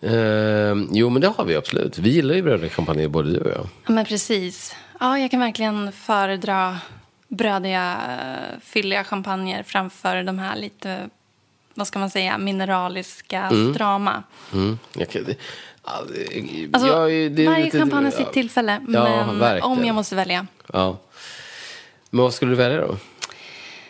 Eh, 0.00 0.88
jo, 0.92 1.10
men 1.10 1.20
det 1.20 1.28
har 1.28 1.44
vi 1.44 1.56
absolut. 1.56 1.98
Vi 1.98 2.10
gillar 2.10 2.34
ju 2.34 2.42
brödiga 2.42 2.70
champagne, 2.70 3.08
både 3.08 3.32
du 3.32 3.40
och 3.40 3.50
jag. 3.50 3.68
Ja, 3.86 3.92
men 3.92 4.04
precis. 4.04 4.76
Ja, 5.00 5.18
jag 5.18 5.30
kan 5.30 5.40
verkligen 5.40 5.92
föredra 5.92 6.78
brödiga, 7.28 7.98
eh, 8.08 8.60
fylliga 8.60 9.04
champagner 9.04 9.62
framför 9.62 10.22
de 10.22 10.38
här 10.38 10.56
lite, 10.56 11.08
vad 11.74 11.86
ska 11.86 11.98
man 11.98 12.10
säga, 12.10 12.38
mineraliska, 12.38 13.50
strama. 13.74 14.22
Mm. 14.52 14.78
Det, 14.92 15.14
ja, 15.14 15.20
det- 15.24 15.36
Alltså, 16.72 16.88
är 16.88 17.46
varje 17.46 17.64
lite- 17.64 17.78
champagne 17.78 18.06
har 18.06 18.12
ja. 18.12 18.18
sitt 18.18 18.32
tillfälle, 18.32 18.72
Ja, 18.88 19.26
men 19.26 19.38
verkligen. 19.38 19.64
om 19.78 19.84
jag 19.84 19.94
måste 19.94 20.14
välja. 20.16 20.46
Ja. 20.72 20.98
Men 22.10 22.22
vad 22.22 22.34
skulle 22.34 22.52
du 22.52 22.56
välja 22.56 22.80
då? 22.80 22.96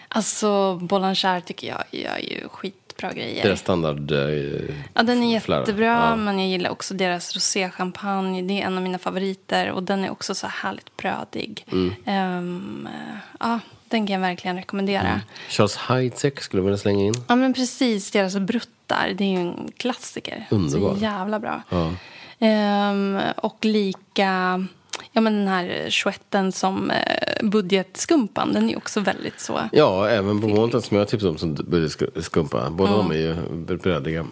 Alltså, 0.09 0.77
Boulanger 0.77 1.40
tycker 1.40 1.69
jag 1.69 1.85
gör 1.90 2.19
ju 2.19 2.49
skitbra 2.49 3.12
grejer. 3.12 3.43
Deras 3.43 3.61
standard... 3.61 4.12
Eh, 4.12 4.75
Ja, 4.95 5.03
den 5.03 5.23
är 5.23 5.40
flera. 5.40 5.61
jättebra, 5.61 5.87
Ja. 5.87 6.16
men 6.16 6.38
jag 6.38 6.49
gillar 6.49 6.71
också 6.71 6.95
deras 6.95 7.35
roséchampagne. 7.35 8.43
Det 8.43 8.62
är 8.62 8.66
en 8.66 8.77
av 8.77 8.83
mina 8.83 8.99
favoriter 8.99 9.71
och 9.71 9.83
den 9.83 10.05
är 10.05 10.11
också 10.11 10.35
så 10.35 10.47
härligt 10.47 10.97
brödig. 10.97 11.66
Mm. 11.73 11.93
Eh, 12.05 13.19
ja, 13.40 13.59
den 13.90 14.07
kan 14.07 14.14
jag 14.14 14.20
verkligen 14.20 14.57
rekommendera. 14.57 15.20
Charles 15.48 15.76
Heidsieck 15.76 16.40
skulle 16.40 16.61
jag 16.61 16.64
vilja 16.64 16.79
slänga 16.79 17.05
in. 17.05 17.14
Ja, 17.29 17.37
men 17.37 17.55
precis. 17.55 18.11
Deras 18.11 18.37
bruttar, 18.37 19.14
det 19.18 19.24
är 19.24 19.29
ju 19.29 19.37
en 19.37 19.70
klassiker. 19.76 20.46
Underbar. 20.50 20.94
Så 20.94 21.00
jävla 21.00 21.40
bra. 21.40 21.62
Ja. 21.68 21.94
Ehm, 22.38 23.18
och 23.37 23.64
lika, 23.64 24.66
ja 25.12 25.20
men 25.20 25.35
den 25.35 25.48
här 25.48 25.90
chouetten 25.90 26.53
som 26.53 26.90
eh, 26.90 27.42
budgetskumpan, 27.42 28.53
den 28.53 28.70
är 28.70 28.76
också 28.76 29.00
väldigt 29.00 29.40
så. 29.40 29.61
Ja, 29.72 30.09
även 30.09 30.40
på 30.40 30.48
Månten 30.48 30.83
som 30.83 30.96
jag 30.96 31.09
tipsade 31.09 31.31
om 31.31 31.38
som 31.38 31.55
budgetskumpa. 31.55 32.70
Båda 32.70 32.96
de 32.96 33.11
är 33.11 33.16
ju 33.16 33.35
brödiga. 33.76 34.26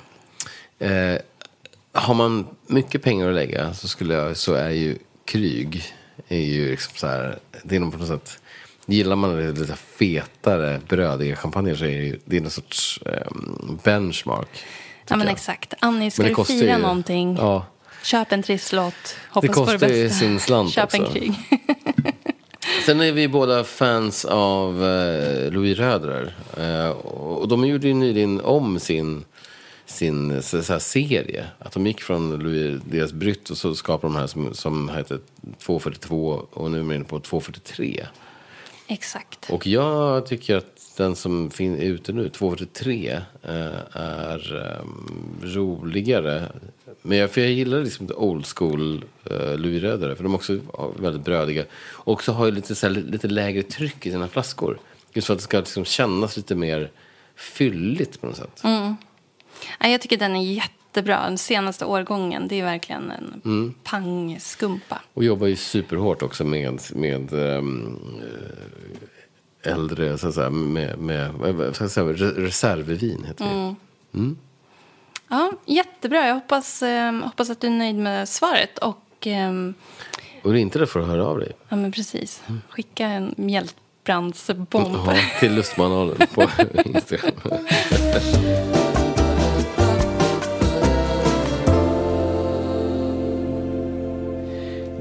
Eh, 0.78 1.18
har 1.92 2.14
man 2.14 2.46
mycket 2.66 3.02
pengar 3.02 3.28
att 3.28 3.34
lägga 3.34 3.74
så, 3.74 3.88
skulle 3.88 4.14
jag, 4.14 4.36
så 4.36 4.54
är 4.54 4.70
ju 4.70 4.98
Kryg 5.24 5.84
är 6.28 6.40
ju 6.40 6.70
liksom 6.70 6.92
så 6.96 7.06
här, 7.06 7.38
det 7.62 7.76
är 7.76 7.80
nog 7.80 7.92
på 7.92 7.98
något 7.98 8.08
sätt, 8.08 8.40
gillar 8.88 9.16
man 9.16 9.36
det 9.36 9.52
lite 9.60 9.76
fetare 9.76 10.80
brödiga 10.88 11.36
champagne 11.36 11.76
så 11.76 11.84
är 11.84 12.02
det 12.02 12.18
det 12.24 12.36
är 12.36 12.40
någon 12.40 12.50
sorts 12.50 13.00
eh, 13.06 13.32
benchmark. 13.84 14.48
Ja 15.08 15.16
men 15.16 15.26
jag. 15.26 15.32
exakt. 15.34 15.74
Annie, 15.80 16.10
ska 16.10 16.22
det 16.22 16.34
du 16.36 16.44
fira 16.44 16.76
ju- 16.76 16.82
någonting? 16.82 17.36
Ja, 17.36 17.66
Köp 18.02 18.32
en 18.32 18.42
trisslott, 18.42 19.16
hoppas 19.30 19.48
på 19.48 19.54
kostar 19.54 19.88
det 19.88 20.02
bästa. 20.02 20.18
sin 20.18 20.40
slant 20.40 20.70
Köp 20.72 20.94
en 20.94 21.00
också. 21.02 21.12
krig. 21.12 21.32
Sen 22.86 23.00
är 23.00 23.12
vi 23.12 23.28
båda 23.28 23.64
fans 23.64 24.24
av 24.24 24.84
eh, 24.84 25.50
Louis 25.52 25.78
Röderer. 25.78 26.34
Eh, 26.58 26.90
och 26.90 27.48
de 27.48 27.64
gjorde 27.66 27.88
ju 27.88 27.94
nyligen 27.94 28.40
om 28.40 28.78
sin, 28.78 29.24
sin 29.86 30.42
så, 30.42 30.62
så 30.62 30.80
serie. 30.80 31.44
Att 31.58 31.72
de 31.72 31.86
gick 31.86 32.00
från 32.00 32.38
Louis, 32.38 32.80
deras 32.84 33.12
Brytt 33.12 33.50
och 33.50 33.56
så 33.56 33.74
skapade 33.74 34.12
de 34.14 34.18
här 34.20 34.26
som, 34.26 34.54
som 34.54 34.88
hette 34.88 35.18
242 35.58 36.46
och 36.52 36.70
nu 36.70 36.76
är 36.78 36.82
de 36.82 36.92
inne 36.92 37.04
på 37.04 37.20
243. 37.20 38.06
Exakt. 38.90 39.50
Och 39.50 39.66
jag 39.66 40.26
tycker 40.26 40.56
att 40.56 40.96
den 40.96 41.16
som 41.16 41.50
är 41.58 41.82
ute 41.82 42.12
nu, 42.12 42.28
243, 42.28 43.20
eh, 43.42 43.52
är 43.92 44.56
eh, 44.56 44.84
roligare. 45.46 46.52
Men 47.02 47.18
jag, 47.18 47.30
för 47.30 47.40
jag 47.40 47.50
gillar 47.50 47.82
liksom 47.82 48.10
old 48.16 48.46
school 48.46 49.04
eh, 49.30 49.56
Louis 49.56 49.82
Rödare, 49.82 50.16
för 50.16 50.22
de 50.22 50.32
är 50.32 50.36
också 50.36 50.58
väldigt 50.98 51.24
brödiga. 51.24 51.64
Och 51.72 52.12
också 52.12 52.32
har 52.32 52.46
ju 52.46 52.52
lite, 52.52 52.74
så 52.74 52.86
här, 52.86 52.94
lite 52.94 53.28
lägre 53.28 53.62
tryck 53.62 54.06
i 54.06 54.10
sina 54.10 54.28
flaskor. 54.28 54.78
Just 55.12 55.26
för 55.26 55.34
att 55.34 55.38
det 55.38 55.44
ska 55.44 55.58
liksom 55.58 55.84
kännas 55.84 56.36
lite 56.36 56.54
mer 56.54 56.90
fylligt 57.36 58.20
på 58.20 58.26
något 58.26 58.36
sätt. 58.36 58.60
Ja, 58.62 59.88
jag 59.88 60.00
tycker 60.00 60.16
den 60.16 60.36
är 60.36 60.42
jättebra. 60.98 61.22
Den 61.28 61.38
senaste 61.38 61.84
årgången, 61.84 62.48
det 62.48 62.60
är 62.60 62.64
verkligen 62.64 63.10
en 63.10 63.40
Mm. 63.44 63.74
pangskumpa. 63.84 65.00
Och 65.14 65.24
jobbar 65.24 65.46
ju 65.46 65.56
superhårt 65.56 66.22
också 66.22 66.44
med, 66.44 66.80
med 66.94 67.32
eh, 67.32 67.62
äldre, 69.72 70.18
så 70.18 70.28
att 70.28 70.34
säga, 70.34 70.50
med, 70.50 70.98
med 70.98 71.30
ska 71.74 71.84
jag 71.84 71.90
säga, 71.90 72.06
re- 72.06 72.34
reservvin 72.44 73.24
heter 73.26 73.44
det. 73.44 73.74
Ja, 75.30 75.52
jättebra. 75.66 76.26
Jag 76.26 76.34
hoppas, 76.34 76.82
eh, 76.82 77.12
hoppas 77.12 77.50
att 77.50 77.60
du 77.60 77.66
är 77.66 77.70
nöjd 77.70 77.96
med 77.96 78.28
svaret. 78.28 78.78
Och, 78.78 79.26
ehm, 79.26 79.74
Och 80.42 80.50
är 80.50 80.54
du 80.54 80.60
inte 80.60 80.78
det 80.78 80.86
får 80.86 81.00
du 81.00 81.06
höra 81.06 81.26
av 81.26 81.38
dig. 81.38 81.52
ja, 81.68 81.76
men 81.76 81.92
precis. 81.92 82.42
Skicka 82.68 83.06
en 83.06 83.34
mjältbrandsbomb. 83.36 84.68
Ja, 85.06 85.14
till 85.40 85.54
lustmanualen 85.54 86.16
på 86.34 86.42
Instagram. 86.84 87.32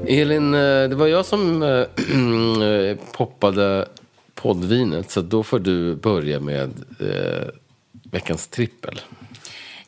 Elin, 0.08 0.54
eh, 0.54 0.88
det 0.88 0.94
var 0.94 1.06
jag 1.06 1.26
som 1.26 1.62
eh, 2.62 2.96
poppade 3.12 3.88
poddvinet. 4.34 5.10
Så 5.10 5.20
då 5.20 5.42
får 5.42 5.58
du 5.58 5.94
börja 5.94 6.40
med 6.40 6.70
eh, 7.00 7.48
veckans 8.10 8.48
trippel. 8.48 9.00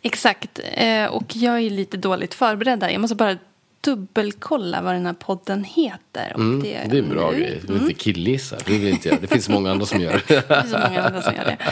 Exakt. 0.03 0.61
Eh, 0.75 1.05
och 1.07 1.37
jag 1.37 1.61
är 1.61 1.71
lite 1.71 1.97
dåligt 1.97 2.35
förberedd 2.35 2.79
där. 2.79 2.89
Jag 2.89 3.01
måste 3.01 3.17
bara 3.17 3.39
dubbelkolla 3.81 4.83
vad 4.83 4.95
den 4.95 5.07
här 5.07 5.13
podden 5.13 5.65
heter. 5.65 6.33
Mm, 6.35 6.63
det, 6.63 6.69
det 6.91 6.99
är 6.99 7.03
en 7.03 7.09
bra 7.09 7.31
nu. 7.31 7.39
grej. 7.39 7.61
Du 7.67 7.73
vill 7.73 7.83
inte 7.83 7.95
killgissa. 7.95 8.57
Det 8.67 8.79
vill 8.79 8.89
inte 8.89 9.09
jag. 9.09 9.21
Det 9.21 9.27
finns 9.27 9.49
många 9.49 9.71
andra 9.71 9.87
som 9.87 10.01
gör 10.01 10.23
Det 10.29 10.51
är 10.51 10.63
så 10.63 10.79
många 10.89 11.03
andra 11.03 11.23
som 11.23 11.35
gör 11.35 11.45
det. 11.45 11.59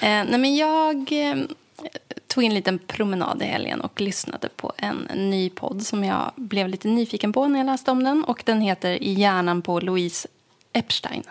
Eh, 0.00 0.24
nej, 0.28 0.38
men 0.38 0.56
jag 0.56 0.96
eh, 1.12 1.36
tog 2.28 2.44
en 2.44 2.54
liten 2.54 2.78
promenad 2.78 3.42
i 3.42 3.44
helgen 3.44 3.80
och 3.80 4.00
lyssnade 4.00 4.48
på 4.48 4.72
en 4.76 5.08
ny 5.14 5.50
podd 5.50 5.82
som 5.82 6.04
jag 6.04 6.32
blev 6.36 6.68
lite 6.68 6.88
nyfiken 6.88 7.32
på 7.32 7.48
när 7.48 7.58
jag 7.58 7.66
läste 7.66 7.90
om 7.90 8.04
den. 8.04 8.24
Och 8.24 8.42
den 8.46 8.60
heter 8.60 9.02
I 9.02 9.12
hjärnan 9.12 9.62
på 9.62 9.80
Louise 9.80 10.28
Epstein. 10.72 11.22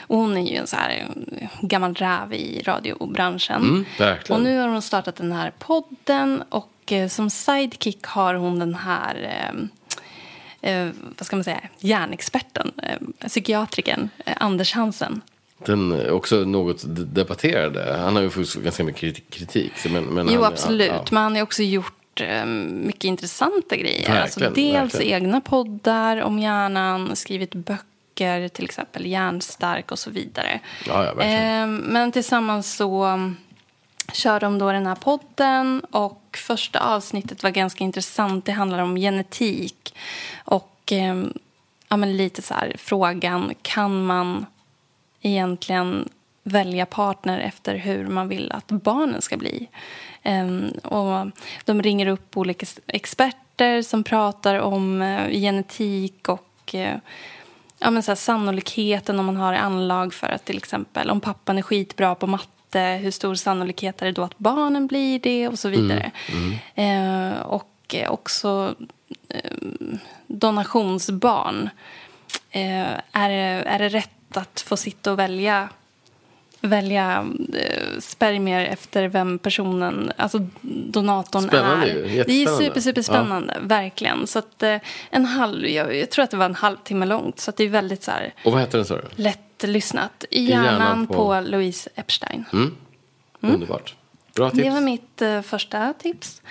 Och 0.00 0.18
hon 0.18 0.36
är 0.36 0.50
ju 0.50 0.56
en 0.56 0.66
så 0.66 0.76
här 0.76 1.08
eh, 1.38 1.48
gammal 1.60 1.94
räv 1.94 2.32
i 2.32 2.62
radiobranschen. 2.62 3.62
Mm, 3.62 3.84
verkligen. 3.98 4.40
Och 4.40 4.44
nu 4.44 4.58
har 4.58 4.68
hon 4.68 4.82
startat 4.82 5.16
den 5.16 5.32
här 5.32 5.52
podden 5.58 6.42
och 6.48 6.92
eh, 6.92 7.08
som 7.08 7.30
sidekick 7.30 8.06
har 8.06 8.34
hon 8.34 8.58
den 8.58 8.74
här 8.74 9.14
eh, 10.62 10.70
eh, 10.70 10.90
vad 11.18 11.26
ska 11.26 11.36
man 11.36 11.44
säga, 11.44 11.60
hjärnexperten, 11.78 12.72
eh, 12.82 13.26
psykiatrikern 13.28 14.08
eh, 14.26 14.34
Anders 14.36 14.72
Hansen. 14.72 15.22
Den 15.58 16.10
också 16.10 16.36
något 16.36 16.84
debatterade. 17.14 17.96
Han 17.96 18.16
har 18.16 18.22
ju 18.22 18.30
fått 18.30 18.54
ganska 18.54 18.84
mycket 18.84 19.30
kritik- 19.30 19.90
Men, 19.90 20.04
men 20.04 20.28
Jo, 20.30 20.42
han, 20.42 20.52
absolut. 20.52 20.88
ja, 20.88 21.04
Men 21.10 21.22
han 21.22 21.34
har 21.36 21.42
också 21.42 21.62
gjort 21.62 22.20
eh, 22.20 22.44
mycket 22.46 23.04
intressanta 23.04 23.76
grejer. 23.76 23.98
Verkligen, 24.12 24.22
alltså, 24.22 24.40
dels 24.40 24.94
verkligen. 24.94 25.22
egna 25.22 25.40
poddar 25.40 26.20
om 26.22 26.38
hjärnan, 26.38 27.16
skrivit 27.16 27.54
böcker, 27.54 28.48
till 28.48 28.64
exempel 28.64 29.06
Hjärnstark 29.06 29.90
och 29.92 29.98
så 29.98 30.10
vidare. 30.10 30.60
Ja, 30.86 31.04
ja. 31.04 31.22
Eh, 31.22 31.66
men 31.66 32.12
tillsammans 32.12 32.76
så 32.76 33.04
um, 33.06 33.36
kör 34.12 34.40
de 34.40 34.58
då 34.58 34.72
den 34.72 34.86
här 34.86 34.94
podden 34.94 35.82
och 35.90 36.38
första 36.46 36.80
avsnittet 36.80 37.42
var 37.42 37.50
ganska 37.50 37.84
intressant. 37.84 38.44
Det 38.44 38.52
handlar 38.52 38.78
om 38.78 38.96
genetik 38.96 39.94
och 40.44 40.92
eh, 40.92 41.22
ja, 41.88 41.96
men 41.96 42.16
lite 42.16 42.42
så 42.42 42.54
här 42.54 42.74
frågan, 42.78 43.54
kan 43.62 44.04
man 44.06 44.46
egentligen 45.26 46.08
välja 46.42 46.86
partner 46.86 47.40
efter 47.40 47.74
hur 47.74 48.06
man 48.06 48.28
vill 48.28 48.52
att 48.52 48.66
barnen 48.66 49.22
ska 49.22 49.36
bli. 49.36 49.68
Ehm, 50.22 50.68
och 50.68 51.26
de 51.64 51.82
ringer 51.82 52.06
upp 52.06 52.36
olika 52.36 52.66
experter 52.86 53.82
som 53.82 54.04
pratar 54.04 54.54
om 54.58 55.02
eh, 55.02 55.30
genetik 55.30 56.28
och 56.28 56.74
eh, 56.74 56.98
ja, 57.78 57.90
men 57.90 58.02
så 58.02 58.10
här, 58.10 58.16
sannolikheten 58.16 59.18
om 59.18 59.26
man 59.26 59.36
har 59.36 59.52
anlag 59.52 60.14
för 60.14 60.26
att 60.26 60.44
till 60.44 60.56
exempel 60.56 61.10
om 61.10 61.20
pappan 61.20 61.58
är 61.58 61.62
skitbra 61.62 62.14
på 62.14 62.26
matte, 62.26 63.00
hur 63.02 63.10
stor 63.10 63.34
sannolikhet 63.34 64.02
är 64.02 64.06
det 64.06 64.12
då 64.12 64.22
att 64.22 64.38
barnen 64.38 64.86
blir 64.86 65.18
det 65.18 65.48
och 65.48 65.58
så 65.58 65.68
vidare. 65.68 66.10
Eh, 66.74 67.40
och 67.40 67.94
eh, 67.94 68.10
också 68.10 68.74
eh, 69.28 69.50
donationsbarn. 70.26 71.70
Eh, 72.50 72.92
är, 73.12 73.30
är 73.30 73.78
det 73.78 73.88
rätt 73.88 74.15
att 74.36 74.60
få 74.60 74.76
sitta 74.76 75.12
och 75.12 75.18
välja 75.18 75.68
välja 76.60 77.26
eh, 77.54 77.98
spermier 78.00 78.64
efter 78.64 79.08
vem 79.08 79.38
personen, 79.38 80.12
alltså 80.16 80.46
donatorn 80.62 81.42
Spännande 81.48 81.90
är. 81.90 82.24
Det 82.24 82.42
är 82.42 82.46
super, 82.58 82.80
super 82.80 83.02
spännande, 83.02 83.56
verkligen. 83.62 84.26
Så 84.26 84.38
att 84.38 84.62
eh, 84.62 84.76
en 85.10 85.24
halv, 85.24 85.66
jag, 85.68 85.96
jag 85.96 86.10
tror 86.10 86.22
att 86.22 86.30
det 86.30 86.36
var 86.36 86.44
en 86.44 86.54
halvtimme 86.54 87.06
långt, 87.06 87.40
så 87.40 87.50
att 87.50 87.56
det 87.56 87.64
är 87.64 87.68
väldigt 87.68 88.02
så 88.02 88.10
här 88.10 88.34
Och 88.44 88.52
vad 88.52 88.60
heter 88.60 88.78
den 88.78 88.86
sa 88.86 88.94
du? 88.96 89.02
lättlyssnat. 89.16 90.24
I 90.30 90.44
hjärnan 90.44 90.64
hjärnan 90.64 91.06
på- 91.06 91.14
på, 91.14 91.40
Louise 91.40 91.90
Epstein. 91.94 92.44
Underbart. 93.40 93.94
Bra 94.34 94.50
tips. 94.50 94.62
Det 94.64 94.70
var 94.70 94.80
mitt 94.80 95.22
eh, 95.22 95.42
första 95.42 95.92
tips. 95.92 96.42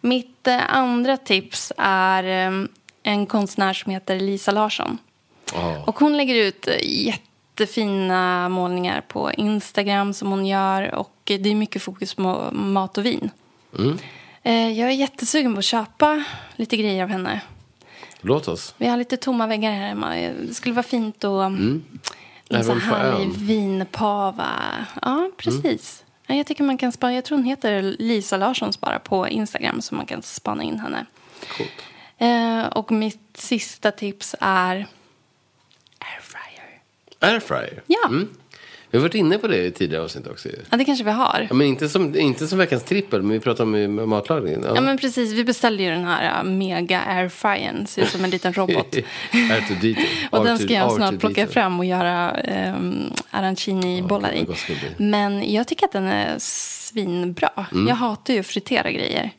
Mitt 0.00 0.46
eh, 0.46 0.74
andra 0.74 1.16
tips 1.16 1.72
är 1.76 2.24
eh, 2.24 2.64
en 3.02 3.26
konstnär 3.26 3.72
som 3.72 3.92
heter 3.92 4.20
Lisa 4.20 4.52
Larsson. 4.52 4.98
Ja. 5.54 5.84
Och 5.86 5.98
hon 5.98 6.16
lägger 6.16 6.34
ut 6.34 6.68
eh, 6.68 6.74
jättefina 7.60 8.48
målningar 8.48 9.00
på 9.00 9.32
Instagram 9.32 10.12
som 10.14 10.30
hon 10.30 10.46
gör. 10.46 10.94
Och 10.94 11.12
det 11.24 11.34
är 11.50 11.54
mycket 11.54 11.82
fokus 11.82 12.14
på 12.14 12.48
mat 12.52 12.98
och 12.98 13.06
vin. 13.06 13.30
Mm. 13.78 13.98
Eh, 14.42 14.78
Jag 14.78 14.88
är 14.88 14.94
jättesugen 14.94 15.52
på 15.54 15.58
att 15.58 15.64
köpa 15.64 16.24
lite 16.56 16.76
grejer 16.76 17.02
av 17.02 17.08
henne. 17.08 17.40
Låt 18.20 18.48
oss. 18.48 18.74
Vi 18.78 18.86
har 18.86 18.96
lite 18.96 19.16
tomma 19.16 19.46
väggar 19.46 19.70
här 19.70 19.88
hemma. 19.88 20.14
Det 20.16 20.54
skulle 20.54 20.74
vara 20.74 20.82
fint 20.82 21.24
att... 21.24 21.50
En 22.50 22.64
sån 22.64 22.78
Även 22.78 22.80
på 22.80 22.96
härlig 22.96 23.28
vinpava. 23.28 24.48
Ja, 25.02 25.30
precis. 25.36 26.04
Ja, 26.26 26.34
Jag 26.34 26.46
tycker 26.46 26.64
man 26.64 26.78
kan 26.78 26.92
spana. 26.92 27.14
Jag 27.14 27.24
tror 27.24 27.38
hon 27.38 27.44
heter 27.46 27.82
Lisa 27.98 28.36
Larsson 28.36 28.72
bara 28.80 28.98
på 28.98 29.28
Instagram 29.28 29.80
så 29.82 29.94
man 29.94 30.06
kan 30.06 30.22
spana 30.22 30.62
in 30.62 30.78
henne. 30.78 31.06
Coolt. 31.56 31.70
Eh, 32.18 32.66
och 32.66 32.90
mitt 32.92 33.36
sista 33.36 33.90
tips 33.90 34.34
är 34.40 34.86
airfryer. 37.20 37.82
Ja. 37.86 38.08
Mm. 38.08 38.28
Vi 38.90 38.98
har 38.98 39.02
varit 39.02 39.14
inne 39.14 39.38
på 39.38 39.46
det 39.46 39.66
i 39.66 39.70
tidigare 39.70 40.04
avsnitt 40.04 40.26
också. 40.26 40.48
Ja, 40.70 40.76
det 40.76 40.84
kanske 40.84 41.04
vi 41.04 41.10
har. 41.10 41.46
Ja, 41.50 41.54
men 41.54 41.66
inte 41.66 41.88
som, 41.88 42.16
inte 42.16 42.46
som 42.46 42.58
veckans 42.58 42.84
trippel, 42.84 43.22
men 43.22 43.30
vi 43.30 43.40
pratar 43.40 43.64
om 43.64 44.08
matlagning. 44.08 44.64
Ja, 44.74 44.80
men 44.80 44.98
precis. 44.98 45.32
Vi 45.32 45.44
beställde 45.44 45.82
ju 45.82 45.90
den 45.90 46.04
här 46.04 46.44
uh, 46.44 46.50
mega 46.50 47.00
airfryern. 47.00 47.86
Ser 47.86 48.02
ut 48.02 48.08
som 48.08 48.24
en 48.24 48.30
liten 48.30 48.52
robot. 48.52 48.96
R2D2. 49.32 49.98
Och 50.30 50.44
den 50.44 50.58
ska 50.58 50.72
jag 50.72 50.88
R2D2. 50.88 50.96
snart 50.96 51.18
plocka 51.18 51.46
fram 51.46 51.78
och 51.78 51.84
göra 51.84 52.36
um, 52.76 53.12
arancini-bollar 53.30 54.32
Ja, 54.32 54.54
i. 54.68 54.76
Men 55.02 55.52
jag 55.52 55.68
tycker 55.68 55.86
att 55.86 55.92
den 55.92 56.06
är 56.06 56.34
svinbra. 56.38 57.66
Mm. 57.72 57.88
Jag 57.88 57.94
hatar 57.94 58.34
ju 58.34 58.40
att 58.40 58.46
fritera 58.46 58.90
grejer. 58.90 59.30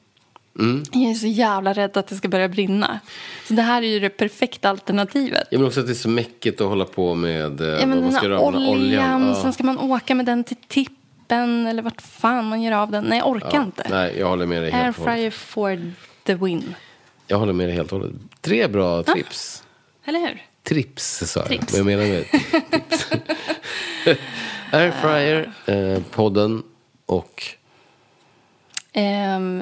Jag 0.92 1.12
är 1.12 1.14
så 1.14 1.28
jävla 1.28 1.74
rädd 1.74 1.98
att 1.98 2.08
det 2.08 2.16
ska 2.16 2.28
börja 2.28 2.48
brinna. 2.50 3.00
Så 3.48 3.54
det 3.54 3.62
här 3.62 3.82
är 3.82 3.88
ju 3.88 4.00
det 4.00 4.10
perfekta 4.10 4.70
alternativet. 4.70 5.48
Ja, 5.52 5.58
men 5.58 5.68
också 5.68 5.80
att 5.80 5.86
det 5.86 5.92
är 5.92 5.96
så 5.96 6.10
mäckigt 6.10 6.62
att 6.62 6.68
hålla 6.68 6.86
på 6.86 7.16
med 7.16 7.62
eh, 7.62 7.68
Ja, 7.68 7.86
men 7.86 8.02
man 8.04 8.12
ska 8.12 8.26
göra 8.26 8.40
oljan, 8.40 8.68
oljan. 8.70 9.28
Ja. 9.28 9.42
sen 9.42 9.54
ska 9.54 9.64
man 9.64 9.78
åka 9.78 10.16
med 10.16 10.26
den 10.26 10.44
till 10.44 10.58
tippen 10.68 11.68
eller 11.68 11.82
vart 11.82 12.02
fan 12.02 12.46
man 12.46 12.62
gör 12.62 12.72
av 12.72 12.92
den. 12.92 13.04
Nej, 13.04 13.18
jag 13.18 13.28
orkar 13.30 13.50
Ja, 13.54 13.62
inte. 13.64 13.88
Nej, 13.90 14.16
jag 14.20 14.28
håller 14.30 14.46
med 14.46 14.62
dig 14.62 14.72
helt 14.72 14.98
och 14.98 15.04
hållet. 15.04 15.16
Airfryer 15.16 15.32
for 15.32 15.92
the 16.24 16.36
win. 16.36 16.76
Jag 17.28 17.38
håller 17.40 17.54
med 17.54 17.68
dig 17.68 17.76
helt 17.76 17.92
och 17.92 18.00
hållet. 18.00 18.16
Tre 18.42 18.68
bra 18.68 19.04
trips. 19.04 19.64
Eller 20.06 20.20
hur? 20.20 20.42
Trips 20.64 21.24
sa 21.26 21.40
jag, 21.40 21.48
Trips. 21.48 21.74
men 21.78 21.78
jag 21.78 21.86
menar 21.86 22.14
med 22.14 22.26
tips. 22.72 23.08
Airfryer, 24.72 25.52
eh, 25.66 26.04
podden 26.12 26.64
och 27.06 27.44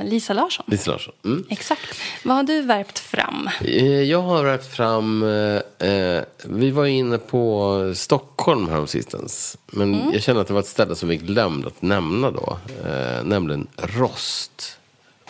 Lisa 0.04 0.34
Larsson. 0.34 0.66
Lisa 0.68 0.92
Larsson. 0.92 1.14
Mm. 1.26 1.46
Exakt. 1.50 1.82
Vad 2.24 2.36
har 2.36 2.44
du 2.44 2.62
värpt 2.62 3.00
fram? 3.00 3.50
Eh, 3.62 4.02
Jag 4.02 4.22
har 4.22 4.44
rätt 4.44 4.68
fram, 4.68 5.24
eh, 5.24 5.90
eh, 5.90 6.24
vi 6.46 6.72
var 6.72 6.86
inne 6.86 7.18
på 7.18 7.92
Stockholm 7.96 8.70
häromsistens. 8.70 9.58
Men 9.68 9.94
Mm. 9.94 10.14
jag 10.14 10.22
känner 10.24 10.42
att 10.42 10.48
det 10.48 10.54
var 10.54 10.60
ett 10.62 10.68
ställe 10.68 10.96
som 10.96 11.10
vi 11.10 11.18
glömde 11.18 11.68
att 11.68 11.82
nämna 11.82 12.32
då. 12.32 12.58
Eh, 12.86 13.24
nämligen 13.24 13.68
Rost 13.78 14.78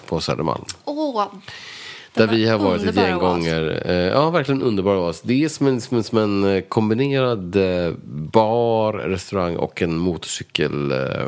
på 0.05 0.19
Södermalm. 0.19 0.63
Åh, 0.85 1.25
Där 2.13 2.27
var 2.27 2.33
vi 2.33 2.47
har 2.47 2.57
varit 2.59 2.83
ett 2.83 2.95
gäng 2.95 3.17
gånger. 3.19 3.83
Eh, 3.85 3.95
ja, 3.95 4.29
verkligen 4.29 4.61
underbar 4.61 4.95
oas. 4.97 5.21
Det 5.21 5.43
är 5.43 5.49
som 5.49 5.67
en, 5.67 5.81
som 5.81 5.97
en, 5.97 6.03
som 6.03 6.17
en 6.45 6.63
kombinerad 6.69 7.57
bar, 8.33 8.93
restaurang 8.93 9.55
och 9.55 9.81
en 9.81 9.97
motorcykel... 9.97 10.91
Eh, 10.91 11.27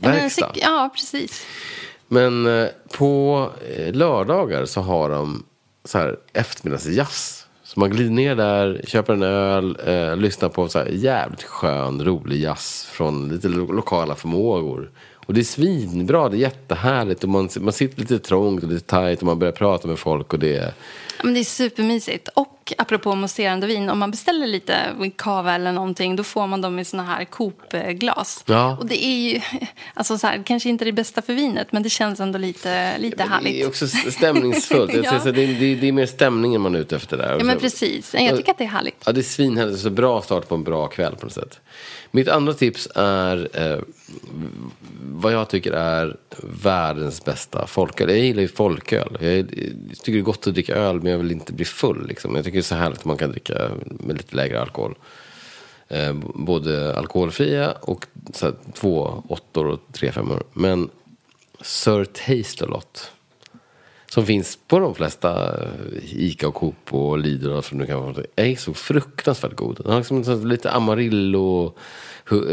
Men 0.00 0.10
verkstad. 0.12 0.46
cyk- 0.52 0.58
ja, 0.62 0.90
precis. 0.94 1.46
Men 2.08 2.46
eh, 2.62 2.68
på 2.98 3.48
eh, 3.76 3.92
lördagar 3.94 4.64
så 4.64 4.80
har 4.80 5.10
de 5.10 5.44
så 5.84 5.98
här 5.98 6.16
eftermiddagsjazz. 6.32 7.46
Så 7.62 7.80
man 7.80 7.90
glider 7.90 8.10
ner 8.10 8.34
där, 8.36 8.80
köper 8.86 9.12
en 9.12 9.22
öl, 9.22 9.78
eh, 9.86 10.16
lyssnar 10.16 10.48
på 10.48 10.68
så 10.68 10.78
här 10.78 10.86
jävligt 10.86 11.42
skön, 11.42 12.04
rolig 12.04 12.40
jazz 12.40 12.84
från 12.92 13.28
lite 13.28 13.48
lo- 13.48 13.72
lokala 13.72 14.14
förmågor. 14.14 14.90
Och 15.26 15.34
det 15.34 15.40
är 15.40 15.44
svinbra, 15.44 16.28
det 16.28 16.36
är 16.36 16.38
jättehärligt 16.38 17.22
och 17.22 17.28
man, 17.28 17.48
man 17.60 17.72
sitter 17.72 18.00
lite 18.00 18.18
trångt 18.18 18.62
och 18.62 18.68
lite 18.68 18.86
tajt 18.86 19.18
och 19.20 19.26
man 19.26 19.38
börjar 19.38 19.52
prata 19.52 19.88
med 19.88 19.98
folk 19.98 20.32
och 20.32 20.38
det 20.38 20.56
är... 20.56 20.72
Ja, 21.18 21.24
men 21.24 21.34
det 21.34 21.40
är 21.40 21.44
supermysigt. 21.44 22.28
Och 22.34 22.57
apropå 22.78 23.14
mousserande 23.14 23.66
vin, 23.66 23.88
om 23.90 23.98
man 23.98 24.10
beställer 24.10 24.46
lite 24.46 24.76
cava 25.16 25.54
eller 25.54 25.72
någonting 25.72 26.16
då 26.16 26.22
får 26.24 26.46
man 26.46 26.60
dem 26.60 26.78
i 26.78 26.84
såna 26.84 27.02
här 27.04 27.24
Coop-glas. 27.24 28.44
Ja. 28.46 28.76
Och 28.80 28.86
det 28.86 29.04
är 29.04 29.18
ju, 29.32 29.40
alltså 29.94 30.18
så 30.18 30.26
här, 30.26 30.42
kanske 30.46 30.68
inte 30.68 30.84
det 30.84 30.92
bästa 30.92 31.22
för 31.22 31.32
vinet, 31.34 31.72
men 31.72 31.82
det 31.82 31.90
känns 31.90 32.20
ändå 32.20 32.38
lite, 32.38 32.98
lite 32.98 33.16
Det 33.16 33.22
är 33.22 33.28
härligt. 33.28 33.66
också 33.66 33.86
stämningsfullt. 33.88 34.94
Ja. 35.04 35.20
Så, 35.20 35.30
det, 35.30 35.42
är- 35.44 35.60
det, 35.60 35.74
det 35.74 35.88
är 35.88 35.92
mer 35.92 36.06
stämningen 36.06 36.60
man 36.60 36.74
är 36.74 36.78
ute 36.78 36.96
efter 36.96 37.16
där. 37.16 37.36
Ja, 37.38 37.44
men 37.44 37.58
precis. 37.58 38.14
Jag 38.14 38.36
tycker 38.36 38.52
att 38.52 38.58
det 38.58 38.64
är 38.64 38.68
härligt. 38.68 39.02
Ja, 39.06 39.12
det 39.12 39.20
är 39.20 39.22
svinhärligt. 39.22 39.80
Så 39.80 39.90
bra 39.90 40.22
start 40.22 40.48
på 40.48 40.54
en 40.54 40.64
bra 40.64 40.86
kväll 40.86 41.16
på 41.16 41.26
något 41.26 41.32
sätt. 41.34 41.60
Mitt 42.10 42.28
andra 42.28 42.54
tips 42.54 42.88
är 42.94 43.48
eh, 43.72 43.78
vad 45.00 45.32
jag 45.32 45.48
tycker 45.48 45.72
är 45.72 46.16
världens 46.42 47.24
bästa 47.24 47.66
folköl. 47.66 48.08
Jag 48.08 48.18
gillar 48.18 48.42
ju 48.42 48.48
folköl. 48.48 49.18
Jag, 49.20 49.48
tycker 49.48 50.12
det 50.12 50.18
är 50.18 50.22
gott 50.22 50.46
att 50.46 50.54
dricka 50.54 50.74
öl 50.74 51.00
men 51.02 51.12
jag 51.12 51.18
vill 51.18 51.32
inte 51.32 51.52
bli 51.52 51.64
full. 51.64 52.06
Liksom. 52.06 52.34
Jag 52.34 52.44
tycker 52.44 52.56
det 52.56 52.60
är 52.60 52.62
så 52.62 52.74
härligt 52.74 52.98
att 52.98 53.04
man 53.04 53.16
kan 53.16 53.30
dricka 53.30 53.70
med 53.86 54.16
lite 54.16 54.36
lägre 54.36 54.60
alkohol. 54.60 54.94
Eh, 55.88 56.14
både 56.34 56.98
alkoholfria 56.98 57.72
och 57.72 58.06
så 58.34 58.46
här, 58.46 58.54
två 58.74 59.22
åttor 59.28 59.66
och 59.66 59.80
tre 59.92 60.12
femmor. 60.12 60.42
Men 60.52 60.90
Sir 61.60 62.04
Taste-A-Lot. 62.04 63.12
Som 64.10 64.26
finns 64.26 64.58
på 64.66 64.78
de 64.78 64.94
flesta 64.94 65.62
eh, 65.62 65.68
Ica 66.12 66.48
och 66.48 66.54
Coop 66.54 66.94
och 66.94 67.18
Lidl 67.18 67.50
och 67.50 67.64
du 67.70 67.86
kan 67.86 68.14
få. 68.14 68.22
är 68.36 68.56
så 68.56 68.74
fruktansvärt 68.74 69.56
god. 69.56 69.76
Den 69.76 69.92
har 69.92 69.98
liksom 69.98 70.48
lite 70.48 70.70
amarillo, 70.70 71.74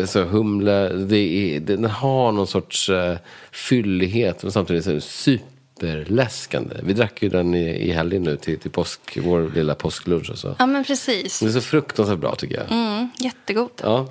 så 0.05 0.23
humle. 0.23 0.89
Det 0.89 1.17
är, 1.17 1.59
den 1.59 1.85
har 1.85 2.31
någon 2.31 2.47
sorts 2.47 2.89
uh, 2.89 3.15
fyllighet 3.51 4.43
och 4.43 4.53
samtidigt 4.53 4.85
så 4.85 4.99
superläskande. 5.01 6.75
Vi 6.83 6.93
drack 6.93 7.23
ju 7.23 7.29
den 7.29 7.55
i, 7.55 7.69
i 7.69 7.91
helgen 7.91 8.23
nu 8.23 8.37
till, 8.37 8.59
till 8.59 8.71
påsk, 8.71 9.17
vår 9.23 9.51
lilla 9.55 9.75
påsklunch 9.75 10.29
och 10.29 10.37
så. 10.37 10.55
Ja, 10.59 10.65
men 10.65 10.83
precis. 10.83 11.39
Det 11.39 11.45
är 11.45 11.51
så 11.51 11.61
fruktansvärt 11.61 12.19
bra 12.19 12.35
tycker 12.35 12.55
jag. 12.55 12.71
Mm, 12.71 13.09
jättegod. 13.19 13.71
Ja. 13.83 14.07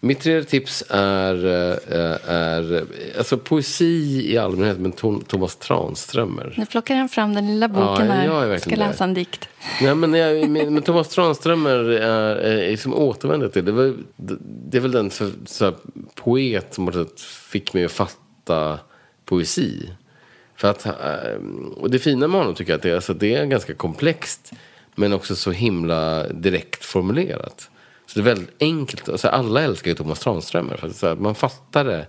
Mitt 0.00 0.20
tredje 0.20 0.44
tips 0.44 0.84
är, 0.90 1.46
eh, 1.46 2.32
är 2.34 2.84
alltså 3.18 3.38
poesi 3.38 4.22
i 4.32 4.38
allmänhet, 4.38 4.78
men 4.78 4.92
Thomas 5.22 5.56
Tranströmer. 5.56 6.54
Nu 6.56 6.66
plockar 6.66 6.96
han 6.96 7.08
fram 7.08 7.34
den 7.34 7.46
lilla 7.46 7.68
boken 7.68 8.06
Ja, 8.06 8.24
jag 8.24 8.32
här. 8.32 8.46
Jag 8.46 8.60
ska 8.60 8.76
läsa 8.76 9.04
en 9.04 9.14
dikt. 9.14 9.48
Nej, 9.82 9.94
men, 9.94 10.14
jag, 10.14 10.50
men, 10.70 10.82
Thomas 10.82 11.08
Tranströmer 11.08 11.90
är, 11.90 12.36
är 12.36 12.70
liksom 12.70 12.94
återvänder 12.94 13.48
till. 13.48 13.64
Det, 13.64 13.72
var, 13.72 13.94
det 14.70 14.76
är 14.76 14.80
väl 14.80 14.92
den 14.92 15.10
för, 15.10 15.30
så 15.46 15.64
här, 15.64 15.74
poet 16.14 16.74
som 16.74 17.06
fick 17.50 17.74
mig 17.74 17.84
att 17.84 17.92
fatta 17.92 18.78
poesi. 19.24 19.90
För 20.56 20.70
att, 20.70 20.86
eh, 20.86 20.92
och 21.76 21.90
det 21.90 21.98
fina 21.98 22.28
med 22.28 22.40
honom 22.40 22.54
tycker 22.54 22.72
jag 22.72 22.76
att 22.76 22.82
det 22.82 22.90
är, 22.90 22.94
alltså, 22.94 23.14
det 23.14 23.34
är 23.34 23.44
ganska 23.44 23.74
komplext. 23.74 24.52
Men 24.94 25.12
också 25.12 25.36
så 25.36 25.50
himla 25.50 26.28
direkt 26.28 26.84
formulerat. 26.84 27.70
Så 28.06 28.18
det 28.18 28.20
är 28.20 28.34
väldigt 28.34 28.56
enkelt. 28.60 29.08
Alltså, 29.08 29.28
alla 29.28 29.62
älskar 29.62 29.90
ju 29.90 29.94
Thomas 29.94 30.20
Tranströmer. 30.20 30.76
För 30.76 30.88
att, 30.88 30.96
så 30.96 31.06
här, 31.08 31.14
man 31.14 31.34
fattar 31.34 31.84
det. 31.84 32.06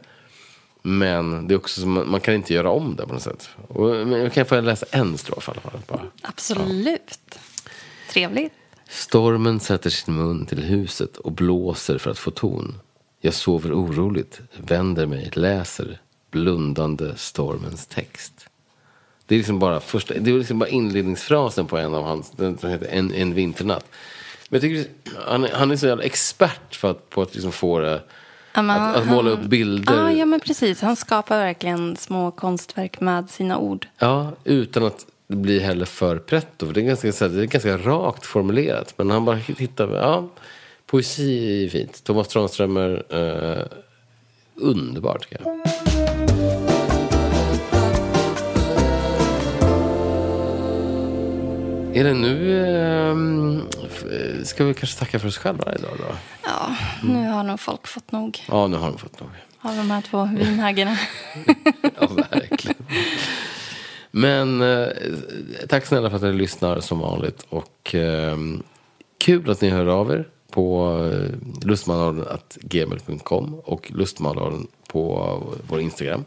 Men 0.82 1.48
det 1.48 1.54
är 1.54 1.58
också 1.58 1.82
som, 1.82 2.12
man, 2.12 2.22
kan 2.22 2.34
inte 2.34 2.54
göra 2.54 2.70
om 2.70 2.96
det 2.96 3.08
på 3.08 3.14
något 3.14 3.22
sätt. 3.22 3.50
Och, 3.68 4.08
men 4.08 4.12
jag 4.12 4.34
kan 4.34 4.46
få 4.46 4.62
läsa 4.62 4.86
en 4.92 5.18
strof 5.18 5.48
i 5.48 5.52
alla 5.52 5.62
fall. 5.62 5.80
Bara. 5.88 6.04
Absolut. 6.22 7.40
Trevligt. 8.10 8.54
Stormen 8.90 9.60
sätter 9.60 9.90
sin 9.90 10.16
mun 10.16 10.46
till 10.46 10.64
huset 10.64 11.18
och 11.18 11.32
blåser 11.32 11.98
för 11.98 12.12
att 12.12 12.20
få 12.20 12.32
ton. 12.32 12.76
Jag 13.22 13.34
sover 13.34 13.74
oroligt, 13.74 14.42
vänder 14.58 15.06
mig, 15.06 15.32
läser, 15.34 16.00
blundande 16.32 17.14
stormens 17.16 17.86
text. 17.88 18.50
Det 19.26 19.36
är 19.36 19.38
liksom 19.38 19.60
bara, 19.60 19.80
första, 19.80 20.14
det 20.14 20.32
är 20.32 20.38
liksom 20.38 20.60
bara 20.60 20.70
inledningsfrasen 20.70 21.68
på 21.68 21.78
en 21.78 21.94
av 21.94 22.04
hans, 22.04 22.32
den 22.32 22.58
heter 22.64 22.88
En, 22.92 23.14
en 23.14 23.34
vinternatt. 23.34 23.86
Men 24.50 24.60
jag 24.60 24.62
tycker, 24.62 24.92
han, 25.28 25.44
är- 25.44 25.52
han 25.54 25.72
är 25.72 25.76
så 25.76 25.88
jävla 25.88 26.04
expert 26.04 26.76
för 26.76 26.92
att, 26.92 27.10
på 27.10 27.22
att 27.22 27.34
liksom 27.36 27.52
få 27.52 27.80
det, 27.80 28.02
att, 28.54 28.96
att 28.96 29.08
måla 29.08 29.32
upp 29.32 29.42
bilder. 29.42 29.94
Ja, 29.98 30.12
ja, 30.12 30.26
men 30.26 30.40
precis. 30.40 30.82
Han 30.82 30.96
skapar 30.96 31.38
verkligen 31.38 31.96
små 31.98 32.32
konstverk 32.32 33.00
med 33.00 33.30
sina 33.30 33.58
ord. 33.58 33.88
Ja, 33.98 34.32
utan 34.44 34.84
att 34.86 35.06
bli 35.28 35.60
heller 35.60 35.86
för 35.86 36.18
pretto. 36.18 36.66
För 36.66 36.74
det 36.74 36.82
är 36.82 36.86
ganska, 36.86 37.28
det 37.28 37.42
är 37.42 37.46
ganska 37.46 37.78
rakt 37.78 38.26
formulerat. 38.26 38.94
Men 38.98 39.12
han 39.12 39.26
bara 39.26 39.36
hittar, 39.36 39.96
ja, 39.96 40.30
poesi 40.86 41.66
är 41.66 41.70
fint. 41.70 42.04
Thomas 42.04 42.28
Tranströmer, 42.28 43.04
eh, 43.10 43.66
underbart 44.56 45.22
tycker 45.30 45.42
jag. 45.44 45.97
Elin, 52.00 52.22
nu 52.22 52.60
eh, 52.68 53.16
f- 53.92 54.04
ska 54.48 54.64
vi 54.64 54.74
kanske 54.74 55.00
tacka 55.00 55.20
för 55.20 55.28
oss 55.28 55.38
själva 55.38 55.76
idag 55.76 55.92
då? 55.98 56.16
Ja, 56.44 56.76
nu 57.04 57.28
har 57.30 57.44
nog 57.44 57.60
folk 57.60 57.88
fått 57.88 58.12
nog 58.12 58.40
Ja, 58.48 58.68
nu 58.68 58.78
har 58.78 58.88
de 58.90 58.98
fått 58.98 59.20
nog. 59.20 59.30
av 59.62 59.76
de 59.76 59.92
här 59.92 60.02
två 60.02 60.30
vinhaggarna. 60.38 60.98
Ja, 62.00 62.08
verkligen. 62.32 62.76
Men 64.12 64.62
eh, 64.62 64.88
tack 65.70 65.86
snälla 65.86 66.10
för 66.10 66.16
att 66.18 66.24
ni 66.24 66.34
lyssnar 66.34 66.80
som 66.80 67.00
vanligt. 67.00 67.46
Och 67.50 67.96
eh, 67.96 68.38
kul 69.18 69.50
att 69.50 69.62
ni 69.62 69.70
hör 69.70 69.86
av 69.88 70.12
er 70.12 70.28
på 70.52 70.98
eh, 71.14 71.30
lustmannaden.gmail.com 71.68 73.54
och 73.64 73.92
lustmannaden 73.92 74.68
på 74.88 75.38
vår 75.68 75.80
Instagram. 75.82 76.26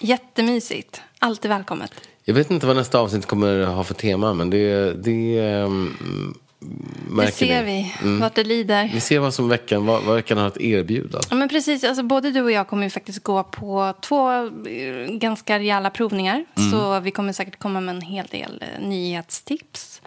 Jättemysigt. 0.00 1.00
Alltid 1.18 1.48
välkommet. 1.48 1.92
Jag 2.24 2.34
vet 2.34 2.50
inte 2.50 2.66
vad 2.66 2.76
nästa 2.76 2.98
avsnitt 2.98 3.26
kommer 3.26 3.64
ha 3.64 3.84
för 3.84 3.94
tema, 3.94 4.34
men 4.34 4.50
det, 4.50 4.92
det 4.92 5.40
um, 5.64 6.34
Det 7.20 7.32
ser 7.32 7.64
ni. 7.64 7.92
vi, 8.02 8.18
vart 8.18 8.34
det 8.34 8.44
lider. 8.44 8.90
Vi 8.94 9.00
ser 9.00 9.18
vad 9.18 9.34
som 9.34 9.48
veckan, 9.48 9.86
vad, 9.86 10.02
vad 10.02 10.14
veckan 10.16 10.38
har 10.38 10.46
att 10.46 10.60
erbjuda. 10.60 11.20
Ja, 11.30 11.36
men 11.36 11.48
precis, 11.48 11.84
alltså, 11.84 12.02
både 12.02 12.30
du 12.30 12.42
och 12.42 12.50
jag 12.52 12.68
kommer 12.68 12.82
ju 12.84 12.90
faktiskt 12.90 13.22
gå 13.22 13.42
på 13.42 13.94
två 14.00 14.30
eh, 14.66 15.06
ganska 15.08 15.58
rejäla 15.58 15.90
provningar. 15.90 16.44
Mm. 16.56 16.70
Så 16.70 17.00
vi 17.00 17.10
kommer 17.10 17.32
säkert 17.32 17.58
komma 17.58 17.80
med 17.80 17.94
en 17.94 18.00
hel 18.02 18.26
del 18.26 18.62
eh, 18.62 18.88
nyhetstips. 18.88 20.02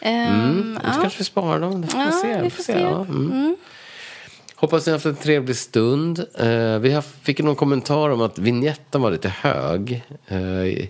Ehm, 0.00 0.34
Mm, 0.50 0.78
så 0.82 0.88
ja. 0.88 1.00
kanske 1.02 1.18
vi 1.18 1.24
sparar 1.24 1.60
dem. 1.60 1.80
Det 1.80 1.88
får 1.88 1.98
vi 1.98 2.04
Ja, 2.04 2.12
se. 2.12 2.42
vi 2.42 2.50
får 2.50 2.62
se. 2.62 2.80
Ja, 2.80 3.00
mm. 3.00 3.56
Hoppas 4.54 4.86
ni 4.86 4.90
har 4.92 4.94
haft 4.98 5.06
en 5.06 5.16
trevlig 5.16 5.56
stund. 5.56 6.18
Eh, 6.38 6.78
vi 6.78 6.92
har, 6.92 7.02
fick 7.22 7.38
någon 7.42 7.56
kommentar 7.56 8.10
om 8.10 8.20
att 8.20 8.38
vignetten 8.38 9.00
var 9.02 9.10
lite 9.10 9.28
hög. 9.28 10.02
Eh, 10.28 10.86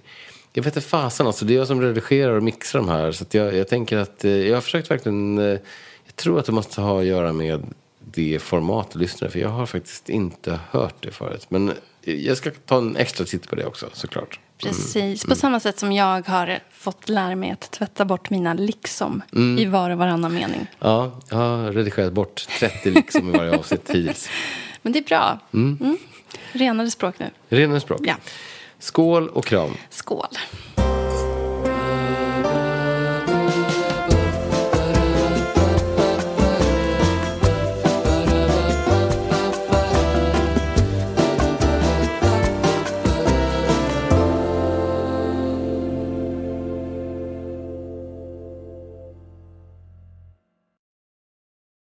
jag 0.53 0.63
vet 0.63 0.77
inte 0.77 0.89
fasen, 0.89 1.27
alltså, 1.27 1.45
det 1.45 1.55
är 1.55 1.59
jag 1.59 1.67
som 1.67 1.83
redigerar 1.83 2.33
och 2.33 2.43
mixar 2.43 2.79
de 2.79 2.89
här. 2.89 3.13
Så 3.13 3.25
jag, 3.31 3.57
jag 3.57 3.69
tänker 3.69 3.97
att 3.99 4.25
eh, 4.25 4.31
jag 4.31 4.57
har 4.57 4.61
försökt 4.61 4.91
verkligen... 4.91 5.39
Eh, 5.39 5.59
jag 6.05 6.17
tror 6.17 6.39
att 6.39 6.47
det 6.47 6.53
måste 6.53 6.81
ha 6.81 7.01
att 7.01 7.07
göra 7.07 7.33
med 7.33 7.67
det 8.01 8.39
format 8.43 8.91
du 8.93 8.99
lyssnar 8.99 9.29
För 9.29 9.39
jag 9.39 9.49
har 9.49 9.67
faktiskt 9.67 10.09
inte 10.09 10.61
hört 10.71 10.95
det 11.01 11.11
förut. 11.11 11.47
Men 11.49 11.69
eh, 12.03 12.15
jag 12.15 12.37
ska 12.37 12.51
ta 12.51 12.79
en 12.79 12.97
extra 12.97 13.27
titt 13.27 13.49
på 13.49 13.57
det 13.57 13.67
också, 13.67 13.87
såklart. 13.93 14.41
Precis, 14.59 15.25
på 15.25 15.35
samma 15.35 15.61
sätt 15.61 15.79
som 15.79 15.93
jag 15.93 16.23
har 16.23 16.59
fått 16.71 17.09
lära 17.09 17.37
mig 17.37 17.51
att 17.51 17.71
tvätta 17.71 18.05
bort 18.05 18.31
mina 18.31 18.55
liksom 18.55 19.23
Mm. 19.33 19.59
i 19.59 19.65
var 19.65 19.91
och 19.91 19.99
varannan 19.99 20.35
mening. 20.35 20.67
Ja, 20.79 21.21
jag 21.29 21.37
har 21.37 21.73
redigerat 21.73 22.13
bort 22.13 22.47
30 22.59 22.91
liksom 22.91 23.35
i 23.35 23.39
varje 23.39 23.59
avsnitt 23.59 23.91
hittills. 23.91 24.29
Men 24.83 24.93
det 24.93 24.99
är 24.99 25.05
bra. 25.05 25.39
Mm. 25.55 25.99
Renare 26.53 26.91
språk 26.91 27.19
nu. 27.19 27.31
Renare 27.49 27.81
språk. 27.81 28.01
Ja. 28.05 28.15
Skål 28.81 29.28
och 29.28 29.45
kram. 29.45 29.70
Skål. 29.91 30.26